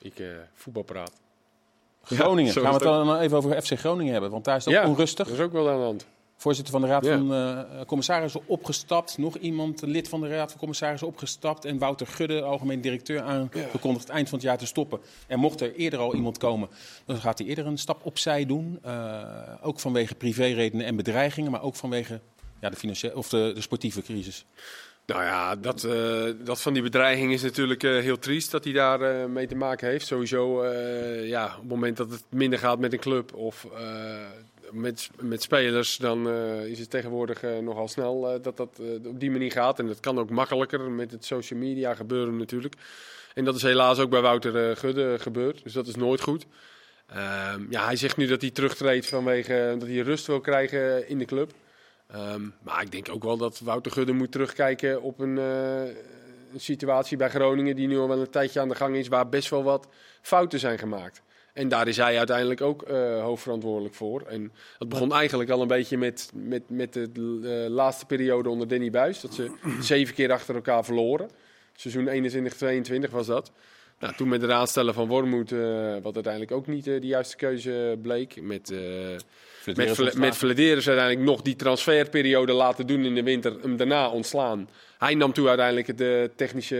Ik 0.00 0.18
eh 0.18 0.28
voetbalpraat. 0.54 1.12
Groningen. 2.02 2.54
Ja, 2.54 2.60
Gaan 2.60 2.62
we 2.62 2.68
het 2.68 2.84
het 2.84 3.06
dan 3.06 3.18
even 3.18 3.36
over 3.36 3.62
FC 3.62 3.78
Groningen 3.78 4.12
hebben, 4.12 4.30
want 4.30 4.44
daar 4.44 4.56
is 4.56 4.64
het 4.64 4.74
ook 4.74 4.80
Ja, 4.80 4.88
onrustig. 4.88 5.26
Dat 5.26 5.36
is 5.36 5.44
ook 5.44 5.52
wel 5.52 5.70
aan 5.70 5.78
de 5.78 5.84
hand. 5.84 6.06
Voorzitter 6.36 6.72
van 6.72 6.82
de 6.82 6.88
Raad 6.88 7.04
Ja. 7.04 7.18
van 7.18 7.34
eh, 7.34 7.80
Commissarissen 7.86 8.40
opgestapt. 8.46 9.18
Nog 9.18 9.36
iemand, 9.36 9.82
lid 9.82 10.08
van 10.08 10.20
de 10.20 10.28
Raad 10.28 10.50
van 10.50 10.58
Commissarissen 10.58 11.08
opgestapt. 11.08 11.64
En 11.64 11.78
Wouter 11.78 12.06
Gudde, 12.06 12.42
algemeen 12.42 12.80
directeur, 12.80 13.20
aangekondigd 13.20 14.08
eind 14.08 14.28
van 14.28 14.38
het 14.38 14.46
jaar 14.46 14.58
te 14.58 14.66
stoppen. 14.66 15.00
En 15.26 15.38
mocht 15.38 15.60
er 15.60 15.74
eerder 15.74 15.98
al 15.98 16.14
iemand 16.14 16.38
komen, 16.38 16.68
dan 17.04 17.16
gaat 17.16 17.38
hij 17.38 17.46
eerder 17.46 17.66
een 17.66 17.78
stap 17.78 18.06
opzij 18.06 18.46
doen. 18.46 18.78
Eh, 18.82 19.22
ook 19.62 19.80
vanwege 19.80 20.14
privéredenen 20.14 20.86
en 20.86 20.96
bedreigingen, 20.96 21.50
maar 21.50 21.62
ook 21.62 21.76
vanwege 21.76 22.20
ja, 22.60 22.70
de, 22.70 22.76
financiële, 22.76 23.16
of 23.16 23.28
de, 23.28 23.52
de 23.54 23.60
sportieve 23.60 24.02
crisis. 24.02 24.44
Nou 25.06 25.22
ja, 25.22 25.56
dat, 25.56 25.84
eh, 25.84 26.24
dat 26.44 26.60
van 26.60 26.72
die 26.72 26.82
bedreiging 26.82 27.32
is 27.32 27.42
natuurlijk 27.42 27.82
heel 27.82 28.18
triest 28.18 28.50
dat 28.50 28.64
hij 28.64 28.72
daar 28.72 29.30
mee 29.30 29.46
te 29.46 29.54
maken 29.54 29.88
heeft. 29.88 30.06
Sowieso, 30.06 30.66
ja, 31.24 31.46
op 31.46 31.60
het 31.60 31.68
moment 31.68 31.96
dat 31.96 32.10
het 32.10 32.24
minder 32.28 32.58
gaat 32.58 32.78
met 32.78 32.92
een 32.92 32.98
club 32.98 33.34
of 33.34 33.66
met, 34.72 35.10
met 35.20 35.42
spelers, 35.42 35.96
dan 35.96 36.28
eh, 36.28 36.64
is 36.64 36.78
het 36.78 36.90
tegenwoordig 36.90 37.42
eh, 37.42 37.58
nogal 37.58 37.88
snel 37.88 38.28
eh, 38.28 38.42
dat 38.42 38.56
dat 38.56 38.80
op 39.04 39.20
die 39.20 39.30
manier 39.30 39.52
gaat. 39.52 39.78
En 39.78 39.86
dat 39.86 40.00
kan 40.00 40.18
ook 40.18 40.30
makkelijker 40.30 40.80
met 40.80 41.10
het 41.10 41.24
social 41.24 41.58
media 41.58 41.94
gebeuren 41.94 42.36
natuurlijk. 42.36 42.74
En 43.34 43.44
dat 43.44 43.54
is 43.54 43.62
helaas 43.62 43.98
ook 43.98 44.10
bij 44.10 44.20
Wouter 44.20 44.76
Gudde 44.76 45.16
gebeurd, 45.18 45.62
dus 45.62 45.72
dat 45.72 45.86
is 45.86 45.94
nooit 45.94 46.20
goed. 46.20 46.46
Ehm, 47.06 47.64
ja, 47.70 47.84
hij 47.84 47.96
zegt 47.96 48.16
nu 48.16 48.26
dat 48.26 48.40
hij 48.40 48.50
terugtreedt 48.50 49.06
vanwege 49.06 49.76
dat 49.78 49.88
hij 49.88 49.98
rust 49.98 50.26
wil 50.26 50.40
krijgen 50.40 51.08
in 51.08 51.18
de 51.18 51.24
club. 51.24 51.52
Ehm, 52.06 52.42
maar 52.62 52.82
ik 52.82 52.90
denk 52.90 53.08
ook 53.08 53.22
wel 53.22 53.36
dat 53.36 53.60
Wouter 53.60 53.92
Gudde 53.92 54.12
moet 54.12 54.32
terugkijken 54.32 55.02
op 55.02 55.20
een, 55.20 55.36
een 55.36 55.94
situatie 56.56 57.16
bij 57.16 57.28
Groningen 57.28 57.76
die 57.76 57.86
nu 57.86 57.98
al 57.98 58.08
wel 58.08 58.20
een 58.20 58.30
tijdje 58.30 58.60
aan 58.60 58.68
de 58.68 58.74
gang 58.74 58.96
is, 58.96 59.08
waar 59.08 59.28
best 59.28 59.50
wel 59.50 59.62
wat 59.62 59.88
fouten 60.22 60.58
zijn 60.58 60.78
gemaakt. 60.78 61.22
En 61.56 61.68
daar 61.68 61.88
is 61.88 61.96
hij 61.96 62.18
uiteindelijk 62.18 62.60
ook 62.60 62.82
eh, 62.82 63.22
hoofdverantwoordelijk 63.22 63.94
voor. 63.94 64.22
En 64.22 64.52
dat 64.78 64.88
begon 64.88 65.12
eigenlijk 65.12 65.50
al 65.50 65.60
een 65.60 65.68
beetje 65.68 65.98
met, 65.98 66.30
met, 66.34 66.62
met 66.68 66.92
de 66.92 67.08
eh, 67.42 67.72
laatste 67.72 68.06
periode 68.06 68.48
onder 68.48 68.68
Danny 68.68 68.90
Buis. 68.90 69.20
Dat 69.20 69.34
ze 69.34 69.50
zeven 69.80 70.14
keer 70.14 70.32
achter 70.32 70.54
elkaar 70.54 70.84
verloren. 70.84 71.30
Seizoen 71.76 72.30
21-22 73.08 73.10
was 73.10 73.26
dat. 73.26 73.52
Nou, 73.98 74.14
toen 74.14 74.28
met 74.28 74.42
het 74.42 74.50
aanstellen 74.50 74.94
van 74.94 75.08
Wormoed, 75.08 75.52
eh, 75.52 75.96
wat 76.02 76.14
uiteindelijk 76.14 76.52
ook 76.52 76.66
niet 76.66 76.84
de 76.84 76.98
juiste 77.00 77.36
keuze 77.36 77.98
bleek. 78.02 78.40
Met, 78.42 78.72
met, 79.74 80.14
met 80.14 80.36
Vladeris 80.36 80.88
uiteindelijk 80.88 81.26
nog 81.26 81.42
die 81.42 81.56
transferperiode 81.56 82.52
laten 82.52 82.86
doen 82.86 83.04
in 83.04 83.14
de 83.14 83.22
winter, 83.22 83.56
hem 83.60 83.76
daarna 83.76 84.08
ontslaan. 84.08 84.68
Hij 84.98 85.14
nam 85.14 85.32
toen 85.32 85.48
uiteindelijk 85.48 85.86
het, 85.86 86.36
technische, 86.36 86.76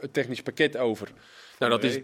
het 0.00 0.12
technisch 0.12 0.42
pakket 0.42 0.76
over. 0.76 1.08
Nou, 1.58 1.70
dat 1.70 1.84
is 1.84 2.00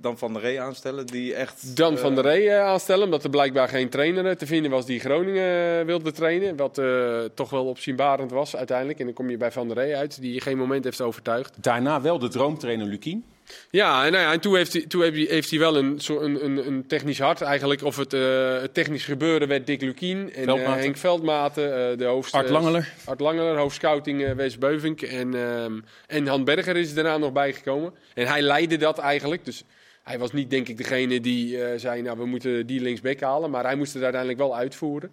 Dan 0.00 0.18
Van 0.18 0.32
der 0.32 0.42
Rey 0.42 0.60
aanstellen, 0.60 1.06
die 1.06 1.34
echt... 1.34 1.76
dan 1.76 1.94
eh, 1.94 2.00
Van 2.00 2.14
der 2.14 2.24
Rey 2.24 2.48
eh, 2.48 2.64
aanstellen, 2.64 3.04
omdat 3.04 3.24
er 3.24 3.30
blijkbaar 3.30 3.68
geen 3.68 3.88
trainer 3.88 4.26
eh, 4.26 4.36
te 4.36 4.46
vinden 4.46 4.70
was 4.70 4.86
die 4.86 5.00
Groningen 5.00 5.80
eh, 5.80 5.86
wilde 5.86 6.12
trainen. 6.12 6.56
Wat 6.56 6.78
eh, 6.78 7.20
toch 7.34 7.50
wel 7.50 7.64
opzienbarend 7.64 8.30
was 8.30 8.56
uiteindelijk. 8.56 8.98
En 8.98 9.04
dan 9.04 9.14
kom 9.14 9.30
je 9.30 9.36
bij 9.36 9.52
Van 9.52 9.68
der 9.68 9.76
Rey 9.76 9.96
uit, 9.96 10.20
die 10.20 10.40
geen 10.40 10.58
moment 10.58 10.84
heeft 10.84 11.00
overtuigd. 11.00 11.62
Daarna 11.62 12.00
wel 12.00 12.18
de 12.18 12.28
droomtrainer 12.28 12.86
Lukien. 12.86 13.24
Ja, 13.70 14.04
en, 14.04 14.12
nou 14.12 14.24
ja, 14.24 14.32
en 14.32 14.40
toen, 14.40 14.56
heeft 14.56 14.72
hij, 14.72 14.82
toen 14.86 15.02
heeft 15.02 15.16
hij, 15.16 15.24
heeft 15.24 15.50
hij 15.50 15.58
wel 15.58 15.76
een, 15.76 16.00
zo 16.00 16.20
een, 16.20 16.44
een, 16.44 16.66
een 16.66 16.86
technisch 16.86 17.18
hart 17.18 17.40
eigenlijk. 17.40 17.82
Of 17.82 17.96
het, 17.96 18.12
eh, 18.12 18.60
het 18.60 18.74
technisch 18.74 19.04
gebeuren 19.04 19.48
werd 19.48 19.66
Dick 19.66 19.80
Lukien 19.80 20.32
en 20.32 20.48
eh. 20.48 20.74
Henk 20.74 20.96
Veldmaten, 20.96 21.90
eh, 21.90 21.98
de 21.98 22.04
hoofd... 22.04 22.32
Art 22.32 22.48
Langeler. 22.48 22.92
Art 23.04 23.20
Langeler, 23.20 23.56
hoofdscouting 23.56 24.34
Wes 24.34 24.58
Beuvink. 24.58 25.02
En, 25.02 25.34
ehm, 25.34 25.80
en 26.06 26.26
Han 26.26 26.44
Berger 26.44 26.76
is 26.76 26.94
daarna 26.94 27.18
nog 27.18 27.32
bijgekomen. 27.32 27.94
En 28.14 28.26
hij 28.26 28.42
leidde 28.42 28.76
dat 28.76 28.98
eigenlijk. 28.98 29.44
Dus 29.44 29.64
hij 30.02 30.18
was 30.18 30.32
niet, 30.32 30.50
denk 30.50 30.68
ik, 30.68 30.76
degene 30.76 31.20
die 31.20 31.58
zei: 31.76 32.02
Nou, 32.02 32.18
we 32.18 32.26
moeten 32.26 32.66
die 32.66 32.80
linksback 32.80 33.20
halen. 33.20 33.50
Maar 33.50 33.64
hij 33.64 33.76
moest 33.76 33.92
het 33.94 34.02
uiteindelijk 34.02 34.40
wel 34.40 34.56
uitvoeren. 34.56 35.10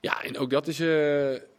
Ja, 0.00 0.22
en 0.22 0.38
ook 0.38 0.50
dat 0.50 0.66
is 0.66 0.82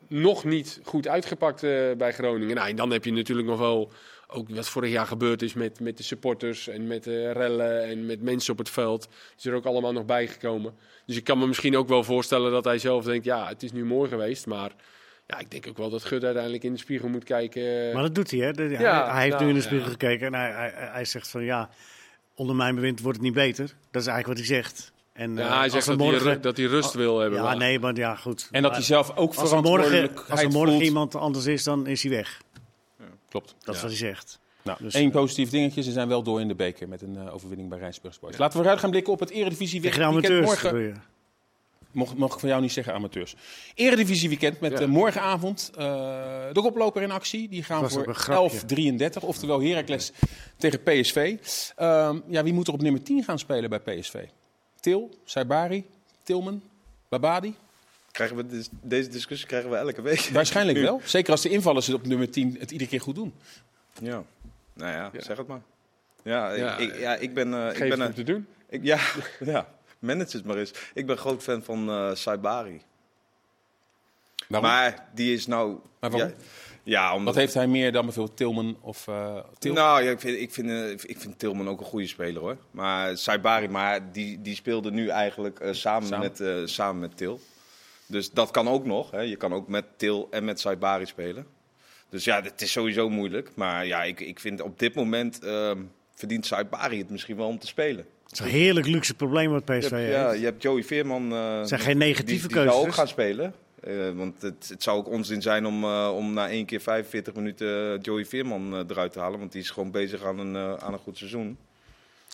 nog 0.07 0.43
niet 0.43 0.79
goed 0.83 1.07
uitgepakt 1.07 1.61
bij 1.97 2.13
Groningen. 2.13 2.55
Nou, 2.55 2.69
en 2.69 2.75
dan 2.75 2.91
heb 2.91 3.05
je 3.05 3.11
natuurlijk 3.11 3.47
nog 3.47 3.59
wel. 3.59 3.91
Ook 4.29 4.49
wat 4.49 4.69
vorig 4.69 4.91
jaar 4.91 5.05
gebeurd 5.05 5.41
is 5.41 5.53
met, 5.53 5.79
met 5.79 5.97
de 5.97 6.03
supporters 6.03 6.67
en 6.67 6.87
met 6.87 7.03
de 7.03 7.31
rellen 7.31 7.83
en 7.83 8.05
met 8.05 8.21
mensen 8.21 8.51
op 8.53 8.57
het 8.59 8.69
veld. 8.69 9.07
is 9.37 9.45
er 9.45 9.53
ook 9.53 9.65
allemaal 9.65 9.93
nog 9.93 10.05
bijgekomen. 10.05 10.73
Dus 11.05 11.15
ik 11.15 11.23
kan 11.23 11.37
me 11.39 11.47
misschien 11.47 11.77
ook 11.77 11.87
wel 11.87 12.03
voorstellen 12.03 12.51
dat 12.51 12.63
hij 12.65 12.77
zelf 12.77 13.03
denkt: 13.05 13.25
ja, 13.25 13.47
het 13.47 13.63
is 13.63 13.71
nu 13.71 13.85
mooi 13.85 14.09
geweest. 14.09 14.45
Maar 14.45 14.71
ja, 15.27 15.39
ik 15.39 15.51
denk 15.51 15.67
ook 15.67 15.77
wel 15.77 15.89
dat 15.89 16.03
Gud 16.03 16.23
uiteindelijk 16.23 16.63
in 16.63 16.73
de 16.73 16.79
spiegel 16.79 17.09
moet 17.09 17.23
kijken. 17.23 17.93
Maar 17.93 18.01
dat 18.03 18.15
doet 18.15 18.31
hij, 18.31 18.39
hè? 18.39 18.51
De- 18.51 18.61
hij- 18.63 18.71
Ja, 18.85 19.11
hij 19.13 19.21
heeft 19.21 19.33
nou, 19.33 19.43
nu 19.43 19.49
in 19.49 19.55
de 19.55 19.61
ja. 19.61 19.67
spiegel 19.67 19.89
gekeken 19.89 20.27
en 20.27 20.33
hij, 20.33 20.51
hij, 20.51 20.71
hij 20.91 21.05
zegt 21.05 21.27
van 21.29 21.43
ja, 21.43 21.69
onder 22.35 22.55
mijn 22.55 22.75
bewind 22.75 23.01
wordt 23.01 23.17
het 23.17 23.25
niet 23.25 23.35
beter. 23.35 23.65
Dat 23.91 24.01
is 24.01 24.07
eigenlijk 24.07 24.27
wat 24.39 24.47
hij 24.47 24.57
zegt. 24.57 24.91
En, 25.13 25.37
eh, 25.37 25.43
ja, 25.43 25.53
hij 25.53 25.63
als 25.63 25.71
zegt 25.71 25.85
dat, 25.85 25.97
hij, 25.99 26.05
morgen, 26.11 26.41
dat 26.41 26.57
hij 26.57 26.65
rust 26.65 26.93
wil 26.93 27.19
hebben. 27.19 27.39
Ja, 27.39 27.45
maar- 27.45 27.57
nee, 27.57 27.79
maar 27.79 27.95
ja, 27.95 28.15
goed. 28.15 28.47
En 28.51 28.61
dat 28.61 28.71
Maar 28.71 28.79
hij 28.79 28.87
zelf 28.89 29.09
ook 29.15 29.35
als 29.35 29.51
er 29.51 29.61
morgen, 29.61 29.83
verantwoordelijk 29.85 30.29
als 30.29 30.41
er 30.41 30.49
morgen 30.49 30.71
voelt. 30.73 30.83
iemand 30.83 31.15
anders 31.15 31.45
is, 31.45 31.63
dan 31.63 31.87
is 31.87 32.03
hij 32.03 32.11
weg. 32.11 32.41
Klopt. 33.29 33.55
Dat 33.63 33.75
is 33.75 33.81
wat 33.81 33.89
hij 33.89 33.99
zegt. 33.99 34.39
Nou, 34.63 34.77
Dus, 34.81 34.93
één 34.93 35.11
positief 35.11 35.49
dingetje. 35.49 35.83
Ze 35.83 35.91
zijn 35.91 36.07
wel 36.07 36.23
door 36.23 36.41
in 36.41 36.47
de 36.47 36.55
beker 36.55 36.87
met 36.87 37.01
een 37.01 37.17
eh, 37.17 37.33
overwinning 37.33 37.69
bij 37.69 37.77
Rijnsburg 37.79 38.19
Boys. 38.19 38.37
Laten 38.37 38.51
we 38.53 38.57
vooruit 38.57 38.79
gaan 38.79 38.89
blikken 38.89 39.13
op 39.13 39.19
het 39.19 39.29
Eredivisie 39.29 39.81
weekend. 39.81 40.03
amateurs. 40.03 40.45
morgen. 40.45 41.03
Mocht, 41.91 42.15
mag 42.17 42.33
ik 42.33 42.39
van 42.39 42.49
jou 42.49 42.61
niet 42.61 42.71
zeggen 42.71 42.93
amateurs. 42.93 43.35
Eredivisie 43.75 44.29
weekend 44.29 44.59
met 44.59 44.71
Ja. 44.71 44.79
eh, 44.79 44.87
morgenavond 44.87 45.71
eh, 45.75 45.83
de 46.53 46.59
koploper 46.61 47.01
in 47.01 47.11
actie. 47.11 47.49
Die 47.49 47.63
gaan 47.63 47.89
voor 47.89 48.07
een 48.07 48.15
grapje. 48.15 48.59
11-33, 48.59 49.23
oftewel 49.23 49.61
Heracles 49.61 50.11
tegen 50.57 50.83
PSV. 50.83 51.37
Ehm, 51.75 52.19
ja, 52.27 52.43
wie 52.43 52.53
moet 52.53 52.67
er 52.67 52.73
op 52.73 52.81
nummer 52.81 53.03
10 53.03 53.23
gaan 53.23 53.39
spelen 53.39 53.69
bij 53.69 53.79
PSV? 53.79 54.23
Til, 54.79 55.09
Saibari, 55.23 55.85
Tilman, 56.23 56.61
Babadi? 57.09 57.55
Krijgen 58.17 58.37
we 58.37 58.45
dis- 58.47 58.69
deze 58.81 59.09
discussie 59.09 59.47
krijgen 59.47 59.69
we 59.69 59.75
elke 59.75 60.01
week. 60.01 60.19
Waarschijnlijk 60.19 60.77
wel. 60.87 61.01
Zeker 61.03 61.31
als 61.31 61.41
de 61.41 61.49
invallers 61.49 61.85
het 61.87 61.95
op 61.95 62.05
nummer 62.07 62.29
10 62.31 62.55
het 62.59 62.71
iedere 62.71 62.89
keer 62.89 63.01
goed 63.01 63.15
doen. 63.15 63.33
Ja. 64.01 64.23
Nou 64.73 64.91
ja, 64.91 65.09
Ja. 65.13 65.21
zeg 65.21 65.37
het 65.37 65.47
maar. 65.47 65.61
Ja, 66.23 66.53
Ja, 66.53 66.77
ik, 66.77 66.89
ik, 66.93 66.99
ja, 66.99 67.15
ik 67.15 67.33
ben... 67.33 67.53
eh, 67.53 67.69
ik 67.69 67.75
Geef 67.77 67.89
ben 67.89 67.99
hem 67.99 68.07
een- 68.07 68.13
te 68.13 68.23
doen. 68.23 68.47
ik, 68.69 68.83
ja, 68.83 68.99
ja, 69.39 69.67
manage 69.99 70.37
het 70.37 70.45
maar 70.45 70.57
eens. 70.57 70.71
Ik 70.93 71.05
ben 71.05 71.17
groot 71.17 71.43
fan 71.43 71.63
van 71.63 71.89
eh 71.89 72.15
Saibari. 72.15 72.81
Waarom? 74.47 74.69
Maar 74.69 75.07
die 75.13 75.33
is 75.33 75.47
nou... 75.47 75.77
Maar 75.99 76.11
waarom? 76.11 76.29
Ja, 76.29 76.35
ja 76.83 77.11
omdat... 77.13 77.25
Wat 77.33 77.35
heeft 77.43 77.53
hij 77.53 77.67
meer 77.67 77.91
dan 77.91 78.05
bijvoorbeeld 78.05 78.37
Tilman 78.37 78.77
of 78.81 79.07
eh 79.07 79.37
Til? 79.57 79.73
Nou, 79.73 80.03
ja, 80.03 80.11
ik, 80.11 80.19
vind, 80.19 80.37
ik, 80.39 80.53
vind, 80.53 80.69
eh, 80.69 80.89
ik 80.91 81.19
vind 81.19 81.39
Tilman 81.39 81.69
ook 81.69 81.79
een 81.79 81.85
goede 81.85 82.07
speler 82.07 82.41
hoor. 82.41 82.57
Maar 82.71 83.17
Saibari, 83.17 83.67
maar 83.67 84.11
die, 84.11 84.41
die 84.41 84.55
speelde 84.55 84.91
nu 84.91 85.07
eigenlijk 85.07 85.59
eh, 85.59 85.73
samen, 85.73 86.07
Samen. 86.07 86.27
Met, 86.27 86.39
eh, 86.39 86.55
samen 86.65 86.99
met 87.01 87.17
Til. 87.17 87.39
Dus 88.07 88.31
dat 88.31 88.51
kan 88.51 88.67
ook 88.67 88.85
nog. 88.85 89.11
Hè. 89.11 89.21
Je 89.21 89.35
kan 89.35 89.53
ook 89.53 89.67
met 89.67 89.85
Til 89.97 90.27
en 90.31 90.45
met 90.45 90.59
Saibari 90.59 91.05
spelen. 91.05 91.45
Dus 92.09 92.23
ja, 92.23 92.41
het 92.41 92.61
is 92.61 92.71
sowieso 92.71 93.09
moeilijk. 93.09 93.49
Maar 93.55 93.85
ja, 93.85 94.03
ik, 94.03 94.19
ik 94.19 94.39
vind 94.39 94.61
op 94.61 94.79
dit 94.79 94.95
moment 94.95 95.43
ehm, 95.43 95.81
verdient 96.15 96.45
Saibari 96.45 96.97
het 96.97 97.09
misschien 97.09 97.37
wel 97.37 97.47
om 97.47 97.59
te 97.59 97.67
spelen. 97.67 98.05
Het 98.23 98.31
is 98.31 98.39
een 98.39 98.51
heerlijk 98.51 98.87
luxe 98.87 99.13
probleem 99.13 99.51
wat 99.51 99.63
Je 99.65 99.77
PSV 99.77 99.89
hebt, 99.89 100.11
ja, 100.11 100.31
je 100.31 100.45
hebt 100.45 100.61
Joey 100.61 100.83
Veerman. 100.83 101.31
Het 101.31 101.67
zijn 101.67 101.79
geen 101.79 101.97
negatieve 101.97 102.47
die, 102.47 102.55
die 102.55 102.57
zou 102.57 102.65
keuzes. 102.65 102.87
ook 102.87 102.93
gaan 102.93 103.07
spelen. 103.07 103.53
Eh, 103.79 104.11
want 104.15 104.41
het, 104.41 104.69
het 104.69 104.83
zou 104.83 104.97
ook 104.97 105.09
onzin 105.09 105.41
zijn 105.41 105.65
om, 105.65 105.83
eh, 105.83 106.11
om 106.15 106.33
na 106.33 106.49
één 106.49 106.65
keer 106.65 106.81
45 106.81 107.33
minuten 107.33 107.99
Joey 108.01 108.25
Veerman 108.25 108.85
eruit 108.89 109.11
te 109.11 109.19
halen. 109.19 109.39
Want 109.39 109.51
die 109.51 109.61
is 109.61 109.69
gewoon 109.69 109.91
bezig 109.91 110.23
aan 110.23 110.39
een, 110.39 110.81
aan 110.81 110.93
een 110.93 110.99
goed 110.99 111.17
seizoen. 111.17 111.57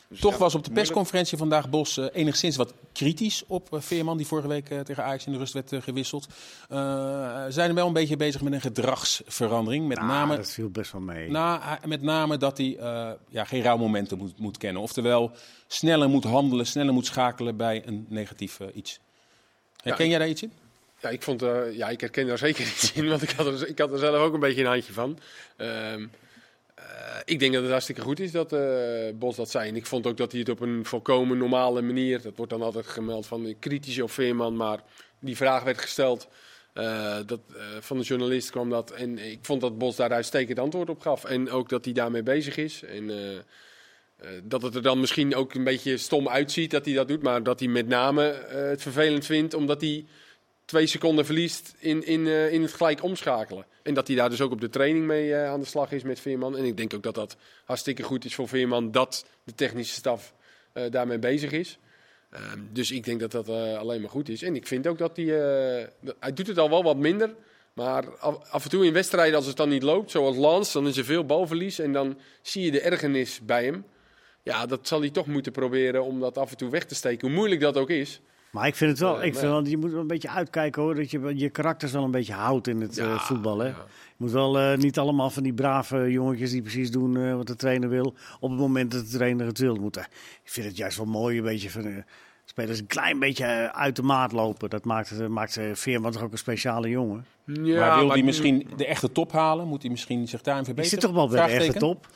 Dus 0.10 0.20
Toch 0.20 0.32
ja, 0.32 0.38
was 0.38 0.56
op 0.56 0.63
de 0.63 0.72
persconferentie 0.72 1.38
vandaag 1.38 1.70
Bos 1.70 1.98
eh, 1.98 2.06
enigszins 2.13 2.56
wat 2.56 2.74
kritisch 2.94 3.44
op 3.48 3.74
eh, 3.74 3.82
Veerman, 3.82 4.18
die 4.18 4.26
vorige 4.28 4.48
week 4.48 4.70
eh, 4.70 4.80
tegen 4.80 5.04
Ajax 5.04 5.26
in 5.26 5.32
de 5.32 5.38
rust 5.38 5.54
werd 5.54 5.72
eh, 5.72 5.82
gewisseld. 5.82 6.28
Zijn 7.50 7.70
er 7.70 7.74
wel 7.74 7.88
een 7.88 7.94
beetje 7.94 8.18
bezig 8.18 8.42
met 8.42 8.54
een 8.54 8.62
gedragsverandering. 8.62 9.88
Met, 9.88 9.98
Nou, 9.98 10.10
name, 10.10 10.36
dat 10.36 10.52
viel 10.52 10.70
best 10.70 10.92
wel 10.92 11.02
mee. 11.02 11.30
na, 11.30 11.80
met 11.86 12.02
name 12.02 12.38
dat 12.38 12.58
hij 12.58 12.78
ja, 13.30 13.44
geen 13.44 13.62
rouwmomenten 13.62 14.18
moet, 14.18 14.39
moet 14.39 14.58
kennen. 14.58 14.82
Oftewel, 14.82 15.32
sneller 15.68 16.10
moet 16.10 16.24
handelen, 16.24 16.66
sneller 16.66 16.94
moet 16.94 17.06
schakelen 17.06 17.58
bij 17.58 17.82
een 17.86 18.06
negatief 18.10 18.60
iets. 18.74 19.00
Herken 19.84 20.06
Ja, 20.06 20.10
jij 20.10 20.20
daar 20.20 20.30
iets 20.30 20.44
in? 20.44 20.52
Ja, 21.00 21.10
ik, 21.10 21.24
vond, 21.24 21.44
ja, 21.72 21.89
ik 21.89 22.02
herken 22.02 22.28
daar 22.28 22.38
zeker 22.38 22.66
iets 22.74 22.92
in, 22.92 23.10
want 23.10 23.22
ik 23.22 23.30
had, 23.30 23.46
er, 23.46 23.68
ik 23.68 23.80
had 23.80 23.92
er 23.92 24.00
zelf 24.00 24.18
ook 24.18 24.34
een 24.34 24.39
beetje 24.39 24.62
een 24.62 24.68
handje 24.68 24.94
van. 24.94 25.20
Ehm, 25.58 25.70
eh, 26.02 26.08
ik 27.26 27.39
denk 27.39 27.54
dat 27.54 27.62
het 27.62 27.72
hartstikke 27.72 28.02
goed 28.02 28.20
is 28.20 28.32
dat 28.32 28.54
eh, 28.54 28.60
Bos 29.16 29.36
dat 29.36 29.50
zei. 29.50 29.70
En 29.70 29.76
ik 29.76 29.86
vond 29.86 30.08
ook 30.08 30.18
dat 30.18 30.32
hij 30.32 30.39
het 30.39 30.50
op 30.50 30.60
een 30.60 30.86
volkomen 30.86 31.38
normale 31.38 31.82
manier, 31.82 32.22
dat 32.22 32.36
wordt 32.36 32.52
dan 32.52 32.62
altijd 32.62 32.88
gemeld 32.88 33.26
van 33.26 33.46
eh, 33.46 33.56
kritisch 33.60 34.02
op 34.02 34.12
Veerman, 34.12 34.56
maar 34.56 34.84
die 35.20 35.36
vraag 35.38 35.63
werd 35.63 35.78
gesteld. 35.82 36.28
eh, 36.74 37.18
dat, 37.26 37.39
eh, 37.56 37.63
van 37.80 37.98
de 37.98 38.04
journalist 38.04 38.50
kwam 38.52 38.70
dat. 38.70 38.92
En 38.92 39.18
ik 39.20 39.39
vond 39.42 39.62
dat 39.62 39.78
Bos 39.78 39.96
daar 39.96 40.12
uitstekend 40.12 40.60
antwoord 40.60 40.89
op 40.89 41.02
gaf. 41.02 41.24
En 41.24 41.50
ook 41.50 41.70
dat 41.70 41.86
hij 41.86 41.94
daarmee 41.94 42.24
bezig 42.24 42.58
is. 42.58 42.84
En 42.84 43.10
eh, 43.10 43.36
eh, 43.36 43.44
dat 44.44 44.62
het 44.62 44.76
er 44.76 44.82
dan 44.82 45.00
misschien 45.00 45.36
ook 45.36 45.54
een 45.54 45.63
beetje 45.63 45.98
stom 45.98 46.30
uitziet 46.30 46.72
dat 46.72 46.86
hij 46.86 46.94
dat 46.94 47.08
doet. 47.08 47.24
Maar 47.24 47.44
dat 47.44 47.60
hij 47.60 47.68
met 47.70 47.88
name 47.88 48.30
eh, 48.30 48.70
het 48.70 48.82
vervelend 48.82 49.26
vindt 49.26 49.54
omdat 49.54 49.82
hij 49.82 50.06
twee 50.65 50.88
seconden 50.88 51.26
verliest 51.26 51.76
in, 51.80 52.06
in, 52.06 52.28
eh, 52.28 52.54
in 52.54 52.62
het 52.62 52.73
gelijk 52.73 53.04
omschakelen. 53.04 53.65
En 53.84 53.93
dat 53.93 54.08
hij 54.08 54.15
daar 54.15 54.30
dus 54.30 54.41
ook 54.41 54.52
op 54.52 54.62
de 54.62 54.69
training 54.69 55.06
mee 55.06 55.34
eh, 55.34 55.49
aan 55.49 55.60
de 55.60 55.65
slag 55.65 55.91
is 55.91 56.04
met 56.04 56.19
Veerman. 56.19 56.58
En 56.58 56.65
ik 56.65 56.78
denk 56.78 56.93
ook 56.93 57.04
dat 57.04 57.15
dat 57.15 57.36
hartstikke 57.65 58.04
goed 58.04 58.26
is 58.26 58.36
voor 58.36 58.47
Veerman 58.47 58.91
dat 58.91 59.26
de 59.43 59.56
technische 59.56 59.93
staf 59.93 60.34
eh, 60.73 60.84
daarmee 60.91 61.19
bezig 61.19 61.52
is. 61.52 61.78
Ehm, 62.30 62.60
dus 62.71 62.91
ik 62.91 63.04
denk 63.04 63.19
dat 63.19 63.32
dat 63.32 63.49
alleen 63.49 64.02
maar 64.02 64.10
goed 64.10 64.30
is. 64.30 64.41
En 64.41 64.56
ik 64.56 64.67
vind 64.67 64.88
ook 64.88 64.97
dat 64.97 65.15
hij... 65.15 65.26
hij 66.19 66.34
doet 66.34 66.47
het 66.47 66.58
al 66.58 66.69
wel 66.69 66.84
wat 66.84 66.97
minder. 66.97 67.36
Maar 67.73 68.17
af, 68.17 68.49
af 68.49 68.63
en 68.63 68.69
toe 68.69 68.86
in 68.86 68.93
wedstrijden, 68.93 69.36
als 69.36 69.45
het 69.45 69.58
dan 69.58 69.69
niet 69.69 69.84
loopt, 69.84 70.12
zoals 70.12 70.38
Lans, 70.38 70.71
dan 70.71 70.88
is 70.88 70.97
er 70.97 71.06
veel 71.06 71.26
balverlies. 71.26 71.80
En 71.80 71.93
dan 71.93 72.19
zie 72.41 72.63
je 72.63 72.71
de 72.71 72.82
ergernis 72.82 73.39
bij 73.43 73.65
hem. 73.65 73.86
Ja, 74.43 74.65
dat 74.65 74.88
zal 74.88 74.99
hij 74.99 75.10
toch 75.10 75.28
moeten 75.28 75.52
proberen 75.52 76.04
om 76.04 76.19
dat 76.19 76.38
af 76.38 76.52
en 76.52 76.58
toe 76.58 76.69
weg 76.69 76.86
te 76.86 76.95
steken. 76.95 77.28
Hoe 77.28 77.38
moeilijk 77.38 77.62
dat 77.62 77.78
ook 77.78 77.89
is. 77.89 78.21
Maar 78.54 78.68
ik 78.68 78.76
vind 78.76 78.89
het 78.89 79.00
wel, 79.00 79.24
ik 79.24 79.36
vind 79.36 79.52
wel, 79.52 79.66
je 79.66 79.78
moet 79.78 79.92
wel 79.92 80.02
een 80.02 80.08
beetje 80.08 80.30
uitkijken 80.30 80.82
hoor, 80.82 80.96
dat 80.96 81.12
je 81.12 81.32
je 81.36 81.50
karakters 81.50 81.92
wel 81.92 82.04
een 82.04 82.12
beetje 82.12 82.34
houdt 82.34 82.68
in 82.68 82.82
het 82.82 82.98
eh, 82.98 83.20
voetbal. 83.20 83.60
Hè? 83.60 83.68
ja. 83.68 83.76
Je 84.08 84.13
moet 84.18 84.32
wel 84.32 84.60
eh, 84.60 84.78
niet 84.78 85.00
allemaal 85.00 85.30
van 85.30 85.44
die 85.44 85.54
brave 85.54 86.12
jongetjes 86.12 86.52
die 86.52 86.62
precies 86.62 86.92
doen 86.92 87.18
eh, 87.18 87.36
wat 87.36 87.48
de 87.48 87.56
trainer 87.56 87.89
wil, 87.89 88.13
op 88.39 88.50
het 88.50 88.60
moment 88.60 88.92
dat 88.92 89.02
de 89.02 89.18
trainer 89.18 89.46
het 89.46 89.58
wil. 89.58 89.76
Moet, 89.76 89.98
ik 89.98 90.10
vind 90.44 90.68
het 90.68 90.78
juist 90.78 90.98
wel 90.98 91.06
mooi, 91.06 91.38
een 91.38 91.44
beetje 91.44 91.70
van, 91.70 92.04
spelers 92.46 92.80
een 92.80 92.88
klein 92.88 93.20
beetje 93.20 93.74
uit 93.74 93.96
de 93.96 94.04
maat 94.04 94.32
lopen. 94.32 94.70
Dat 94.70 94.86
maakt, 94.86 95.10
het, 95.10 95.28
maakt 95.28 95.60
Veerman 95.74 96.12
toch 96.12 96.24
ook 96.24 96.32
een 96.32 96.38
speciale 96.38 96.89
jongen. 96.89 97.26
Ja, 97.46 97.80
maar 97.80 98.00
wil 98.00 98.10
hij 98.10 98.24
misschien 98.24 98.68
de 98.76 98.86
echte 98.86 99.12
top 99.12 99.32
halen? 99.32 99.68
Moet 99.68 99.82
hij 99.82 99.92
misschien 99.92 100.28
zich 100.28 100.42
daarin 100.42 100.66
verbeteren? 100.66 101.02
zit 101.02 101.10
toch 101.10 101.18
wel 101.18 101.28
bij 101.28 101.48
de 101.48 101.54
echte 101.54 101.80
top? 101.80 102.08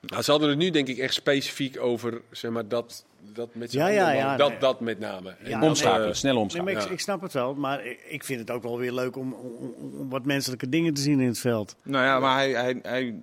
Nou, 0.00 0.22
ze 0.22 0.30
hadden 0.30 0.48
het 0.48 0.58
nu 0.58 0.70
denk 0.70 0.88
ik 0.88 0.98
echt 0.98 1.14
specifiek 1.14 1.80
over 1.80 2.20
zeg 2.30 2.50
maar, 2.50 2.68
dat, 2.68 3.04
dat 3.32 3.48
met 3.54 3.70
z'n 3.70 3.76
Ja, 3.78 3.86
ja, 3.88 4.02
allen, 4.04 4.16
ja, 4.16 4.36
dat, 4.36 4.48
nee. 4.48 4.58
dat 4.58 4.80
met 4.80 4.98
name. 4.98 5.30
En, 5.30 5.50
Ja, 5.50 5.62
Omschakelen, 5.62 6.08
eh, 6.08 6.14
snel 6.14 6.36
omschakelen. 6.36 6.74
ik, 6.76 6.82
Ja. 6.82 6.90
ik 6.90 7.00
snap 7.00 7.20
het 7.20 7.32
wel, 7.32 7.54
maar 7.54 7.86
ik, 7.86 8.00
ik 8.08 8.24
vind 8.24 8.40
het 8.40 8.50
ook 8.50 8.62
wel 8.62 8.78
weer 8.78 8.92
leuk 8.92 9.16
om, 9.16 9.32
om, 9.32 9.74
om 9.98 10.08
wat 10.10 10.24
menselijke 10.24 10.68
dingen 10.68 10.94
te 10.94 11.00
zien 11.00 11.20
in 11.20 11.26
het 11.28 11.38
veld. 11.38 11.76
Nou 11.82 12.04
ja, 12.04 12.18
maar 12.18 12.34
hij, 12.36 12.50
hij, 12.50 12.78
hij 12.82 13.14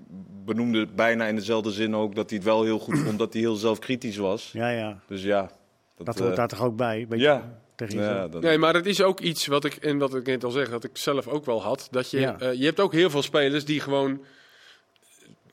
benoemde 0.45 0.87
bijna 0.87 1.25
in 1.25 1.35
dezelfde 1.35 1.71
zin 1.71 1.95
ook 1.95 2.15
dat 2.15 2.29
hij 2.29 2.37
het 2.39 2.47
wel 2.47 2.63
heel 2.63 2.79
goed 2.79 2.99
vond 2.99 3.19
dat 3.19 3.33
hij 3.33 3.41
heel 3.41 3.55
zelfkritisch 3.55 4.17
was. 4.17 4.49
Ja, 4.53 4.69
ja, 4.69 4.99
Dus 5.07 5.23
ja. 5.23 5.51
dat 5.97 6.15
eh, 6.15 6.21
hoort 6.23 6.35
daar 6.35 6.47
toch 6.47 6.61
ook 6.63 6.75
bij? 6.75 7.05
Beetje 7.09 7.25
Ja. 7.25 7.59
tegen 7.75 7.95
ja, 7.99 8.01
jezelf. 8.09 8.31
dat- 8.31 8.41
Nee, 8.41 8.57
maar 8.57 8.73
het 8.73 8.85
is 8.85 9.01
ook 9.01 9.19
iets 9.19 9.47
wat 9.47 9.65
ik, 9.65 9.75
en 9.75 9.97
wat 9.97 10.15
ik 10.15 10.25
net 10.25 10.43
al 10.43 10.51
zeg, 10.51 10.69
dat 10.69 10.83
ik 10.83 10.97
zelf 10.97 11.27
ook 11.27 11.45
wel 11.45 11.61
had. 11.63 11.87
Dat 11.91 12.09
je, 12.11 12.19
Ja. 12.19 12.39
eh, 12.39 12.53
je 12.53 12.65
hebt 12.65 12.79
ook 12.79 12.93
heel 12.93 13.09
veel 13.09 13.21
spelers 13.21 13.65
die 13.65 13.79
gewoon, 13.79 14.21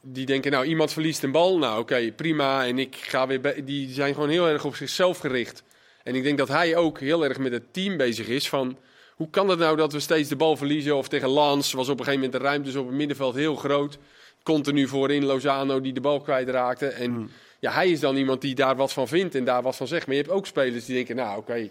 die 0.03 0.27
denken, 0.27 0.51
nou 0.51 0.65
iemand 0.65 0.93
verliest 0.93 1.23
een 1.23 1.33
bal, 1.33 1.59
nou 1.59 1.81
oké, 1.81 2.13
prima. 2.13 2.67
En 2.67 2.79
ik 2.79 2.97
ga 2.97 3.27
weer, 3.27 3.65
die 3.65 3.93
zijn 3.93 4.15
gewoon 4.15 4.29
heel 4.29 4.49
erg 4.49 4.65
op 4.65 4.77
zichzelf 4.77 5.19
gericht. 5.19 5.63
En 6.03 6.15
ik 6.15 6.23
denk 6.23 6.39
dat 6.39 6.49
hij 6.49 6.77
ook 6.77 7.01
heel 7.01 7.25
erg 7.25 7.39
met 7.39 7.53
het 7.53 7.73
team 7.73 7.97
bezig 7.97 8.27
is 8.27 8.49
van, 8.49 8.77
hoe 9.15 9.31
kan 9.31 9.49
het 9.49 9.59
nou 9.59 9.77
dat 9.77 9.93
we 9.93 10.01
steeds 10.01 10.29
de 10.29 10.37
bal 10.37 10.57
verliezen? 10.57 10.97
Of 10.97 11.09
tegen 11.09 11.29
Lans 11.29 11.73
was 11.73 11.89
op 11.89 11.99
een 11.99 12.05
gegeven 12.05 12.25
moment 12.25 12.43
de 12.43 12.49
ruimtes 12.49 12.77
op 12.77 12.87
het 12.87 12.97
middenveld 12.97 13.35
heel 13.35 13.57
groot. 13.57 13.99
Continu 14.43 14.89
voorin 14.89 15.25
Lozano 15.25 15.81
die 15.81 15.93
de 15.93 16.01
bal 16.01 16.21
kwijtraakte. 16.21 16.87
En 16.87 17.13
Hmm. 17.13 17.31
ja, 17.59 17.73
hij 17.73 17.91
is 17.91 18.01
dan 18.01 18.17
iemand 18.17 18.41
die 18.41 18.55
daar 18.55 18.77
wat 18.77 18.93
van 18.93 19.09
vindt 19.09 19.35
en 19.35 19.45
daar 19.45 19.63
wat 19.63 19.77
van 19.77 19.87
zegt. 19.87 20.07
Maar 20.07 20.17
je 20.17 20.23
hebt 20.23 20.35
ook 20.35 20.47
spelers 20.47 20.85
die 20.85 20.95
denken, 20.95 21.17
nou 21.17 21.39
oké, 21.39 21.69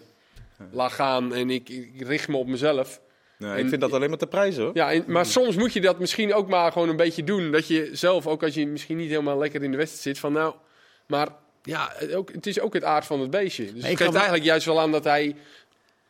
laat 0.70 0.92
gaan 0.92 1.34
en 1.34 1.50
ik, 1.50 1.68
ik 1.68 2.06
richt 2.06 2.28
me 2.28 2.36
op 2.36 2.46
mezelf. 2.46 3.00
Nee, 3.40 3.52
En- 3.52 3.58
ik 3.58 3.68
vind 3.68 3.80
dat 3.80 3.92
alleen 3.92 4.08
maar 4.08 4.18
te 4.18 4.26
prijzen 4.26 4.62
hoor. 4.62 4.70
Ja, 4.74 4.92
en, 4.92 5.04
maar 5.06 5.26
soms 5.26 5.56
moet 5.56 5.72
je 5.72 5.80
dat 5.80 5.98
misschien 5.98 6.34
ook 6.34 6.48
maar 6.48 6.72
gewoon 6.72 6.88
een 6.88 6.96
beetje 6.96 7.24
doen. 7.24 7.50
Dat 7.50 7.66
je 7.66 7.88
zelf, 7.92 8.26
ook 8.26 8.42
als 8.42 8.54
je 8.54 8.66
misschien 8.66 8.96
niet 8.96 9.08
helemaal 9.10 9.38
lekker 9.38 9.62
in 9.62 9.70
de 9.70 9.76
wedstrijd 9.76 10.02
zit, 10.02 10.18
van 10.18 10.32
nou, 10.32 10.54
maar 11.06 11.28
ja, 11.62 11.90
het, 11.94 12.14
ook, 12.14 12.32
het 12.32 12.46
is 12.46 12.60
ook 12.60 12.74
het 12.74 12.84
aard 12.84 13.04
van 13.06 13.20
het 13.20 13.30
beestje. 13.30 13.64
Dus 13.64 13.82
ik 13.84 13.88
het 13.88 13.98
geeft 13.98 14.14
eigenlijk 14.14 14.44
juist 14.44 14.66
wel 14.66 14.80
aan 14.80 14.92
dat 14.92 15.04
hij 15.04 15.36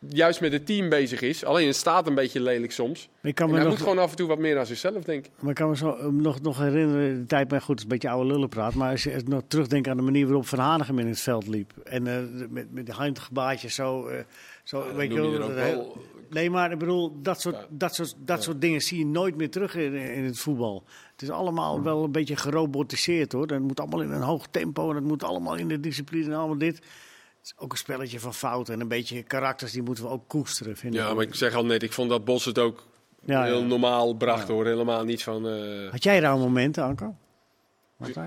juist 0.09 0.41
met 0.41 0.53
het 0.53 0.67
team 0.67 0.89
bezig 0.89 1.21
is. 1.21 1.45
Alleen 1.45 1.67
het 1.67 1.77
staat 1.77 2.07
een 2.07 2.15
beetje 2.15 2.41
lelijk 2.41 2.73
soms. 2.73 3.09
Maar 3.21 3.31
ik 3.31 3.35
kan 3.35 3.47
En 3.47 3.53
me 3.53 3.59
hij 3.59 3.69
nog, 3.69 3.79
moet 3.79 3.87
gewoon 3.89 4.03
af 4.03 4.11
en 4.11 4.17
toe 4.17 4.29
wat 4.29 4.39
meer 4.39 4.59
aan 4.59 4.67
zichzelf 4.67 5.03
denken. 5.05 5.33
Maar 5.39 5.51
ik 5.51 5.57
kan 5.57 5.69
me 5.69 5.77
zo 5.77 5.97
eh, 5.97 6.07
nog, 6.07 6.41
nog 6.41 6.59
herinneren, 6.59 7.21
de 7.21 7.27
tijd, 7.27 7.51
maar 7.51 7.61
goed, 7.61 7.69
het 7.69 7.79
is 7.79 7.83
een 7.85 7.89
beetje 7.91 8.09
oude 8.09 8.33
lullenpraat. 8.33 8.75
Maar 8.75 8.91
als 8.91 9.03
je 9.03 9.23
nog 9.27 9.43
terugdenkt 9.49 9.89
aan 9.89 9.97
de 9.97 10.03
manier 10.03 10.25
waarop 10.27 10.47
Van 10.47 10.59
Hanegem 10.59 10.99
in 10.99 11.07
het 11.09 11.21
veld 11.21 11.47
liep. 11.47 11.73
En 11.85 12.07
eh, 12.07 12.17
met, 12.51 12.73
met 12.73 12.87
de 12.87 12.93
handgebaartjes 12.93 13.75
zo, 13.75 14.07
eh, 14.07 14.19
zo 14.65 14.95
weet 14.95 15.13
je 15.13 15.21
heel- 15.21 15.55
wel- 15.55 15.97
Nee, 16.31 16.51
maar 16.51 16.73
ik 16.73 16.79
bedoel, 16.79 17.23
dat 17.23 17.41
soort, 17.41 17.67
dat 17.69 17.95
soort, 17.95 18.15
dat 18.19 18.43
soort 18.43 18.61
dingen 18.61 18.81
zie 18.81 18.99
je 18.99 19.07
nooit 19.07 19.37
meer 19.37 19.51
terug 19.51 19.75
in, 19.75 19.95
in 19.95 20.25
het 20.25 20.39
voetbal. 20.39 20.85
Het 21.13 21.23
is 21.23 21.31
allemaal 21.31 21.83
wel 21.83 22.05
een 22.05 22.13
beetje 22.13 22.37
gerobotiseerd 22.37 23.33
hoor. 23.33 23.47
Het 23.47 23.61
moet 23.63 23.81
allemaal 23.81 24.01
in 24.03 24.11
een 24.11 24.23
hoog 24.23 24.47
tempo 24.51 24.89
en 24.91 24.95
het 24.97 25.05
moet 25.05 25.23
allemaal 25.23 25.55
in 25.55 25.69
de 25.69 25.81
discipline 25.81 26.25
en 26.25 26.39
allemaal 26.39 26.59
dit. 26.59 26.77
Het 26.77 26.85
is 27.43 27.53
ook 27.57 27.73
een 27.73 27.79
spelletje 27.79 28.21
van 28.21 28.35
fouten 28.35 28.75
en 28.75 28.81
een 28.81 28.89
beetje 28.89 29.23
karakters, 29.23 29.73
die 29.73 29.83
moeten 29.83 30.05
we 30.05 30.11
ook 30.11 30.29
koesteren, 30.29 30.77
vind 30.77 30.95
Ja, 30.95 31.09
ik. 31.09 31.15
maar 31.15 31.25
ik 31.25 31.35
zeg 31.35 31.55
al 31.55 31.65
net, 31.65 31.83
ik 31.83 31.93
vond 31.93 32.11
dat 32.11 32.25
Bos 32.25 32.45
het 32.45 32.59
ook 32.59 32.87
Ja, 33.25 33.43
heel 33.45 33.61
ja. 33.61 33.67
normaal 33.67 34.15
bracht 34.15 34.49
hoor. 34.49 34.67
Helemaal 34.67 35.05
niet 35.05 35.23
van... 35.23 35.49
eh, 35.49 35.91
Had 35.91 36.03
jij 36.03 36.19
rauwe 36.19 36.41
momenten, 36.43 36.85
Anko? 36.85 37.15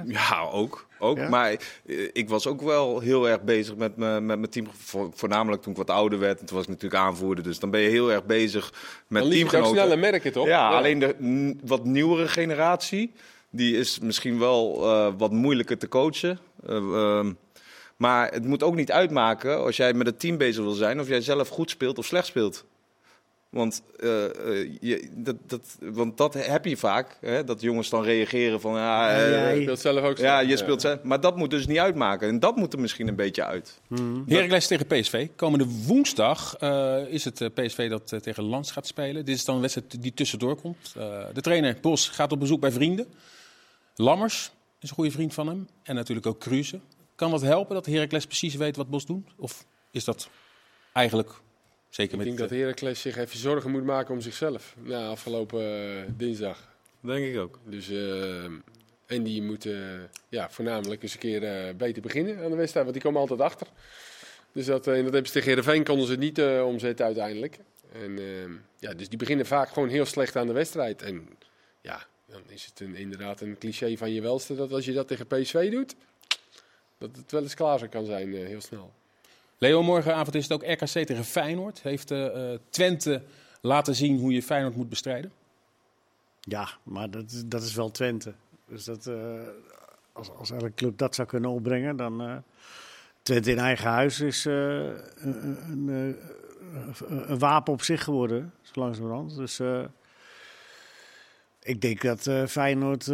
Ja, 0.06 0.39
ook. 0.52 0.88
Ook. 1.04 1.18
Ja? 1.18 1.30
Maar 1.30 1.52
eh, 1.52 2.10
ik 2.13 2.30
was 2.30 2.48
ook 2.48 2.62
wel 2.62 3.00
heel 3.00 3.30
erg 3.30 3.42
bezig 3.42 3.76
met, 3.76 3.98
me, 3.98 4.22
met 4.22 4.39
mijn 4.39 4.50
team. 4.50 4.68
Vo- 4.78 5.12
Voornamelijk 5.13 5.62
toen 5.62 5.72
ik 5.72 5.78
wat 5.78 5.89
ouder 5.89 6.20
werd. 6.20 6.39
En 6.39 6.46
toen 6.46 6.56
was 6.56 6.66
ik 6.66 6.72
natuurlijk 6.72 7.02
aanvoerder. 7.02 7.44
Dus 7.44 7.60
dan 7.60 7.70
ben 7.70 7.80
je 7.82 7.89
heel 7.89 8.12
erg 8.12 8.26
bezig 8.26 8.74
met 9.08 9.22
dan 9.22 9.32
je 9.32 9.38
teamgenoten. 9.38 9.72
sneller 9.76 10.00
merken, 10.00 10.32
toch? 10.32 10.48
Ja, 10.48 10.70
alleen 10.70 11.00
de 11.00 11.16
wat 11.63 11.86
nieuwere 11.86 12.28
generatie, 12.28 13.12
die 13.50 13.78
is 13.78 14.00
misschien 14.00 14.39
wel 14.39 14.82
eh, 14.84 15.13
wat 15.18 15.32
moeilijker 15.32 15.78
te 15.78 15.88
coachen. 15.88 16.39
Eh, 16.68 16.76
ehm, 16.76 17.32
maar 17.98 18.32
het 18.32 18.46
moet 18.46 18.63
ook 18.63 18.76
niet 18.76 18.92
uitmaken 18.92 19.58
als 19.63 19.78
jij 19.78 19.94
met 19.94 20.08
het 20.08 20.20
team 20.20 20.38
bezig 20.38 20.63
wil 20.63 20.74
zijn, 20.74 21.00
of 21.00 21.08
jij 21.08 21.22
zelf 21.22 21.48
goed 21.48 21.70
speelt 21.70 21.98
of 21.98 22.06
slecht 22.06 22.26
speelt. 22.28 22.66
Want, 23.54 23.84
eh, 24.00 24.26
eh, 24.26 24.70
je, 24.80 25.10
dat, 25.16 25.36
dat, 25.48 25.78
want 25.80 26.18
dat 26.18 26.34
heb 26.34 26.66
je 26.66 26.78
vaak, 26.78 27.18
hè, 27.22 27.44
dat 27.44 27.62
jongens 27.62 27.89
dan 27.89 28.04
reageren 28.04 28.62
van 28.62 28.74
ja, 28.74 29.12
Ja, 29.12 29.50
eh, 29.50 29.56
Je 29.56 29.62
speelt 29.62 29.80
zelf 29.80 30.04
ook 30.04 30.18
ja, 30.18 30.38
slecht. 30.38 30.50
je 30.50 30.58
speelt 30.58 30.82
zelf. 30.82 31.04
Maar 31.04 31.22
dat 31.22 31.38
moet 31.38 31.50
dus 31.50 31.68
niet 31.68 31.78
uitmaken. 31.78 32.28
En 32.28 32.39
dat 32.39 32.56
moet 32.56 32.74
er 32.74 32.80
misschien 32.80 33.08
een 33.08 33.16
beetje 33.16 33.44
uit. 33.44 33.80
Heracles 34.28 34.68
tegen 34.68 34.88
PSV. 34.88 35.28
Komende 35.36 35.66
woensdag 35.86 36.56
eh, 36.56 37.08
is 37.08 37.24
het 37.26 37.42
eh, 37.42 37.50
PSV 37.54 37.89
dat 37.89 38.24
tegen 38.24 38.44
Lans 38.44 38.72
gaat 38.72 38.88
spelen. 38.88 39.26
Dit 39.26 39.36
is 39.36 39.46
dan 39.46 39.56
een 39.56 39.62
wedstrijd 39.62 40.02
die 40.02 40.13
tussendoor 40.13 40.62
komt. 40.62 40.94
Eh, 40.98 41.26
de 41.34 41.42
trainer 41.42 41.78
Bos 41.82 42.10
gaat 42.10 42.32
op 42.32 42.39
bezoek 42.39 42.60
bij 42.60 42.72
vrienden. 42.72 43.08
Lammers 43.96 44.52
is 44.80 44.89
een 44.89 44.96
goede 44.96 45.12
vriend 45.12 45.34
van 45.34 45.48
hem. 45.48 45.68
En 45.84 45.96
natuurlijk 45.96 46.28
ook 46.28 46.39
Kruse. 46.39 46.80
Kan 47.16 47.32
dat 47.32 47.42
helpen 47.42 47.76
dat 47.76 47.86
Heracles 47.86 48.26
precies 48.26 48.56
weet 48.56 48.76
wat 48.76 48.89
Bos 48.89 49.06
doet? 49.06 49.30
Of 49.38 49.66
is 49.92 50.04
dat 50.04 50.30
eigenlijk, 50.94 51.30
zeker 51.95 52.12
Ik 52.12 52.17
met... 52.17 52.25
denk 52.25 52.49
dat 52.49 52.60
Heracles 52.60 53.01
zich 53.01 53.17
even 53.17 53.38
zorgen 53.38 53.71
moet 53.71 53.84
maken 53.84 54.13
om 54.13 54.21
zichzelf. 54.21 54.75
Na 54.84 55.08
afgelopen 55.08 55.62
eh, 55.62 56.03
dinsdag. 56.17 56.71
Denk 56.99 57.25
ik 57.25 57.39
ook. 57.39 57.60
Dus, 57.65 57.89
eh, 57.89 58.43
en 59.06 59.23
die 59.23 59.41
moeten 59.41 60.10
ja, 60.29 60.49
voornamelijk 60.49 61.03
eens 61.03 61.13
een 61.13 61.19
keer 61.19 61.43
eh, 61.43 61.75
beter 61.75 62.01
beginnen 62.01 62.43
aan 62.43 62.49
de 62.49 62.56
wedstrijd. 62.56 62.86
Want 62.86 62.93
die 62.93 63.06
komen 63.06 63.21
altijd 63.21 63.41
achter. 63.41 63.67
Dus 64.53 64.65
dat, 64.65 64.88
eh, 64.88 64.93
en 64.97 65.03
dat 65.03 65.13
hebben 65.13 65.32
ze 65.32 65.34
tegen 65.34 65.49
Heerenveen 65.49 65.84
konden 65.84 66.06
ze 66.06 66.12
het 66.12 66.21
niet 66.21 66.38
eh, 66.38 66.65
omzetten 66.65 67.06
uiteindelijk. 67.06 67.58
En, 67.91 68.17
eh, 68.17 68.51
ja, 68.79 68.93
dus 68.93 69.10
die 69.10 69.17
beginnen 69.17 69.45
vaak 69.45 69.69
gewoon 69.69 69.89
heel 69.89 70.06
slecht 70.06 70.36
aan 70.36 70.47
de 70.47 70.53
wedstrijd. 70.53 71.01
En 71.01 71.27
ja, 71.82 72.06
dan 72.25 72.41
is 72.47 72.65
het 72.65 72.79
een, 72.79 72.95
inderdaad 72.95 73.41
een 73.41 73.58
cliché 73.58 73.97
van 73.97 74.12
je 74.12 74.21
welste 74.21 74.56
dat 74.56 74.71
als 74.71 74.86
je 74.86 74.93
dat 74.93 75.08
tegen 75.08 75.27
PSV 75.27 75.71
doet, 75.71 75.95
dat 76.97 77.15
het 77.15 77.32
wel 77.32 77.41
eens 77.41 77.56
klaar 77.56 77.77
zou 77.79 77.89
kan 77.89 78.06
zijn 78.06 78.34
eh, 78.36 78.45
heel 78.45 78.62
snel. 78.62 78.93
Leo, 79.63 79.84
morgenavond 79.84 80.36
is 80.36 80.43
het 80.47 80.52
ook 80.54 80.69
RKC 80.71 80.86
tegen 81.06 81.23
Feyenoord. 81.23 81.82
Heeft 81.82 82.12
eh, 82.12 82.54
Twente 82.69 83.21
laten 83.62 83.95
zien 83.95 84.19
hoe 84.19 84.34
je 84.34 84.43
Feyenoord 84.43 84.76
moet 84.76 84.89
bestrijden? 84.89 85.32
Ja, 86.41 86.69
maar 86.84 87.10
dat, 87.12 87.32
is- 87.32 87.43
dat 87.45 87.62
is 87.63 87.73
wel 87.73 87.91
Twente. 87.91 88.34
Dus 88.67 88.84
dat, 88.84 89.08
eh, 89.08 89.39
als, 90.13 90.30
als 90.32 90.52
elke 90.52 90.73
club 90.73 90.97
dat 90.97 91.15
zou 91.15 91.28
kunnen 91.28 91.49
opbrengen, 91.49 91.95
dan. 91.95 92.21
eh 92.21 92.36
Twente 93.21 93.52
in 93.52 93.58
eigen 93.60 93.89
huis 93.89 94.19
is 94.19 94.45
een, 94.45 94.95
een, 95.71 95.88
een, 97.08 97.39
wapen 97.39 97.73
op 97.73 97.82
zich 97.82 98.04
geworden, 98.04 98.54
zo 98.62 98.71
langzamerhand. 98.80 99.36
Dus 99.36 99.60
ik 101.60 101.82
denk 101.82 102.02
dat 102.02 102.49
Feyenoord 102.49 103.08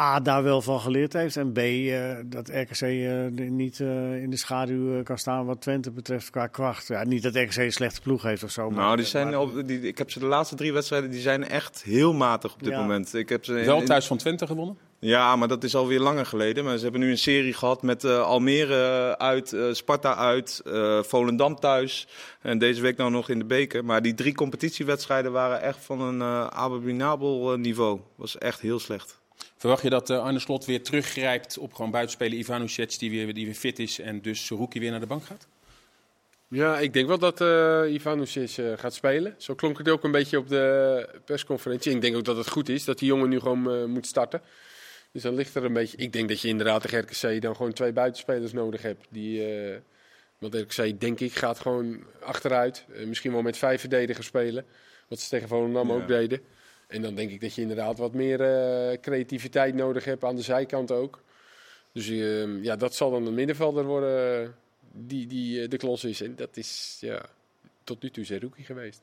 A, 0.00 0.20
daar 0.20 0.42
wel 0.42 0.62
van 0.62 0.80
geleerd 0.80 1.12
heeft. 1.12 1.36
En 1.36 1.52
B, 1.52 1.58
eh, 1.58 2.16
dat 2.24 2.48
RKC 2.48 2.80
eh, 2.80 3.48
niet 3.50 3.80
eh, 3.80 4.22
in 4.22 4.30
de 4.30 4.36
schaduw 4.36 4.98
eh, 4.98 5.04
kan 5.04 5.18
staan 5.18 5.46
wat 5.46 5.60
Twente 5.60 5.90
betreft 5.90 6.30
qua 6.30 6.46
kracht. 6.46 6.86
Ja, 6.88 7.04
niet 7.04 7.22
dat 7.22 7.34
RKC 7.36 7.56
een 7.56 7.72
slechte 7.72 8.00
ploeg 8.00 8.22
heeft 8.22 8.42
of 8.42 8.50
zo. 8.50 8.70
maar- 8.70 8.78
Nou, 8.84 8.96
die 8.96 9.04
zijn 9.04 9.28
maar- 9.30 9.40
op, 9.40 9.66
die, 9.66 9.80
ik 9.80 9.98
heb 9.98 10.10
ze 10.10 10.18
de 10.18 10.26
laatste 10.26 10.54
drie 10.56 10.72
wedstrijden, 10.72 11.10
die 11.10 11.20
zijn 11.20 11.48
echt 11.48 11.82
heel 11.82 12.12
matig 12.14 12.52
op 12.54 12.62
dit 12.62 12.72
Ja. 12.72 12.80
moment. 12.80 13.14
Ik 13.14 13.28
heb 13.28 13.44
ze 13.44 13.58
in- 13.58 13.64
Wel 13.66 13.78
in- 13.80 13.84
thuis 13.86 14.06
van 14.06 14.16
Twente 14.16 14.46
gewonnen. 14.46 14.76
Ja, 14.98 15.36
maar 15.36 15.48
dat 15.48 15.64
is 15.64 15.74
alweer 15.74 16.00
langer 16.00 16.26
geleden. 16.26 16.64
Maar 16.64 16.76
ze 16.76 16.82
hebben 16.82 17.00
nu 17.00 17.10
een 17.10 17.18
serie 17.18 17.52
gehad 17.52 17.82
met 17.82 18.04
eh, 18.04 18.22
Almere 18.22 19.18
uit, 19.18 19.52
eh, 19.52 19.64
Sparta 19.72 20.16
uit, 20.16 20.60
eh, 20.66 21.02
Volendam 21.02 21.54
thuis. 21.56 22.08
En 22.42 22.58
deze 22.58 22.80
week 22.82 22.96
nou 22.96 23.10
nog 23.10 23.28
in 23.28 23.38
de 23.38 23.44
beker. 23.44 23.84
Maar 23.84 24.02
die 24.02 24.14
drie 24.14 24.34
competitiewedstrijden 24.34 25.32
waren 25.32 25.60
echt 25.62 25.78
van 25.80 26.00
een 26.00 26.20
eh, 26.20 26.46
abominabel 26.46 27.56
niveau. 27.58 28.00
was 28.16 28.38
echt 28.38 28.60
heel 28.60 28.78
slecht. 28.78 29.20
Verwacht 29.62 29.82
je 29.82 29.90
dat 29.90 30.10
eh, 30.10 30.22
Arne 30.22 30.38
Slot 30.38 30.64
weer 30.64 30.82
teruggrijpt 30.82 31.58
op 31.58 31.74
gewoon 31.74 31.90
buitenspeler 31.90 32.38
Ivanovic 32.38 32.98
die 32.98 33.10
weer, 33.10 33.34
die 33.34 33.44
weer 33.44 33.54
fit 33.54 33.78
is 33.78 33.98
en 33.98 34.22
dus 34.22 34.48
Rookie 34.48 34.80
weer 34.80 34.90
naar 34.90 35.00
de 35.00 35.06
bank 35.06 35.24
gaat? 35.24 35.46
Ja, 36.48 36.78
ik 36.78 36.92
denk 36.92 37.06
wel 37.06 37.18
dat 37.18 37.40
eh 37.40 37.82
Ivanovic 37.92 38.56
eh, 38.56 38.72
gaat 38.76 38.94
spelen. 38.94 39.34
Zo 39.38 39.54
klonk 39.54 39.78
het 39.78 39.88
ook 39.88 40.04
een 40.04 40.10
beetje 40.10 40.38
op 40.38 40.48
de 40.48 41.08
persconferentie. 41.24 41.92
Ik 41.94 42.00
denk 42.00 42.16
ook 42.16 42.24
dat 42.24 42.36
het 42.36 42.48
goed 42.48 42.68
is 42.68 42.84
dat 42.84 42.98
die 42.98 43.08
jongen 43.08 43.28
nu 43.28 43.40
gewoon 43.40 43.70
eh, 43.70 43.84
moet 43.84 44.06
starten. 44.06 44.42
Dus 45.12 45.22
dan 45.22 45.34
ligt 45.34 45.54
er 45.54 45.64
een 45.64 45.72
beetje... 45.72 45.96
Ik 45.96 46.12
denk 46.12 46.28
dat 46.28 46.40
je 46.40 46.48
inderdaad 46.48 46.82
tegen 46.82 47.00
RKC 47.00 47.42
dan 47.42 47.56
gewoon 47.56 47.72
twee 47.72 47.92
buitenspelers 47.92 48.52
nodig 48.52 48.82
hebt. 48.82 49.06
Die, 49.10 49.44
eh, 49.44 49.76
Want 50.38 50.54
RKC, 50.54 51.00
denk 51.00 51.20
ik, 51.20 51.32
gaat 51.32 51.60
gewoon 51.60 52.04
achteruit. 52.20 52.84
Eh, 52.92 53.06
misschien 53.06 53.32
wel 53.32 53.42
met 53.42 53.58
vijf 53.58 53.80
verdedigers 53.80 54.26
spelen. 54.26 54.64
Wat 55.08 55.20
ze 55.20 55.28
tegen 55.28 55.48
Volendam 55.48 55.88
Ja. 55.88 55.94
ook 55.94 56.08
deden. 56.08 56.40
En 56.86 57.02
dan 57.02 57.14
denk 57.14 57.30
ik 57.30 57.40
dat 57.40 57.54
je 57.54 57.60
inderdaad 57.62 57.98
wat 57.98 58.12
meer 58.14 58.40
eh, 58.40 58.98
creativiteit 59.00 59.74
nodig 59.74 60.04
hebt 60.04 60.24
aan 60.24 60.36
de 60.36 60.42
zijkant 60.42 60.90
ook. 60.90 61.22
Dus 61.92 62.08
eh, 62.08 62.62
ja, 62.62 62.76
dat 62.76 62.94
zal 62.94 63.10
dan 63.10 63.26
een 63.26 63.34
middenvelder 63.34 63.84
worden 63.84 64.42
eh, 64.42 64.48
die, 64.92 65.26
die 65.26 65.62
eh, 65.62 65.68
de 65.68 65.76
klos 65.76 66.04
is. 66.04 66.20
En 66.22 66.36
dat 66.36 66.56
is 66.56 66.96
ja, 67.00 67.22
tot 67.84 68.02
nu 68.02 68.10
toe 68.10 68.24
Zerouki 68.24 68.62
geweest. 68.64 69.00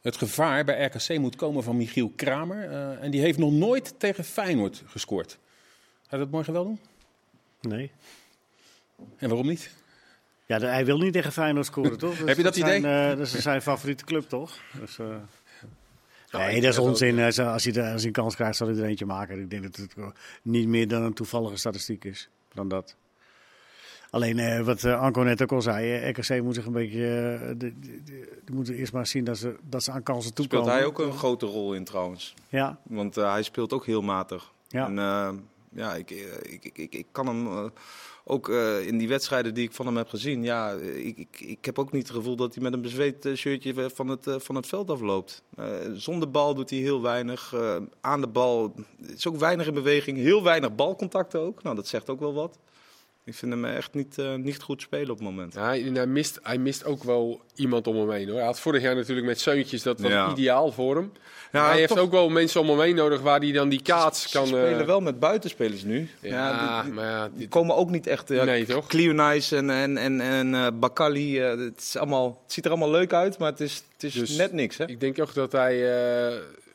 Het 0.00 0.16
gevaar 0.16 0.64
bij 0.64 0.84
RKC 0.84 1.18
moet 1.18 1.36
komen 1.36 1.62
van 1.62 1.76
Michiel 1.76 2.12
Kramer. 2.16 2.70
eh, 2.70 3.02
en 3.02 3.10
die 3.10 3.20
heeft 3.20 3.38
nog 3.38 3.52
nooit 3.52 3.94
tegen 3.98 4.24
Feyenoord 4.24 4.82
gescoord. 4.86 5.30
Gaat 6.00 6.10
hij 6.10 6.18
dat 6.18 6.30
morgen 6.30 6.52
wel 6.52 6.64
doen? 6.64 6.80
Nee. 7.60 7.90
En 9.16 9.28
waarom 9.28 9.46
niet? 9.46 9.70
Ja, 10.46 10.58
hij 10.58 10.84
wil 10.84 10.98
niet 10.98 11.12
tegen 11.12 11.32
Feyenoord 11.32 11.66
scoren, 11.66 11.98
toch? 11.98 12.18
Heb 12.26 12.36
je 12.36 12.42
dat 12.42 12.54
zijn, 12.56 12.78
idee? 12.80 12.92
eh, 12.92 13.08
dat 13.08 13.18
is 13.26 13.38
zijn 13.38 13.62
favoriete 13.62 14.04
club, 14.04 14.28
toch? 14.28 14.58
Dus, 14.80 14.98
eh, 14.98 15.06
Ja, 15.06 15.28
nee, 16.32 16.60
dat 16.60 16.72
is 16.72 16.78
ook- 16.78 16.86
onzin. 16.86 17.18
Als 17.18 17.36
hij, 17.36 17.46
als 17.52 17.64
hij 17.64 18.04
een 18.04 18.12
kans 18.12 18.34
krijgt, 18.34 18.56
zal 18.56 18.66
hij 18.68 18.76
er 18.76 18.84
eentje 18.84 19.06
maken. 19.06 19.40
Ik 19.40 19.50
denk 19.50 19.62
dat 19.62 19.76
het 19.76 19.94
niet 20.42 20.68
meer 20.68 20.88
dan 20.88 21.02
een 21.02 21.12
toevallige 21.14 21.56
statistiek 21.56 22.04
is. 22.04 22.28
Dan 22.54 22.68
dat. 22.68 22.96
Alleen 24.10 24.38
eh, 24.38 24.60
wat 24.60 24.84
eh, 24.84 25.00
Anko 25.00 25.22
net 25.22 25.42
ook 25.42 25.52
al 25.52 25.62
zei, 25.62 25.92
eh, 25.94 26.08
RKC 26.10 26.42
moet 26.42 26.54
zich 26.54 26.66
een 26.66 26.72
beetje. 26.72 27.06
eh, 27.42 27.56
Die 28.44 28.54
moeten 28.54 28.74
eerst 28.74 28.92
maar 28.92 29.06
zien 29.06 29.24
dat 29.24 29.38
ze, 29.38 29.56
dat 29.68 29.82
ze 29.82 29.90
aan 29.90 30.02
kansen 30.02 30.34
toekomen. 30.34 30.64
Speelt 30.66 30.78
hij 30.78 30.86
ook 30.88 30.98
een 30.98 31.12
grote 31.18 31.46
rol 31.46 31.74
in 31.74 31.84
trouwens. 31.84 32.34
Ja, 32.48 32.78
Want 32.82 33.16
eh, 33.16 33.32
hij 33.32 33.42
speelt 33.42 33.72
ook 33.72 33.86
heel 33.86 34.02
matig. 34.02 34.52
Ja. 34.68 34.86
En 34.86 34.98
eh, 34.98 35.30
ja, 35.72 35.94
ik, 35.94 36.10
ik, 36.10 36.64
ik, 36.64 36.70
ik, 36.78 36.94
ik 36.94 37.06
kan 37.12 37.26
hem 37.26 37.46
eh, 37.46 37.64
ook 38.24 38.48
eh, 38.48 38.86
in 38.86 38.98
die 38.98 39.08
wedstrijden 39.08 39.54
die 39.54 39.64
ik 39.64 39.72
van 39.72 39.86
hem 39.86 39.96
heb 39.96 40.08
gezien. 40.08 40.42
Ja, 40.42 40.74
eh, 40.74 41.06
ik, 41.06 41.18
ik, 41.18 41.40
ik 41.40 41.64
heb 41.64 41.78
ook 41.78 41.92
niet 41.92 42.08
het 42.08 42.16
gevoel 42.16 42.36
dat 42.36 42.54
hij 42.54 42.62
met 42.62 42.72
een 42.72 42.82
bezweet 42.82 43.26
eh, 43.26 43.34
shirtje 43.34 43.90
van 43.94 44.08
het, 44.08 44.26
van 44.38 44.54
het 44.54 44.66
veld 44.66 44.90
afloopt. 44.90 45.42
Eh, 45.56 45.66
zonder 45.94 46.30
bal 46.30 46.54
doet 46.54 46.70
hij 46.70 46.78
heel 46.78 47.02
weinig. 47.02 47.54
Aan 48.00 48.20
de 48.20 48.26
bal 48.26 48.74
is 49.16 49.28
ook 49.28 49.36
weinig 49.36 49.66
in 49.66 49.74
beweging. 49.74 50.18
Heel 50.18 50.42
weinig 50.42 50.74
balcontacten 50.74 51.40
ook. 51.40 51.62
Nou, 51.62 51.76
dat 51.76 51.86
zegt 51.86 52.10
ook 52.10 52.20
wel 52.20 52.34
wat. 52.34 52.58
Ik 53.24 53.34
vind 53.34 53.52
hem 53.52 53.64
echt 53.64 53.94
niet, 53.94 54.18
eh, 54.18 54.34
niet 54.34 54.62
goed 54.62 54.82
spelen 54.82 55.10
op 55.10 55.16
het 55.18 55.26
moment. 55.28 55.54
Ja, 55.54 55.64
hij, 55.64 55.80
hij 55.94 56.06
mist, 56.06 56.38
hij 56.42 56.58
mist 56.58 56.84
ook 56.84 57.04
wel 57.04 57.40
iemand 57.54 57.86
om 57.86 57.96
hem 57.96 58.10
heen. 58.10 58.26
Hoor. 58.28 58.36
Hij 58.36 58.46
had 58.46 58.60
vorig 58.60 58.82
jaar 58.82 58.94
natuurlijk 58.94 59.26
met 59.26 59.40
Zeuntjes, 59.40 59.82
dat 59.82 60.00
was 60.00 60.10
Ja. 60.10 60.30
ideaal 60.30 60.72
voor 60.72 60.96
hem. 60.96 61.12
Ja, 61.52 61.66
hij 61.68 61.76
heeft 61.78 61.88
toch- 61.88 61.98
ook 61.98 62.10
wel 62.10 62.28
mensen 62.28 62.60
om 62.60 62.68
hem 62.68 62.80
heen 62.80 62.94
nodig 62.94 63.20
waar 63.20 63.40
hij 63.40 63.52
dan 63.52 63.68
die 63.68 63.82
kaats 63.82 64.22
Ze 64.22 64.28
kan... 64.38 64.46
spelen 64.46 64.80
eh, 64.80 64.86
wel 64.86 65.00
met 65.00 65.18
buitenspelers 65.18 65.82
nu. 65.82 66.08
Ja, 66.20 66.82
die- 66.82 66.92
maar 66.92 67.04
ja, 67.04 67.28
Die 67.34 67.48
komen 67.48 67.76
ook 67.76 67.90
niet 67.90 68.06
echt. 68.06 68.30
Uh, 68.30 68.42
Nee, 68.42 68.66
toch? 68.66 68.86
Cleonice 68.86 69.56
en, 69.56 69.70
en, 69.70 69.96
en, 69.98 70.20
en 70.20 70.78
Bakali. 70.78 71.38
het, 71.38 71.78
is 71.80 71.96
allemaal, 71.96 72.40
het 72.44 72.52
ziet 72.52 72.64
er 72.64 72.70
allemaal 72.70 72.90
leuk 72.90 73.12
uit, 73.12 73.38
maar 73.38 73.50
het 73.50 73.60
is, 73.60 73.84
het 73.92 74.02
is 74.02 74.12
Dus 74.14 74.36
net 74.36 74.52
niks. 74.52 74.76
Hè? 74.78 74.86
Ik 74.88 75.00
denk 75.00 75.20
ook 75.20 75.34
dat 75.34 75.52
hij, 75.52 75.82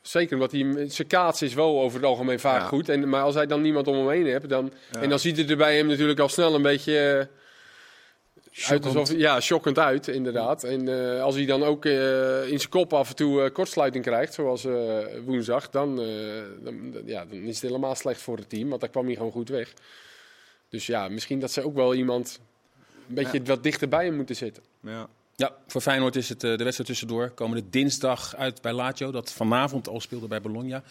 zeker 0.07 0.33
omdat 0.33 0.51
hij, 0.51 0.89
zijn 0.89 1.07
kaats 1.07 1.41
is 1.41 1.53
wel 1.53 1.81
over 1.81 1.99
het 1.99 2.07
algemeen 2.07 2.39
vaak 2.39 2.61
Ja. 2.61 2.67
goed. 2.67 2.89
En, 2.89 3.09
maar 3.09 3.21
als 3.21 3.35
hij 3.35 3.45
dan 3.45 3.61
niemand 3.61 3.87
om 3.87 3.95
hem 3.95 4.09
heen 4.09 4.27
hebt, 4.27 4.49
dan, 4.49 4.71
Ja. 4.91 5.01
en 5.01 5.09
dan 5.09 5.19
ziet 5.19 5.37
het 5.37 5.49
er 5.49 5.57
bij 5.57 5.77
hem 5.77 5.87
natuurlijk 5.87 6.19
al 6.19 6.29
snel 6.29 6.55
een 6.55 6.61
beetje 6.61 7.27
eh, 8.51 8.69
uit 8.69 8.85
alsof, 8.85 9.11
ja, 9.17 9.39
shockend 9.39 9.79
uit, 9.79 10.07
inderdaad. 10.07 10.63
En 10.63 10.87
eh, 11.15 11.21
als 11.21 11.35
hij 11.35 11.45
dan 11.45 11.63
ook 11.63 11.85
eh, 11.85 12.49
in 12.49 12.57
zijn 12.59 12.69
kop 12.69 12.93
af 12.93 13.09
en 13.09 13.15
toe 13.15 13.49
kortsluiting 13.49 14.03
krijgt, 14.03 14.33
zoals 14.33 14.67
woensdag, 15.25 15.69
dan, 15.69 16.01
ja, 17.05 17.25
dan 17.25 17.37
is 17.37 17.53
het 17.61 17.61
helemaal 17.69 17.95
slecht 17.95 18.21
voor 18.21 18.37
het 18.37 18.49
team, 18.49 18.69
want 18.69 18.81
daar 18.81 18.89
kwam 18.89 19.05
hij 19.05 19.15
gewoon 19.15 19.31
goed 19.31 19.49
weg. 19.49 19.73
Dus 20.69 20.85
ja, 20.85 21.07
misschien 21.07 21.39
dat 21.39 21.51
ze 21.51 21.65
ook 21.65 21.75
wel 21.75 21.93
iemand 21.93 22.39
een 23.09 23.15
beetje 23.15 23.43
wat 23.43 23.63
dichter 23.63 23.89
bij 23.89 24.05
hem 24.05 24.15
moeten 24.15 24.35
zetten. 24.35 24.63
Ja. 24.81 25.07
Ja, 25.39 25.55
voor 25.67 25.81
Feyenoord 25.81 26.15
is 26.15 26.29
het 26.29 26.43
eh, 26.43 26.49
de 26.57 26.63
wedstrijd 26.63 26.89
tussendoor. 26.89 27.29
Komende 27.29 27.69
dinsdag 27.69 28.35
uit 28.35 28.61
bij 28.61 28.73
Lazio. 28.73 29.11
Dat 29.11 29.31
vanavond 29.31 29.87
al 29.87 29.99
speelde 30.01 30.27
bij 30.27 30.41
Bologna. 30.41 30.83
1-0 30.83 30.85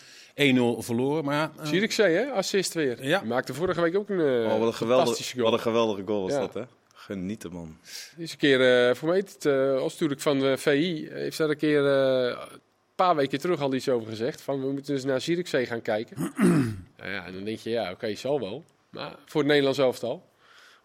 verloren. 0.79 1.25
Maar 1.25 1.35
ja, 1.35 1.53
eh, 1.59 1.67
Zierikzee, 1.67 2.15
hè? 2.17 2.31
Assist 2.31 2.75
weer. 2.75 3.05
Ja. 3.07 3.19
Die 3.19 3.29
maakte 3.29 3.55
vorige 3.55 3.81
week 3.81 3.97
ook 3.97 4.09
een 4.09 4.21
eh 4.21 4.53
Oh, 4.53 4.59
wat, 4.59 4.67
een 4.69 4.75
geweldige, 4.75 4.87
fantastische 4.87 5.37
goal. 5.37 5.45
wat 5.51 5.59
een 5.59 5.65
geweldige 5.67 6.03
goal 6.07 6.23
was 6.23 6.33
Ja. 6.33 6.39
dat, 6.41 6.55
hè? 6.55 6.63
Genieten, 6.95 7.53
man. 7.53 7.77
Is 8.17 8.33
een 8.33 8.39
keer, 8.39 8.89
eh 8.89 8.95
voor 8.95 9.09
mij, 9.09 9.17
het 9.19 9.45
uh, 9.45 9.83
natuurlijk 9.83 10.21
van 10.21 10.39
de 10.39 10.57
VI, 10.57 11.09
heeft 11.11 11.39
daar 11.39 11.51
een 11.51 11.57
keer 11.57 11.87
eh, 11.87 12.39
een 12.53 12.61
paar 12.95 13.17
weken 13.17 13.39
terug 13.41 13.61
al 13.61 13.75
iets 13.75 13.89
over 13.89 14.09
gezegd. 14.09 14.41
Van 14.41 14.61
we 14.61 14.73
moeten 14.73 14.95
dus 14.95 15.05
naar 15.05 15.21
Zierikzee 15.21 15.67
gaan 15.67 15.83
kijken. 15.83 16.17
nou 16.99 17.11
ja, 17.11 17.25
en 17.27 17.33
dan 17.33 17.45
denk 17.45 17.59
je, 17.59 17.71
ja, 17.71 17.91
oké, 17.91 18.15
zal 18.15 18.41
wel. 18.41 18.65
Maar 18.91 19.15
voor 19.27 19.41
het 19.41 19.49
Nederlands 19.51 19.79
elftal. 19.79 20.29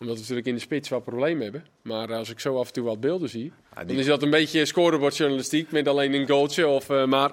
Omdat 0.01 0.15
we 0.15 0.21
natuurlijk 0.21 0.47
in 0.47 0.53
de 0.55 0.61
spits 0.61 0.89
wat 0.89 1.03
problemen 1.03 1.43
hebben. 1.43 1.65
Maar 1.81 2.13
als 2.13 2.29
ik 2.29 2.39
zo 2.39 2.57
af 2.59 2.67
en 2.67 2.73
toe 2.73 2.83
wat 2.83 2.99
beelden 2.99 3.29
zie, 3.29 3.51
Ja, 3.75 3.83
dan 3.83 3.95
is 3.97 4.05
dat 4.05 4.21
een 4.21 4.29
beetje 4.29 4.65
scorebordjournalistiek 4.65 5.71
met 5.71 5.87
alleen 5.87 6.13
een 6.13 6.27
goaltje. 6.27 6.67
Of, 6.67 6.89
eh, 6.89 7.05
maar 7.05 7.31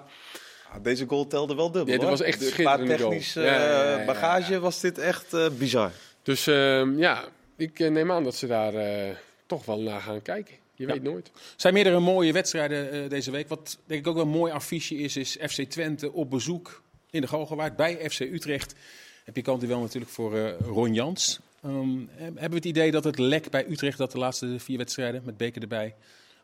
Ah, 0.73 0.83
deze 0.83 1.07
goal 1.07 1.27
telde 1.27 1.55
wel 1.55 1.71
dubbel. 1.71 1.87
Ja, 1.87 1.93
dit 1.93 2.01
hoor. 2.01 2.11
was 2.11 2.21
echt 2.21 2.41
een 2.41 2.47
Qua 2.47 2.55
schitterende 2.55 2.99
goal. 2.99 3.09
technisch 3.11 3.33
Ja, 3.33 3.43
ja, 3.43 3.51
ja, 3.53 3.91
ja, 3.91 3.99
eh, 3.99 4.07
bagage 4.07 4.59
was 4.61 4.81
dit 4.81 4.99
echt 4.99 5.33
eh, 5.35 5.47
bizar. 5.59 5.91
Dus 6.23 6.47
ehm, 6.47 6.99
ja, 6.99 7.25
ik 7.57 7.79
neem 7.79 8.13
aan 8.13 8.25
dat 8.25 8.35
ze 8.37 8.47
daar 8.47 8.75
eh, 8.75 9.15
toch 9.47 9.65
wel 9.65 9.81
naar 9.81 10.01
gaan 10.01 10.23
kijken. 10.23 10.55
Je 10.75 10.87
weet 10.87 11.03
nooit. 11.03 11.27
Er 11.27 11.33
zijn 11.57 11.75
meerdere 11.75 11.99
mooie 12.01 12.33
wedstrijden 12.33 12.91
eh, 12.93 13.09
deze 13.09 13.31
week. 13.31 13.49
Wat 13.49 13.79
denk 13.87 14.01
ik 14.01 14.07
ook 14.07 14.15
wel 14.15 14.25
een 14.25 14.31
mooi 14.31 14.53
affiche 14.53 14.95
is, 14.97 15.17
is 15.17 15.37
FC 15.49 15.63
Twente 15.63 16.13
op 16.13 16.31
bezoek 16.31 16.83
in 17.11 17.21
de 17.21 17.27
Galgenwaard 17.27 17.77
bij 17.77 18.11
FC 18.11 18.21
Utrecht. 18.21 18.75
Heb 19.25 19.37
je 19.37 19.43
kant 19.43 19.63
wel 19.63 19.81
natuurlijk 19.81 20.13
voor 20.13 20.37
eh, 20.37 20.51
Ron 20.61 20.95
Jans. 20.95 21.41
Ehm, 21.63 21.99
hebben 22.17 22.49
we 22.51 22.55
het 22.57 22.65
idee 22.65 22.91
dat 22.91 23.05
het 23.05 23.19
lek 23.19 23.51
bij 23.51 23.67
Utrecht, 23.69 23.99
dat 23.99 24.13
de 24.13 24.19
laatste 24.19 24.59
vier 24.59 24.79
wedstrijden 24.79 25.23
met 25.25 25.37
Beker 25.37 25.63
erbij, 25.63 25.95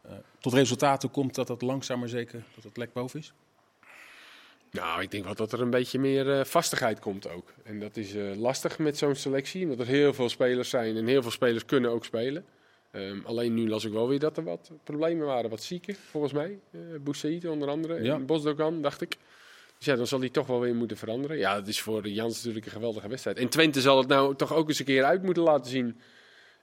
eh, 0.02 0.12
tot 0.40 0.52
resultaten 0.52 1.10
komt 1.10 1.34
dat 1.34 1.46
dat 1.46 1.62
langzaam 1.62 1.98
maar 1.98 2.08
zeker 2.08 2.42
dat 2.54 2.64
het 2.64 2.76
lek 2.76 2.92
boven 2.92 3.20
is? 3.20 3.32
Nou, 4.70 5.02
ik 5.02 5.10
denk 5.10 5.24
wel 5.24 5.34
dat 5.34 5.52
er 5.52 5.60
een 5.60 5.70
beetje 5.70 5.98
meer 5.98 6.38
eh, 6.38 6.44
vastigheid 6.44 6.98
komt 6.98 7.28
ook. 7.28 7.52
En 7.62 7.80
dat 7.80 7.96
is 7.96 8.14
eh, 8.14 8.36
lastig 8.36 8.78
met 8.78 8.98
zo'n 8.98 9.14
selectie, 9.14 9.62
omdat 9.62 9.78
er 9.78 9.86
heel 9.86 10.14
veel 10.14 10.28
spelers 10.28 10.68
zijn 10.70 10.96
en 10.96 11.06
heel 11.06 11.22
veel 11.22 11.30
spelers 11.30 11.64
kunnen 11.64 11.90
ook 11.90 12.04
spelen. 12.04 12.44
Ehm, 12.90 13.18
alleen 13.24 13.54
nu 13.54 13.68
las 13.68 13.84
ik 13.84 13.92
wel 13.92 14.08
weer 14.08 14.18
dat 14.18 14.36
er 14.36 14.44
wat 14.44 14.70
problemen 14.84 15.26
waren, 15.26 15.50
wat 15.50 15.62
zieken 15.62 15.94
volgens 16.10 16.32
mij. 16.32 16.58
Uh, 16.70 16.80
Boussaïd 17.00 17.48
onder 17.48 17.68
andere, 17.68 18.02
Ja. 18.02 18.14
en 18.14 18.26
Bosdogan 18.26 18.82
dacht 18.82 19.00
ik. 19.00 19.16
Dus 19.84 19.92
ja, 19.92 19.98
dan 19.98 20.08
zal 20.08 20.20
hij 20.20 20.28
toch 20.28 20.46
wel 20.46 20.60
weer 20.60 20.74
moeten 20.74 20.96
veranderen. 20.96 21.38
Ja, 21.38 21.54
dat 21.54 21.68
is 21.68 21.80
voor 21.80 22.08
Jans 22.08 22.36
natuurlijk 22.36 22.64
een 22.64 22.72
geweldige 22.72 23.08
wedstrijd. 23.08 23.38
En 23.38 23.48
Twente 23.48 23.80
zal 23.80 23.98
het 23.98 24.08
nou 24.08 24.36
toch 24.36 24.54
ook 24.54 24.68
eens 24.68 24.78
een 24.78 24.84
keer 24.84 25.04
uit 25.04 25.22
moeten 25.22 25.42
laten 25.42 25.70
zien. 25.70 25.98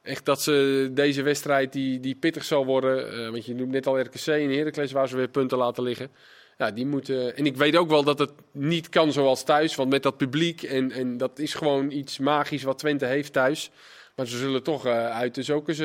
Echt 0.02 0.26
dat 0.26 0.42
ze 0.42 0.90
deze 0.94 1.22
wedstrijd 1.22 1.74
die, 1.74 2.00
die 2.00 2.16
pittig 2.16 2.44
zal 2.44 2.66
worden. 2.66 3.12
eh, 3.12 3.30
want 3.30 3.46
je 3.46 3.56
noemt 3.56 3.72
net 3.72 3.88
al 3.88 4.00
RKC 4.00 4.28
en 4.28 4.50
Heracles 4.50 4.92
waar 4.92 5.08
ze 5.08 5.16
weer 5.16 5.28
punten 5.28 5.58
laten 5.58 5.84
liggen. 5.84 6.12
Ja, 6.58 6.72
die 6.72 6.86
moeten. 6.86 7.36
En 7.36 7.46
ik 7.46 7.56
weet 7.56 7.76
ook 7.76 7.90
wel 7.90 8.04
dat 8.04 8.20
het 8.20 8.32
niet 8.52 8.90
kan 8.90 9.12
zoals 9.12 9.44
thuis. 9.44 9.76
Want 9.76 9.90
met 9.90 10.04
dat 10.04 10.18
publiek. 10.18 10.64
En, 10.64 10.92
en 10.92 11.18
dat 11.18 11.40
is 11.40 11.54
gewoon 11.54 11.92
iets 11.92 12.20
magisch 12.20 12.64
wat 12.64 12.78
Twente 12.78 13.06
heeft 13.06 13.34
thuis. 13.34 13.72
Maar 14.16 14.28
ze 14.28 14.38
zullen 14.38 14.64
toch 14.64 14.86
eh, 14.86 15.10
uit 15.10 15.36
dus 15.36 15.50
ook 15.50 15.68
eens. 15.68 15.78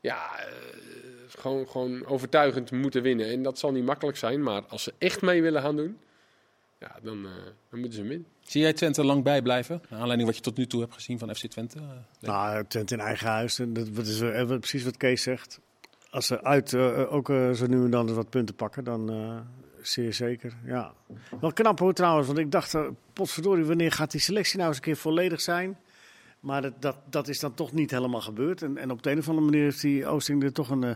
ja, 0.00 0.38
eh, 0.38 0.46
gewoon, 1.28 1.68
gewoon 1.68 2.06
overtuigend 2.06 2.70
moeten 2.70 3.02
winnen. 3.02 3.26
En 3.26 3.42
dat 3.42 3.58
zal 3.58 3.72
niet 3.72 3.84
makkelijk 3.84 4.16
zijn. 4.16 4.42
Maar 4.42 4.62
als 4.68 4.82
ze 4.82 4.92
echt 4.98 5.22
mee 5.22 5.42
willen 5.42 5.62
gaan 5.62 5.76
doen. 5.76 5.98
Ja, 6.82 6.96
dan, 7.02 7.26
eh, 7.26 7.30
dan 7.70 7.80
moeten 7.80 7.92
ze 7.92 8.02
winnen. 8.02 8.26
Zie 8.40 8.60
jij 8.60 8.72
Twente 8.72 9.04
lang 9.04 9.22
bijblijven? 9.24 9.82
Naar 9.88 10.00
aanleiding 10.00 10.28
wat 10.28 10.36
je 10.36 10.42
tot 10.44 10.56
nu 10.56 10.66
toe 10.66 10.80
hebt 10.80 10.94
gezien 10.94 11.18
van 11.18 11.34
FC 11.34 11.46
Twente? 11.46 11.78
Eh, 11.78 11.84
Nou, 12.28 12.64
Twente 12.68 12.94
in 12.94 13.00
eigen 13.00 13.28
huis. 13.28 13.58
En 13.58 13.72
dat, 13.72 13.94
dat 13.94 14.06
is 14.06 14.20
eh, 14.20 14.46
precies 14.46 14.84
wat 14.84 14.96
Kees 14.96 15.22
zegt. 15.22 15.60
Als 16.10 16.26
ze 16.26 16.42
uit 16.42 16.72
eh, 16.72 17.12
ook 17.12 17.30
eh, 17.30 17.50
zo 17.50 17.66
nu 17.66 17.84
en 17.84 17.90
dan 17.90 18.14
wat 18.14 18.30
punten 18.30 18.54
pakken, 18.54 18.84
dan 18.84 19.10
eh, 19.10 19.36
zeer 19.82 20.12
zeker. 20.14 20.52
Ja. 20.64 20.92
Wel 21.40 21.52
knap 21.52 21.78
hoor 21.78 21.92
trouwens, 21.94 22.26
want 22.26 22.38
ik 22.38 22.50
dacht, 22.50 22.74
uh, 22.74 22.88
potverdorie, 23.12 23.64
wanneer 23.64 23.92
gaat 23.92 24.10
die 24.10 24.20
selectie 24.20 24.56
nou 24.56 24.68
eens 24.68 24.76
een 24.76 24.82
keer 24.84 24.96
volledig 24.96 25.40
zijn? 25.40 25.78
Maar 26.40 26.62
dat, 26.62 26.82
dat, 26.82 26.96
dat 27.10 27.28
is 27.28 27.40
dan 27.40 27.54
toch 27.54 27.72
niet 27.72 27.90
helemaal 27.90 28.20
gebeurd. 28.20 28.62
En, 28.62 28.78
en 28.78 28.90
op 28.90 29.02
de 29.02 29.10
een 29.10 29.18
of 29.18 29.28
andere 29.28 29.46
manier 29.46 29.62
heeft 29.62 29.80
die 29.80 30.06
Oosting 30.06 30.42
er 30.42 30.52
toch 30.52 30.70
een, 30.70 30.84
uh, 30.84 30.94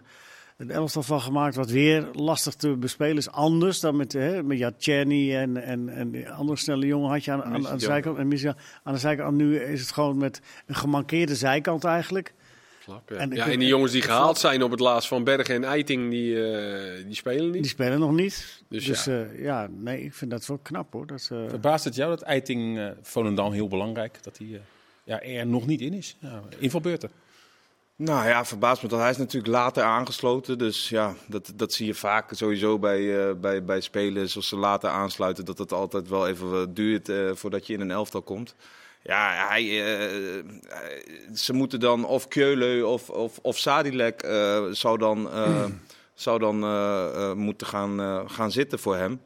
een 0.57 0.71
elftal 0.71 1.03
van 1.03 1.21
gemaakt... 1.21 1.55
wat 1.55 1.71
weer 1.71 2.09
lastig 2.13 2.55
te 2.55 2.77
bespelen 2.77 3.17
is. 3.17 3.31
Anders 3.31 3.81
dan 3.81 3.97
met, 3.97 4.13
hè, 4.13 4.43
met 4.43 4.59
ja, 4.59 4.73
en, 4.79 5.57
en, 5.57 5.89
en 5.89 6.11
die 6.11 6.31
andere 6.31 6.59
snelle 6.59 6.87
jongen 6.87 7.11
had 7.11 7.25
je 7.25 7.33
aan, 7.33 7.43
aan, 7.43 7.69
aan 7.69 7.79
de 7.79 7.85
zijkant. 7.85 8.19
En 8.19 8.29
Misja 8.29 8.57
aan 8.83 8.93
de 8.93 9.01
zijkant. 9.01 9.37
Nu 9.37 9.59
is 9.59 9.81
het 9.81 9.93
gewoon 9.93 10.19
met 10.19 10.41
een 10.67 10.75
gemankeerde 10.75 11.35
zijkant 11.35 11.85
eigenlijk... 11.85 12.35
Slap, 12.87 13.09
ja. 13.11 13.17
En 13.17 13.31
ja, 13.31 13.47
en 13.47 13.59
die 13.59 13.69
jongens 13.69 13.93
die 13.93 14.03
gehaald 14.03 14.39
zijn 14.39 14.63
op 14.63 14.71
het 14.71 14.81
laatst 14.81 15.09
van 15.09 15.25
Bergen 15.25 15.55
en 15.55 15.65
Eiting, 15.65 16.11
die, 16.11 16.51
eh, 16.51 17.05
die 17.05 17.15
spelen 17.15 17.51
niet. 17.51 17.63
Die 17.63 17.71
spelen 17.71 17.99
nog 17.99 18.13
niet. 18.13 18.63
Dus 18.69 18.85
Dus, 18.85 19.05
ja. 19.05 19.15
ja. 19.15 19.27
ja, 19.37 19.69
nee, 19.71 20.03
ik 20.03 20.15
vind 20.15 20.31
dat 20.31 20.47
wel 20.47 20.59
knap 20.59 20.93
hoor. 20.93 21.07
Dat, 21.07 21.29
eh, 21.33 21.39
Verbaast 21.49 21.85
het 21.85 21.95
jou 21.95 22.11
dat 22.11 22.23
Eiting 22.23 22.79
eh 22.79 22.89
Volendam 23.03 23.53
heel 23.53 23.69
belangrijk, 23.69 24.23
dat 24.23 24.39
hij 24.39 24.47
eh, 24.47 24.61
ja, 25.05 25.23
er 25.23 25.47
nog 25.47 25.67
niet 25.67 25.81
in 25.81 25.93
is? 25.93 26.17
Ja, 26.21 26.43
invalbeurten. 26.59 27.11
Nou 27.97 28.27
ja, 28.29 28.45
verbaast 28.45 28.83
me 28.83 28.89
dat 28.89 29.01
hij 29.01 29.11
is 29.11 29.17
natuurlijk 29.17 29.53
later 29.53 29.83
aangesloten. 29.83 30.59
Dus 30.59 30.89
ja, 30.89 31.15
dat, 31.27 31.53
dat 31.55 31.73
zie 31.73 31.87
je 31.87 31.95
vaak 31.95 32.31
sowieso 32.35 32.79
bij, 32.79 33.29
eh, 33.29 33.35
bij, 33.35 33.65
bij 33.65 33.81
spelers. 33.81 34.37
Als 34.37 34.49
ze 34.49 34.57
later 34.57 34.91
aansluiten, 34.91 35.45
dat 35.45 35.59
het 35.59 35.73
altijd 35.73 36.09
wel 36.09 36.29
even 36.29 36.51
wat 36.51 36.77
duurt 36.77 37.09
eh, 37.09 37.31
voordat 37.35 37.67
je 37.67 37.73
in 37.73 37.81
een 37.81 37.91
elftal 37.91 38.23
komt. 38.23 38.55
Ja, 39.03 39.47
hij, 39.49 39.63
eh, 39.63 40.39
eh, 40.39 40.45
ze 41.35 41.53
moeten 41.53 41.81
dan 41.81 42.05
of 42.05 42.29
Keulen 42.29 42.89
of, 42.89 43.11
of, 43.11 43.39
of 43.43 43.59
Sadilek 43.59 44.23
eh, 44.23 44.65
zou 44.71 44.99
dan, 44.99 45.31
eh, 45.31 45.65
zou 46.15 46.39
dan 46.39 46.63
eh, 46.63 47.31
eh, 47.31 47.37
moeten 47.37 47.67
gaan, 47.67 48.01
eh, 48.01 48.23
gaan 48.27 48.51
zitten 48.53 48.79
voor 48.79 48.97
hem. 48.97 49.21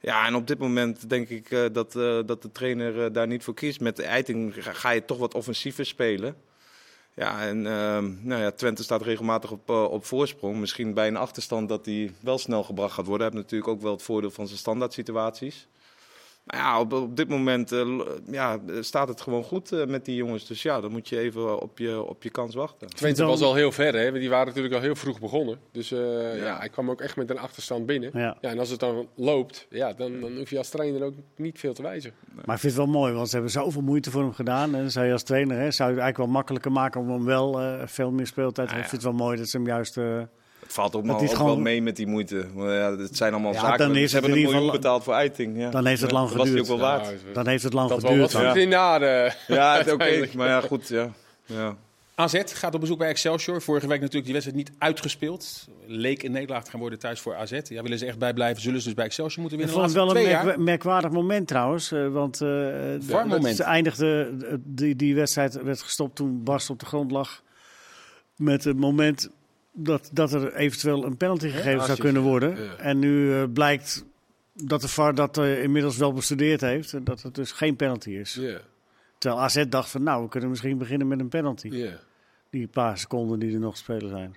Ja, 0.00 0.26
en 0.26 0.34
op 0.34 0.46
dit 0.46 0.58
moment 0.58 1.10
denk 1.10 1.28
ik 1.28 1.50
eh, 1.50 1.64
dat, 1.72 1.96
eh, 1.96 2.18
dat 2.26 2.42
de 2.42 2.52
trainer 2.52 3.04
eh, 3.04 3.12
daar 3.12 3.26
niet 3.26 3.44
voor 3.44 3.54
kiest. 3.54 3.80
Met 3.80 3.96
de 3.96 4.02
Eiting 4.02 4.54
ga 4.58 4.90
je 4.90 5.04
toch 5.04 5.18
wat 5.18 5.34
offensiever 5.34 5.86
spelen. 5.86 6.36
Ja, 7.18 7.46
en 7.46 7.66
ehm, 7.66 8.12
nou 8.20 8.42
ja, 8.42 8.50
Twente 8.50 8.82
staat 8.82 9.02
regelmatig 9.02 9.50
op, 9.50 9.70
eh, 9.70 9.84
op 9.84 10.04
voorsprong. 10.04 10.56
Misschien 10.56 10.94
bij 10.94 11.08
een 11.08 11.16
achterstand 11.16 11.68
dat 11.68 11.86
hij 11.86 12.12
wel 12.20 12.38
snel 12.38 12.62
gebracht 12.64 12.94
gaat 12.94 13.06
worden. 13.06 13.26
Hij 13.26 13.36
heeft 13.36 13.44
natuurlijk 13.44 13.70
ook 13.70 13.82
wel 13.82 13.92
het 13.92 14.02
voordeel 14.02 14.30
van 14.30 14.46
zijn 14.46 14.58
standaard 14.58 14.92
situaties. 14.92 15.68
Maar 16.50 16.60
ja, 16.60 16.80
op, 16.80 16.92
op 16.92 17.16
dit 17.16 17.28
moment 17.28 17.72
eh, 17.72 17.80
l- 17.96 18.02
ja, 18.30 18.58
staat 18.80 19.08
het 19.08 19.20
gewoon 19.20 19.42
goed 19.44 19.72
eh, 19.72 19.86
met 19.86 20.04
die 20.04 20.14
jongens. 20.16 20.46
Dus 20.46 20.62
ja, 20.62 20.80
dan 20.80 20.90
moet 20.90 21.08
je 21.08 21.18
even 21.18 21.60
op 21.60 21.78
je, 21.78 22.02
op 22.02 22.22
je 22.22 22.30
kans 22.30 22.54
wachten. 22.54 22.88
Twente 22.88 23.20
Dan- 23.20 23.30
was 23.30 23.40
al 23.42 23.54
heel 23.54 23.72
ver, 23.72 23.94
hè? 23.94 24.12
die 24.12 24.28
waren 24.30 24.46
natuurlijk 24.46 24.74
al 24.74 24.80
heel 24.80 24.94
vroeg 24.96 25.20
begonnen. 25.20 25.58
Dus 25.72 25.92
eh, 25.92 26.38
ja. 26.38 26.58
hij 26.58 26.68
kwam 26.68 26.90
ook 26.90 27.00
echt 27.00 27.16
met 27.16 27.30
een 27.30 27.38
achterstand 27.38 27.86
binnen. 27.86 28.10
Ja. 28.14 28.36
Ja, 28.40 28.50
en 28.50 28.58
als 28.58 28.70
het 28.70 28.80
dan 28.80 29.08
loopt, 29.14 29.66
ja, 29.70 29.92
dan, 29.92 30.20
dan 30.20 30.36
hoef 30.36 30.50
je 30.50 30.58
als 30.58 30.68
trainer 30.68 31.02
ook 31.02 31.14
niet 31.36 31.58
veel 31.58 31.72
te 31.74 31.82
wijzen. 31.82 32.12
Maar 32.44 32.54
ik 32.54 32.60
vind 32.60 32.74
het 32.76 32.82
wel 32.84 32.92
mooi, 32.92 33.12
want 33.12 33.26
ze 33.28 33.34
hebben 33.34 33.52
zoveel 33.52 33.82
moeite 33.82 34.10
voor 34.10 34.22
hem 34.22 34.32
gedaan. 34.34 34.74
En 34.74 34.90
zou 34.90 35.06
je 35.06 35.12
als 35.12 35.22
trainer, 35.22 35.56
hè, 35.58 35.70
zou 35.70 35.88
je 35.88 35.94
het 35.94 36.02
eigenlijk 36.04 36.16
wel 36.16 36.26
makkelijker 36.26 36.72
maken 36.72 37.00
om 37.00 37.10
hem 37.10 37.24
wel 37.24 37.60
eh, 37.60 37.82
veel 37.86 38.10
meer 38.10 38.26
speeltijd 38.26 38.68
te 38.68 38.74
Ja, 38.74 38.80
geven. 38.80 38.82
Ik 38.84 38.88
vind 38.90 39.02
het 39.02 39.10
wel 39.16 39.26
mooi 39.26 39.36
dat 39.38 39.48
ze 39.48 39.56
hem 39.56 39.66
juist... 39.66 39.96
Het 40.68 40.76
valt 40.76 40.96
ook, 40.96 41.04
Dat 41.04 41.12
maar 41.14 41.22
is 41.22 41.30
ook 41.30 41.36
gewoon- 41.36 41.50
wel 41.52 41.60
mee 41.60 41.82
met 41.82 41.96
die 41.96 42.06
moeite. 42.06 42.46
Maar 42.54 42.72
ja, 42.74 42.96
het 42.96 43.16
zijn 43.16 43.32
allemaal 43.32 43.52
Ja, 43.52 43.60
zaken. 43.60 43.78
dan 43.78 43.94
Ze 43.94 44.00
het 44.02 44.12
hebben 44.12 44.30
in 44.30 44.36
een 44.36 44.42
miljoen 44.52 44.70
betaald 44.70 45.02
voor 45.04 45.14
Eiting. 45.14 45.58
Ja. 45.58 45.70
Dan 45.70 45.86
heeft 45.86 46.00
het 46.00 46.10
lang 46.10 46.28
Dat 46.28 46.36
was 46.36 46.42
ook 46.46 46.48
geduurd. 46.52 46.68
wel 46.68 46.78
waard. 46.78 47.14
dan 47.32 47.46
heeft 47.46 47.62
het 47.62 47.72
lang 47.72 47.88
dat 47.88 48.02
wel 48.02 48.10
geduurd. 48.10 48.32
wat 48.32 48.42
ja. 48.42 48.54
Ja, 49.46 49.76
het- 49.78 49.92
oké. 49.92 50.28
Maar 50.36 50.48
ja, 50.48 50.60
goed. 50.60 50.88
Ja. 50.88 51.10
Ja. 51.46 51.76
AZ 52.14 52.42
gaat 52.46 52.74
op 52.74 52.80
bezoek 52.80 52.98
bij 52.98 53.08
Excelsior. 53.08 53.62
Vorige 53.62 53.86
week 53.86 53.96
natuurlijk 53.98 54.24
die 54.24 54.32
wedstrijd 54.32 54.58
niet 54.66 54.72
uitgespeeld. 54.78 55.68
Leek 55.86 56.22
een 56.22 56.32
nederlaag 56.32 56.64
te 56.64 56.70
gaan 56.70 56.80
worden 56.80 56.98
thuis 56.98 57.20
voor 57.20 57.34
AZ. 57.34 57.50
Ja, 57.64 57.82
willen 57.82 57.98
ze 57.98 58.06
echt 58.06 58.18
bijblijven, 58.18 58.62
zullen 58.62 58.78
ze 58.80 58.86
dus 58.86 58.94
bij 58.96 59.04
Excelsior 59.04 59.40
moeten 59.40 59.58
Ik 59.58 59.64
winnen. 59.66 59.82
vond 59.84 59.94
de 59.94 60.00
het 60.00 60.08
wel 60.08 60.16
een 60.16 60.22
twee 60.24 60.34
merk- 60.42 60.56
jaar. 60.56 60.60
merkwaardig 60.64 61.10
moment 61.10 61.48
trouwens. 61.48 61.92
eh, 61.92 62.08
want 62.08 62.40
eh, 62.40 62.48
Warm 63.06 63.28
moment. 63.28 63.56
Ze 63.56 63.62
eindigde, 63.62 64.30
die, 64.64 64.96
die 64.96 65.14
wedstrijd 65.14 65.62
werd 65.62 65.82
gestopt 65.82 66.16
toen 66.16 66.42
Bas 66.44 66.70
op 66.70 66.78
de 66.78 66.86
grond 66.86 67.10
lag. 67.10 67.42
Met 68.36 68.64
het 68.64 68.76
moment 68.76 69.30
dat, 69.72 70.10
dat 70.12 70.32
er 70.32 70.54
eventueel 70.54 71.04
een 71.04 71.16
penalty 71.16 71.48
gegeven 71.48 71.86
zou 71.86 71.98
kunnen 71.98 72.22
worden. 72.22 72.62
ja. 72.64 72.74
En 72.76 72.98
nu 72.98 73.34
eh, 73.34 73.42
blijkt 73.52 74.04
dat 74.52 74.80
de 74.80 74.88
VAR 74.88 75.14
dat 75.14 75.38
eh, 75.38 75.62
inmiddels 75.62 75.96
wel 75.96 76.12
bestudeerd 76.12 76.60
heeft. 76.60 76.92
en 76.92 77.04
Dat 77.04 77.22
het 77.22 77.34
dus 77.34 77.52
geen 77.52 77.76
penalty 77.76 78.10
is. 78.10 78.34
Ja, 78.40 78.58
Terwijl 79.18 79.42
AZ 79.42 79.64
dacht 79.68 79.90
van 79.90 80.02
nou, 80.02 80.22
we 80.22 80.28
kunnen 80.28 80.48
misschien 80.50 80.78
beginnen 80.78 81.08
met 81.08 81.20
een 81.20 81.28
penalty. 81.28 81.68
ja. 81.68 81.98
Die 82.50 82.66
paar 82.66 82.98
seconden 82.98 83.38
die 83.38 83.52
er 83.54 83.60
nog 83.60 83.74
te 83.74 83.80
spelen 83.80 84.08
zijn. 84.08 84.36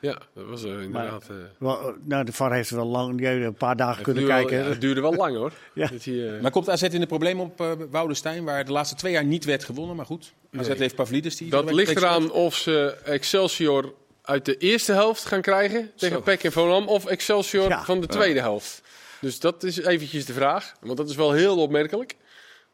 ja, 0.00 0.18
dat 0.34 0.46
was 0.46 0.62
er 0.62 0.82
inderdaad... 0.82 1.28
eh, 1.30 1.36
Wel, 1.58 1.80
eh, 1.88 1.94
nou, 2.04 2.24
de 2.24 2.32
VAR 2.32 2.52
heeft 2.52 2.70
wel 2.70 2.86
lang, 2.86 3.20
een 3.26 3.54
paar 3.54 3.76
dagen 3.76 4.02
kunnen 4.02 4.26
kijken. 4.26 4.58
wel- 4.58 4.68
het 4.68 4.80
duurde 4.80 5.00
wel 5.00 5.14
lang 5.14 5.36
hoor. 5.36 5.52
Ja. 5.74 5.88
Dat 5.88 6.40
Maar 6.42 6.50
komt 6.50 6.68
AZ 6.70 6.82
in 6.82 7.00
de 7.00 7.06
problemen 7.06 7.44
op 7.44 7.60
eh 7.60 7.72
Woudenstein, 7.90 8.44
waar 8.44 8.64
de 8.64 8.72
laatste 8.72 8.96
twee 8.96 9.12
jaar 9.12 9.24
niet 9.24 9.44
werd 9.44 9.64
gewonnen. 9.64 9.96
Maar 9.96 10.06
goed, 10.06 10.34
AZ 10.56 10.68
Nee. 10.68 10.76
heeft 10.76 10.94
Pavlidis. 10.94 11.36
Die 11.36 11.50
Dat 11.50 11.72
ligt 11.72 11.96
eraan 11.96 12.30
of 12.30 12.54
ze 12.56 12.96
Excelsior 13.04 13.94
uit 14.28 14.44
de 14.44 14.56
eerste 14.56 14.92
helft 14.92 15.24
gaan 15.24 15.40
krijgen 15.40 15.92
tegen 15.96 16.16
Zo. 16.16 16.22
PEC 16.22 16.44
en 16.44 16.52
Volendam 16.52 16.88
of 16.88 17.06
Excelsior 17.06 17.68
Ja. 17.68 17.84
van 17.84 18.00
de 18.00 18.06
tweede 18.06 18.40
helft. 18.40 18.82
Dus 19.20 19.40
dat 19.40 19.62
is 19.64 19.76
eventjes 19.78 20.24
de 20.24 20.32
vraag, 20.32 20.74
want 20.80 20.96
dat 20.96 21.08
is 21.08 21.16
wel 21.16 21.32
heel 21.32 21.56
opmerkelijk. 21.58 22.14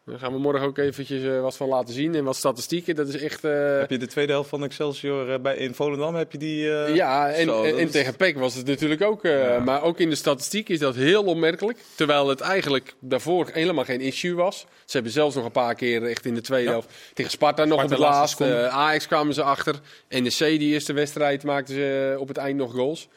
Daar 0.07 0.19
gaan 0.19 0.33
we 0.33 0.39
morgen 0.39 0.67
ook 0.67 0.79
eventjes 0.79 1.23
eh, 1.23 1.41
wat 1.41 1.57
van 1.57 1.69
laten 1.69 1.95
zien 1.95 2.15
en 2.15 2.25
wat 2.25 2.37
statistieken. 2.37 2.95
Dat 2.95 3.09
is 3.09 3.17
echt... 3.23 3.45
eh, 3.45 3.79
Heb 3.79 3.91
je 3.91 3.99
de 3.99 4.07
tweede 4.07 4.33
helft 4.33 4.49
van 4.49 4.65
Excelsior 4.65 5.33
eh, 5.33 5.41
bij, 5.41 5.57
in 5.57 5.75
Volendam? 5.75 6.15
Heb 6.15 6.33
je 6.33 6.39
die? 6.39 6.59
ja, 6.95 7.31
en, 7.31 7.45
zo, 7.47 7.63
en, 7.63 7.71
dat 7.71 7.79
en 7.81 7.87
is- 7.87 7.91
tegen 7.93 8.17
PEC 8.17 8.37
was 8.39 8.55
het 8.55 8.67
natuurlijk 8.67 9.03
ook. 9.03 9.23
Ja. 9.23 9.59
Maar 9.59 9.83
ook 9.83 9.99
in 9.99 10.09
de 10.11 10.15
statistiek 10.17 10.69
is 10.69 10.79
dat 10.79 10.95
heel 10.95 11.25
opmerkelijk. 11.25 11.79
Terwijl 11.95 12.29
het 12.29 12.41
eigenlijk 12.41 12.95
daarvoor 13.01 13.49
helemaal 13.53 13.85
geen 13.85 14.01
issue 14.01 14.35
was. 14.35 14.67
Ze 14.85 14.93
hebben 14.93 15.13
zelfs 15.13 15.35
nog 15.35 15.45
een 15.45 15.51
paar 15.51 15.75
keer 15.75 16.03
echt 16.05 16.25
in 16.25 16.35
de 16.35 16.41
tweede 16.41 16.65
Ja. 16.67 16.71
helft 16.73 16.89
tegen 17.15 17.31
Sparta 17.31 17.65
nog 17.65 17.83
op 17.83 17.91
het 17.91 17.99
laatste 17.99 18.45
laatst. 18.47 18.73
Ajax 18.77 19.07
kwamen 19.07 19.35
ze 19.35 19.43
achter. 19.43 19.75
NEC 20.09 20.39
die 20.39 20.73
eerste 20.73 20.93
wedstrijd 20.93 21.45
maakten 21.45 21.75
ze 21.75 22.17
op 22.19 22.29
het 22.29 22.37
eind 22.37 22.57
nog 22.59 22.73
goals. 22.73 23.09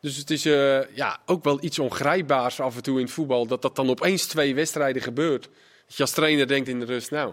Dus 0.00 0.16
het 0.16 0.30
is 0.30 0.42
ja, 0.94 1.18
ook 1.26 1.44
wel 1.44 1.58
iets 1.60 1.78
ongrijpbaars 1.78 2.60
af 2.60 2.76
en 2.76 2.82
toe 2.82 2.96
in 2.98 3.04
het 3.04 3.12
voetbal. 3.12 3.46
Dat 3.46 3.62
dat 3.62 3.76
dan 3.76 3.90
opeens 3.90 4.26
twee 4.26 4.54
wedstrijden 4.54 5.02
gebeurt. 5.02 5.48
Dat 5.86 5.96
je 5.96 6.02
als 6.02 6.12
trainer 6.12 6.46
denkt 6.46 6.68
in 6.68 6.80
de 6.80 6.86
rust, 6.86 7.10
nou. 7.10 7.32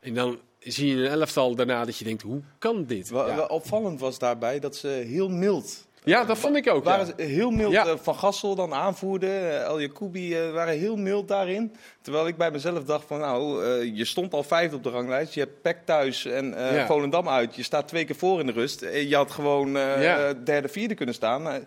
En 0.00 0.14
dan 0.14 0.38
zie 0.58 0.96
je 0.96 1.04
een 1.04 1.10
elftal 1.20 1.54
daarna 1.54 1.84
dat 1.84 1.96
je 1.98 2.04
denkt, 2.04 2.22
hoe 2.22 2.40
kan 2.58 2.84
dit? 2.84 3.10
Wel, 3.10 3.28
Ja, 3.28 3.36
wel 3.36 3.46
opvallend 3.46 4.00
was 4.00 4.18
daarbij 4.18 4.58
dat 4.58 4.76
ze 4.76 4.88
heel 4.88 5.28
mild 5.28 5.86
Ja, 6.04 6.24
dat 6.24 6.38
vond 6.38 6.56
ik 6.56 6.68
ook. 6.70 6.84
waren 6.84 7.06
ja. 7.06 7.12
ze 7.16 7.22
heel 7.22 7.50
mild. 7.50 7.72
Ja. 7.72 7.86
eh, 7.86 7.94
van 8.02 8.14
Gassel 8.14 8.54
dan 8.54 8.74
aanvoerde, 8.74 9.26
eh, 9.26 9.62
El 9.62 9.80
Jacoubi 9.80 10.34
eh, 10.34 10.50
waren 10.52 10.78
heel 10.78 10.96
mild 10.96 11.28
daarin. 11.28 11.74
Terwijl 12.00 12.26
ik 12.26 12.36
bij 12.36 12.50
mezelf 12.50 12.84
dacht 12.84 13.06
van 13.06 13.18
nou, 13.20 13.64
eh, 13.64 13.96
je 13.96 14.04
stond 14.04 14.32
al 14.34 14.42
vijfde 14.42 14.76
op 14.76 14.82
de 14.82 14.90
ranglijst. 14.90 15.34
Je 15.34 15.40
hebt 15.40 15.62
PEC 15.62 15.76
thuis 15.84 16.24
en 16.24 16.54
eh, 16.54 16.74
Ja. 16.76 16.86
Volendam 16.86 17.28
uit. 17.28 17.54
Je 17.54 17.62
staat 17.62 17.88
twee 17.88 18.04
keer 18.04 18.16
voor 18.16 18.40
in 18.40 18.46
de 18.46 18.52
rust. 18.52 18.80
Je 18.80 19.14
had 19.16 19.30
gewoon 19.30 19.70
Ja. 19.72 20.32
derde, 20.32 20.68
vierde 20.68 20.94
kunnen 20.94 21.14
staan. 21.14 21.66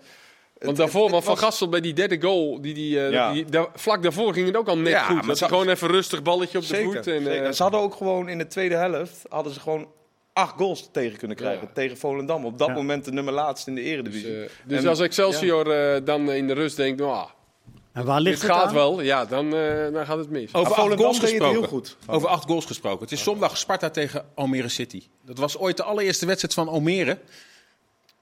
Want 0.65 0.77
het- 0.77 0.85
daarvoor, 0.85 1.01
het 1.03 1.11
want 1.11 1.23
Van 1.23 1.37
Gastel 1.37 1.69
bij 1.69 1.81
die 1.81 1.93
derde 1.93 2.21
goal, 2.21 2.61
die, 2.61 2.73
die, 2.73 2.99
eh, 3.05 3.11
Ja. 3.11 3.31
die, 3.33 3.45
daar- 3.45 3.67
vlak 3.75 4.03
daarvoor 4.03 4.33
ging 4.33 4.47
het 4.47 4.57
ook 4.57 4.67
al 4.67 4.77
net 4.77 4.87
Ja, 4.91 5.03
goed. 5.03 5.15
maar 5.15 5.25
Dat 5.25 5.37
ze- 5.37 5.47
gewoon 5.47 5.69
even 5.69 5.87
rustig 5.87 6.21
balletje 6.23 6.57
op 6.57 6.67
de 6.67 6.83
voet. 6.83 6.95
En, 6.95 7.03
zeker. 7.03 7.43
eh, 7.43 7.51
Ze 7.51 7.63
hadden 7.63 7.79
ook 7.81 7.95
gewoon 7.95 8.29
in 8.29 8.37
de 8.37 8.47
tweede 8.47 8.75
helft 8.75 9.21
hadden 9.29 9.53
ze 9.53 9.59
gewoon 9.59 9.87
acht 10.33 10.53
goals 10.57 10.89
tegen 10.91 11.17
kunnen 11.17 11.37
krijgen. 11.37 11.67
Ja. 11.67 11.73
Tegen 11.73 11.97
Volendam. 11.97 12.45
Op 12.45 12.57
dat 12.57 12.67
Ja. 12.67 12.73
moment 12.73 13.05
de 13.05 13.11
nummer 13.11 13.33
laatste 13.33 13.69
in 13.69 13.75
de 13.75 13.81
dus 13.81 13.89
eredivisie. 13.91 14.41
eh, 14.43 14.49
dus 14.65 14.81
En- 14.83 14.87
als 14.89 14.99
Excelsior 14.99 15.71
eh, 15.71 16.01
dan 16.05 16.31
in 16.31 16.47
de 16.47 16.53
rust 16.53 16.75
denkt, 16.77 16.99
nou, 17.01 17.27
En 17.93 18.05
waar 18.05 18.17
dit 18.17 18.27
ligt 18.27 18.41
het 18.41 18.51
gaat 18.51 18.67
aan? 18.67 18.73
wel, 18.73 19.01
ja, 19.01 19.25
dan, 19.25 19.55
eh, 19.55 19.93
dan 19.93 20.05
gaat 20.05 20.17
het 20.17 20.29
mis. 20.29 20.53
Over 20.53 20.59
acht 20.71 20.73
Volendam 20.75 20.97
goals 20.99 21.17
het 21.19 21.29
gesproken. 21.29 21.59
heel 21.59 21.67
goed. 21.67 21.97
Over 22.07 22.27
acht 22.29 22.43
goals 22.45 22.65
gesproken. 22.65 22.99
Het 23.01 23.11
is 23.11 23.23
zondag 23.23 23.57
Sparta 23.57 23.89
tegen 23.89 24.25
Almere 24.35 24.69
City. 24.69 25.03
Dat 25.25 25.37
was 25.37 25.57
ooit 25.57 25.77
de 25.77 25.83
allereerste 25.83 26.25
wedstrijd 26.25 26.53
van 26.53 26.67
Almere 26.67 27.17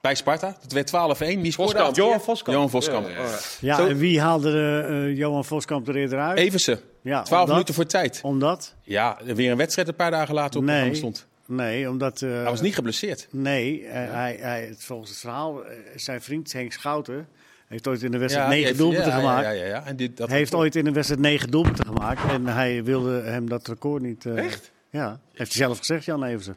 bij 0.04 0.14
Sparta. 0.14 0.56
Het 0.62 0.72
werd 0.72 0.88
12-1. 0.88 1.40
Wie 1.40 1.52
scoorde? 1.52 1.90
Johan 1.92 2.20
Voskamp. 2.20 2.56
Johan 2.56 2.70
Voskamp. 2.70 3.08
Ja, 3.08 3.14
ja, 3.14 3.22
ja. 3.22 3.38
Ja, 3.60 3.76
Zo- 3.76 3.86
en 3.86 3.96
wie 3.96 4.20
haalde 4.20 4.50
de, 4.52 4.86
eh, 5.10 5.16
Johan 5.16 5.44
Voskamp 5.44 5.88
er 5.88 5.96
eerder 5.96 6.18
uit? 6.18 6.38
Evensen. 6.38 6.80
Ja, 7.02 7.22
12 7.22 7.30
omdat- 7.30 7.48
minuten 7.48 7.74
voor 7.74 7.86
tijd. 7.86 8.20
Omdat? 8.22 8.74
Ja, 8.82 9.18
weer 9.24 9.50
een 9.50 9.56
wedstrijd 9.56 9.88
een 9.88 9.94
paar 9.94 10.10
dagen 10.10 10.34
later 10.34 10.60
op 10.60 10.66
Nee. 10.66 10.94
stond. 10.94 11.26
Nee, 11.46 11.88
omdat... 11.88 12.22
eh, 12.22 12.30
Hij 12.30 12.44
was 12.44 12.60
niet 12.60 12.74
geblesseerd. 12.74 13.28
Nee, 13.30 13.84
eh, 13.86 13.92
hij, 14.12 14.36
hij, 14.40 14.74
volgens 14.78 15.10
het 15.10 15.18
verhaal, 15.18 15.60
zijn 15.96 16.22
vriend 16.22 16.52
Henk 16.52 16.72
Schouten 16.72 17.28
heeft 17.68 17.86
ooit 17.88 18.02
in 18.02 18.10
de 18.10 18.18
wedstrijd 18.18 18.48
die 18.48 18.56
negen 18.56 18.68
heeft- 18.72 18.82
doelpunten 18.82 19.10
ja, 19.12 19.18
gemaakt. 19.18 19.44
Ja, 19.44 19.50
ja, 19.50 19.64
ja. 19.64 19.84
En 19.86 19.96
dit, 19.96 20.16
dat 20.16 20.28
heeft 20.28 20.54
ooit 20.54 20.76
in 20.76 20.86
een 20.86 20.92
wedstrijd 20.92 21.20
negen 21.22 21.50
doelpunten 21.50 21.86
gemaakt. 21.86 22.30
En 22.32 22.46
hij 22.46 22.84
wilde 22.84 23.20
hem 23.22 23.48
dat 23.48 23.68
record 23.68 24.02
niet... 24.02 24.26
eh, 24.26 24.44
Echt? 24.44 24.72
Ja, 24.90 25.20
heeft 25.32 25.52
hij 25.54 25.62
zelf 25.66 25.78
gezegd, 25.78 26.04
Jan 26.04 26.24
Eversen. 26.24 26.56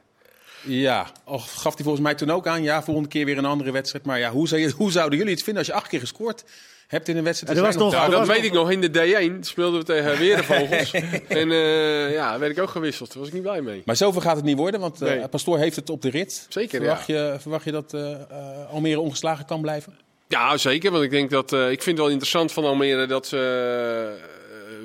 Ja, 0.64 1.08
of 1.26 1.52
gaf 1.54 1.74
hij 1.76 1.84
volgens 1.84 2.04
mij 2.04 2.16
toen 2.16 2.30
ook 2.32 2.48
aan. 2.48 2.64
Ja, 2.64 2.84
volgende 2.84 3.10
keer 3.10 3.26
weer 3.26 3.38
een 3.38 3.46
andere 3.46 3.72
wedstrijd. 3.72 4.06
Maar 4.06 4.20
ja, 4.20 4.30
hoe, 4.32 4.48
zou 4.48 4.62
je- 4.62 4.72
hoe 4.72 4.92
zouden 4.92 5.18
jullie 5.18 5.34
het 5.34 5.44
vinden 5.44 5.64
als 5.64 5.72
je 5.72 5.78
acht 5.80 5.88
keer 5.88 6.00
gescoord 6.00 6.44
hebt 6.88 7.08
in 7.08 7.18
een 7.18 7.24
wedstrijd? 7.24 7.60
Was 7.60 7.76
nog- 7.76 7.92
Ja, 7.92 8.08
dat 8.10 8.20
was 8.20 8.28
weet 8.28 8.44
ik 8.44 8.52
nog. 8.54 8.72
In 8.72 8.82
de 8.82 8.90
D1 8.90 9.40
speelden 9.46 9.80
we 9.80 9.86
tegen 9.86 10.18
Werenvogels. 10.28 10.92
en 11.28 11.52
eh, 11.52 12.14
ja, 12.14 12.40
werd 12.40 12.52
ik 12.58 12.64
ook 12.64 12.70
gewisseld. 12.70 13.10
Daar 13.10 13.18
was 13.18 13.28
ik 13.28 13.34
niet 13.34 13.44
blij 13.44 13.62
mee. 13.62 13.82
Maar 13.86 13.96
zoveel 13.96 14.22
gaat 14.22 14.36
het 14.36 14.46
niet 14.46 14.58
worden, 14.58 14.80
want 14.80 15.02
eh, 15.02 15.08
Nee. 15.10 15.28
Pastoor 15.28 15.58
heeft 15.58 15.76
het 15.76 15.90
op 15.90 16.02
de 16.02 16.10
rit. 16.10 16.46
Zeker, 16.50 16.80
verwacht, 16.80 17.08
je, 17.08 17.36
verwacht 17.40 17.64
je 17.66 17.72
dat 17.72 17.94
eh, 17.94 18.16
Almere 18.72 19.00
ongeslagen 19.00 19.46
kan 19.46 19.62
blijven? 19.62 19.98
Ja, 20.28 20.58
zeker. 20.58 20.92
Want 20.92 21.04
ik 21.04 21.10
denk 21.12 21.30
dat 21.30 21.54
eh, 21.54 21.62
ik 21.72 21.82
vind 21.84 21.86
het 21.86 21.98
wel 21.98 22.10
interessant 22.10 22.52
van 22.52 22.64
Almere 22.66 23.06
dat 23.06 23.28
ze 23.28 24.16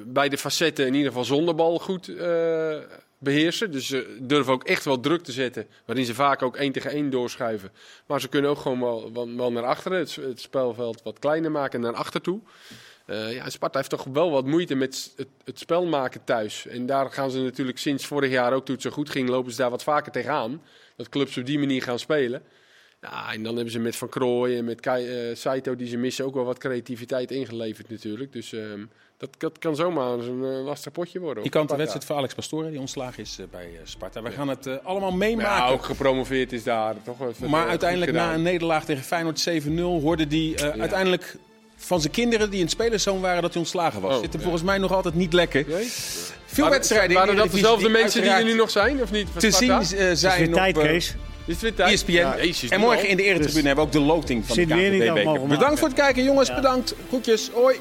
bij 0.06 0.28
de 0.28 0.38
facetten 0.38 0.86
in 0.86 0.92
ieder 0.94 1.08
geval 1.08 1.24
zonder 1.24 1.54
bal 1.54 1.78
goed 1.78 2.08
eh, 2.08 2.76
beheersen. 3.22 3.70
Dus 3.70 3.86
ze 3.86 4.16
durven 4.20 4.52
ook 4.52 4.64
echt 4.64 4.84
wel 4.84 5.00
druk 5.00 5.22
te 5.22 5.32
zetten, 5.32 5.66
waarin 5.84 6.04
ze 6.04 6.14
vaak 6.14 6.42
ook 6.42 6.56
één 6.56 6.72
tegen 6.72 6.90
één 6.90 7.10
doorschuiven. 7.10 7.70
Maar 8.06 8.20
ze 8.20 8.28
kunnen 8.28 8.50
ook 8.50 8.58
gewoon 8.58 8.80
wel, 8.80 9.12
wel, 9.36 9.52
naar 9.52 9.64
achteren, 9.64 9.98
het, 9.98 10.14
het 10.14 10.40
spelveld 10.40 11.02
wat 11.02 11.18
kleiner 11.18 11.50
maken 11.50 11.80
naar 11.80 11.94
achter 11.94 12.20
toe. 12.20 12.40
Eh, 13.06 13.32
ja, 13.32 13.50
Sparta 13.50 13.78
heeft 13.78 13.90
toch 13.90 14.04
wel 14.12 14.30
wat 14.30 14.46
moeite 14.46 14.74
met 14.74 15.12
het, 15.16 15.28
het 15.44 15.58
spel 15.58 15.86
maken 15.86 16.24
thuis. 16.24 16.66
En 16.66 16.86
daar 16.86 17.10
gaan 17.10 17.30
ze 17.30 17.40
natuurlijk 17.40 17.78
sinds 17.78 18.06
vorig 18.06 18.30
jaar 18.30 18.52
ook, 18.52 18.64
toen 18.64 18.74
het 18.74 18.84
zo 18.84 18.90
goed 18.90 19.10
ging, 19.10 19.28
lopen 19.28 19.50
ze 19.50 19.56
daar 19.56 19.70
wat 19.70 19.82
vaker 19.82 20.12
tegenaan. 20.12 20.62
Dat 20.96 21.08
clubs 21.08 21.36
op 21.38 21.46
die 21.46 21.58
manier 21.58 21.82
gaan 21.82 21.98
spelen. 21.98 22.42
Ja, 23.10 23.32
en 23.32 23.42
dan 23.42 23.54
hebben 23.54 23.72
ze 23.72 23.78
met 23.78 23.96
Van 23.96 24.08
Krooi 24.08 24.58
en 24.58 24.64
met 24.64 24.86
eh, 24.86 25.02
Saito, 25.34 25.76
die 25.76 25.88
ze 25.88 25.96
missen, 25.96 26.24
ook 26.24 26.34
wel 26.34 26.44
wat 26.44 26.58
creativiteit 26.58 27.30
ingeleverd 27.30 27.90
natuurlijk. 27.90 28.32
Dus 28.32 28.52
ehm, 28.52 28.84
dat, 29.16 29.30
dat, 29.38 29.58
kan 29.58 29.76
zomaar 29.76 30.18
een 30.18 30.44
eh, 30.44 30.64
lastig 30.64 30.92
potje 30.92 31.20
worden. 31.20 31.44
Je 31.44 31.50
kan 31.50 31.66
de 31.66 31.76
wedstrijd 31.76 32.04
voor 32.04 32.16
Alex 32.16 32.34
Pastore, 32.34 32.70
die 32.70 32.80
ontslagen 32.80 33.22
is 33.22 33.38
eh, 33.38 33.46
bij 33.50 33.80
Sparta. 33.84 34.22
We 34.22 34.30
gaan 34.30 34.48
het 34.48 34.84
allemaal 34.84 35.12
meemaken. 35.12 35.66
Ja, 35.66 35.68
ook 35.68 35.84
gepromoveerd 35.84 36.52
is 36.52 36.62
daar. 36.62 36.94
Toch 37.04 37.38
maar 37.38 37.68
uiteindelijk 37.68 38.12
na 38.12 38.34
een 38.34 38.42
nederlaag 38.42 38.84
tegen 38.84 39.04
Feyenoord 39.04 39.48
7-0 39.50 39.80
hoorde 39.80 40.26
die 40.26 40.62
uiteindelijk 40.62 41.36
van 41.76 42.00
zijn 42.00 42.12
kinderen 42.12 42.50
die 42.50 42.58
in 42.58 42.64
het 42.64 42.74
spelerszoon 42.74 43.20
waren 43.20 43.42
dat 43.42 43.52
hij 43.52 43.60
ontslagen 43.60 44.00
was. 44.00 44.14
Oh, 44.16 44.20
Zit 44.20 44.42
volgens 44.42 44.62
mij 44.62 44.78
nog 44.78 44.92
altijd 44.92 45.14
niet 45.14 45.32
lekker. 45.32 45.66
Veel 46.46 46.70
wedstrijden. 46.70 47.16
Waren 47.16 47.36
dat 47.36 47.50
dezelfde 47.50 47.88
mensen 47.88 48.22
die 48.22 48.30
er 48.30 48.44
nu 48.44 48.54
nog 48.54 48.70
zijn, 48.70 49.02
of 49.02 49.10
niet? 49.10 49.28
Te 49.38 49.50
zien 49.50 49.70
uh, 49.70 50.10
zijn. 50.12 50.54
Is 51.46 51.62
het? 51.62 51.80
ESPN. 51.80 52.68
En 52.68 52.80
morgen 52.80 53.08
in 53.08 53.16
de 53.16 53.22
dus 53.22 53.32
Eretribune 53.32 53.66
hebben 53.66 53.84
we 53.84 53.90
ook 53.90 53.92
de 53.92 54.12
loting 54.12 54.46
van 54.46 54.56
de 54.56 54.66
KNVB-beker. 54.66 55.46
Bedankt 55.46 55.78
voor 55.78 55.88
het 55.88 55.96
kijken, 55.96 56.24
jongens. 56.24 56.54
Bedankt. 56.54 56.94
Groetjes. 57.08 57.50
Hoi. 57.52 57.76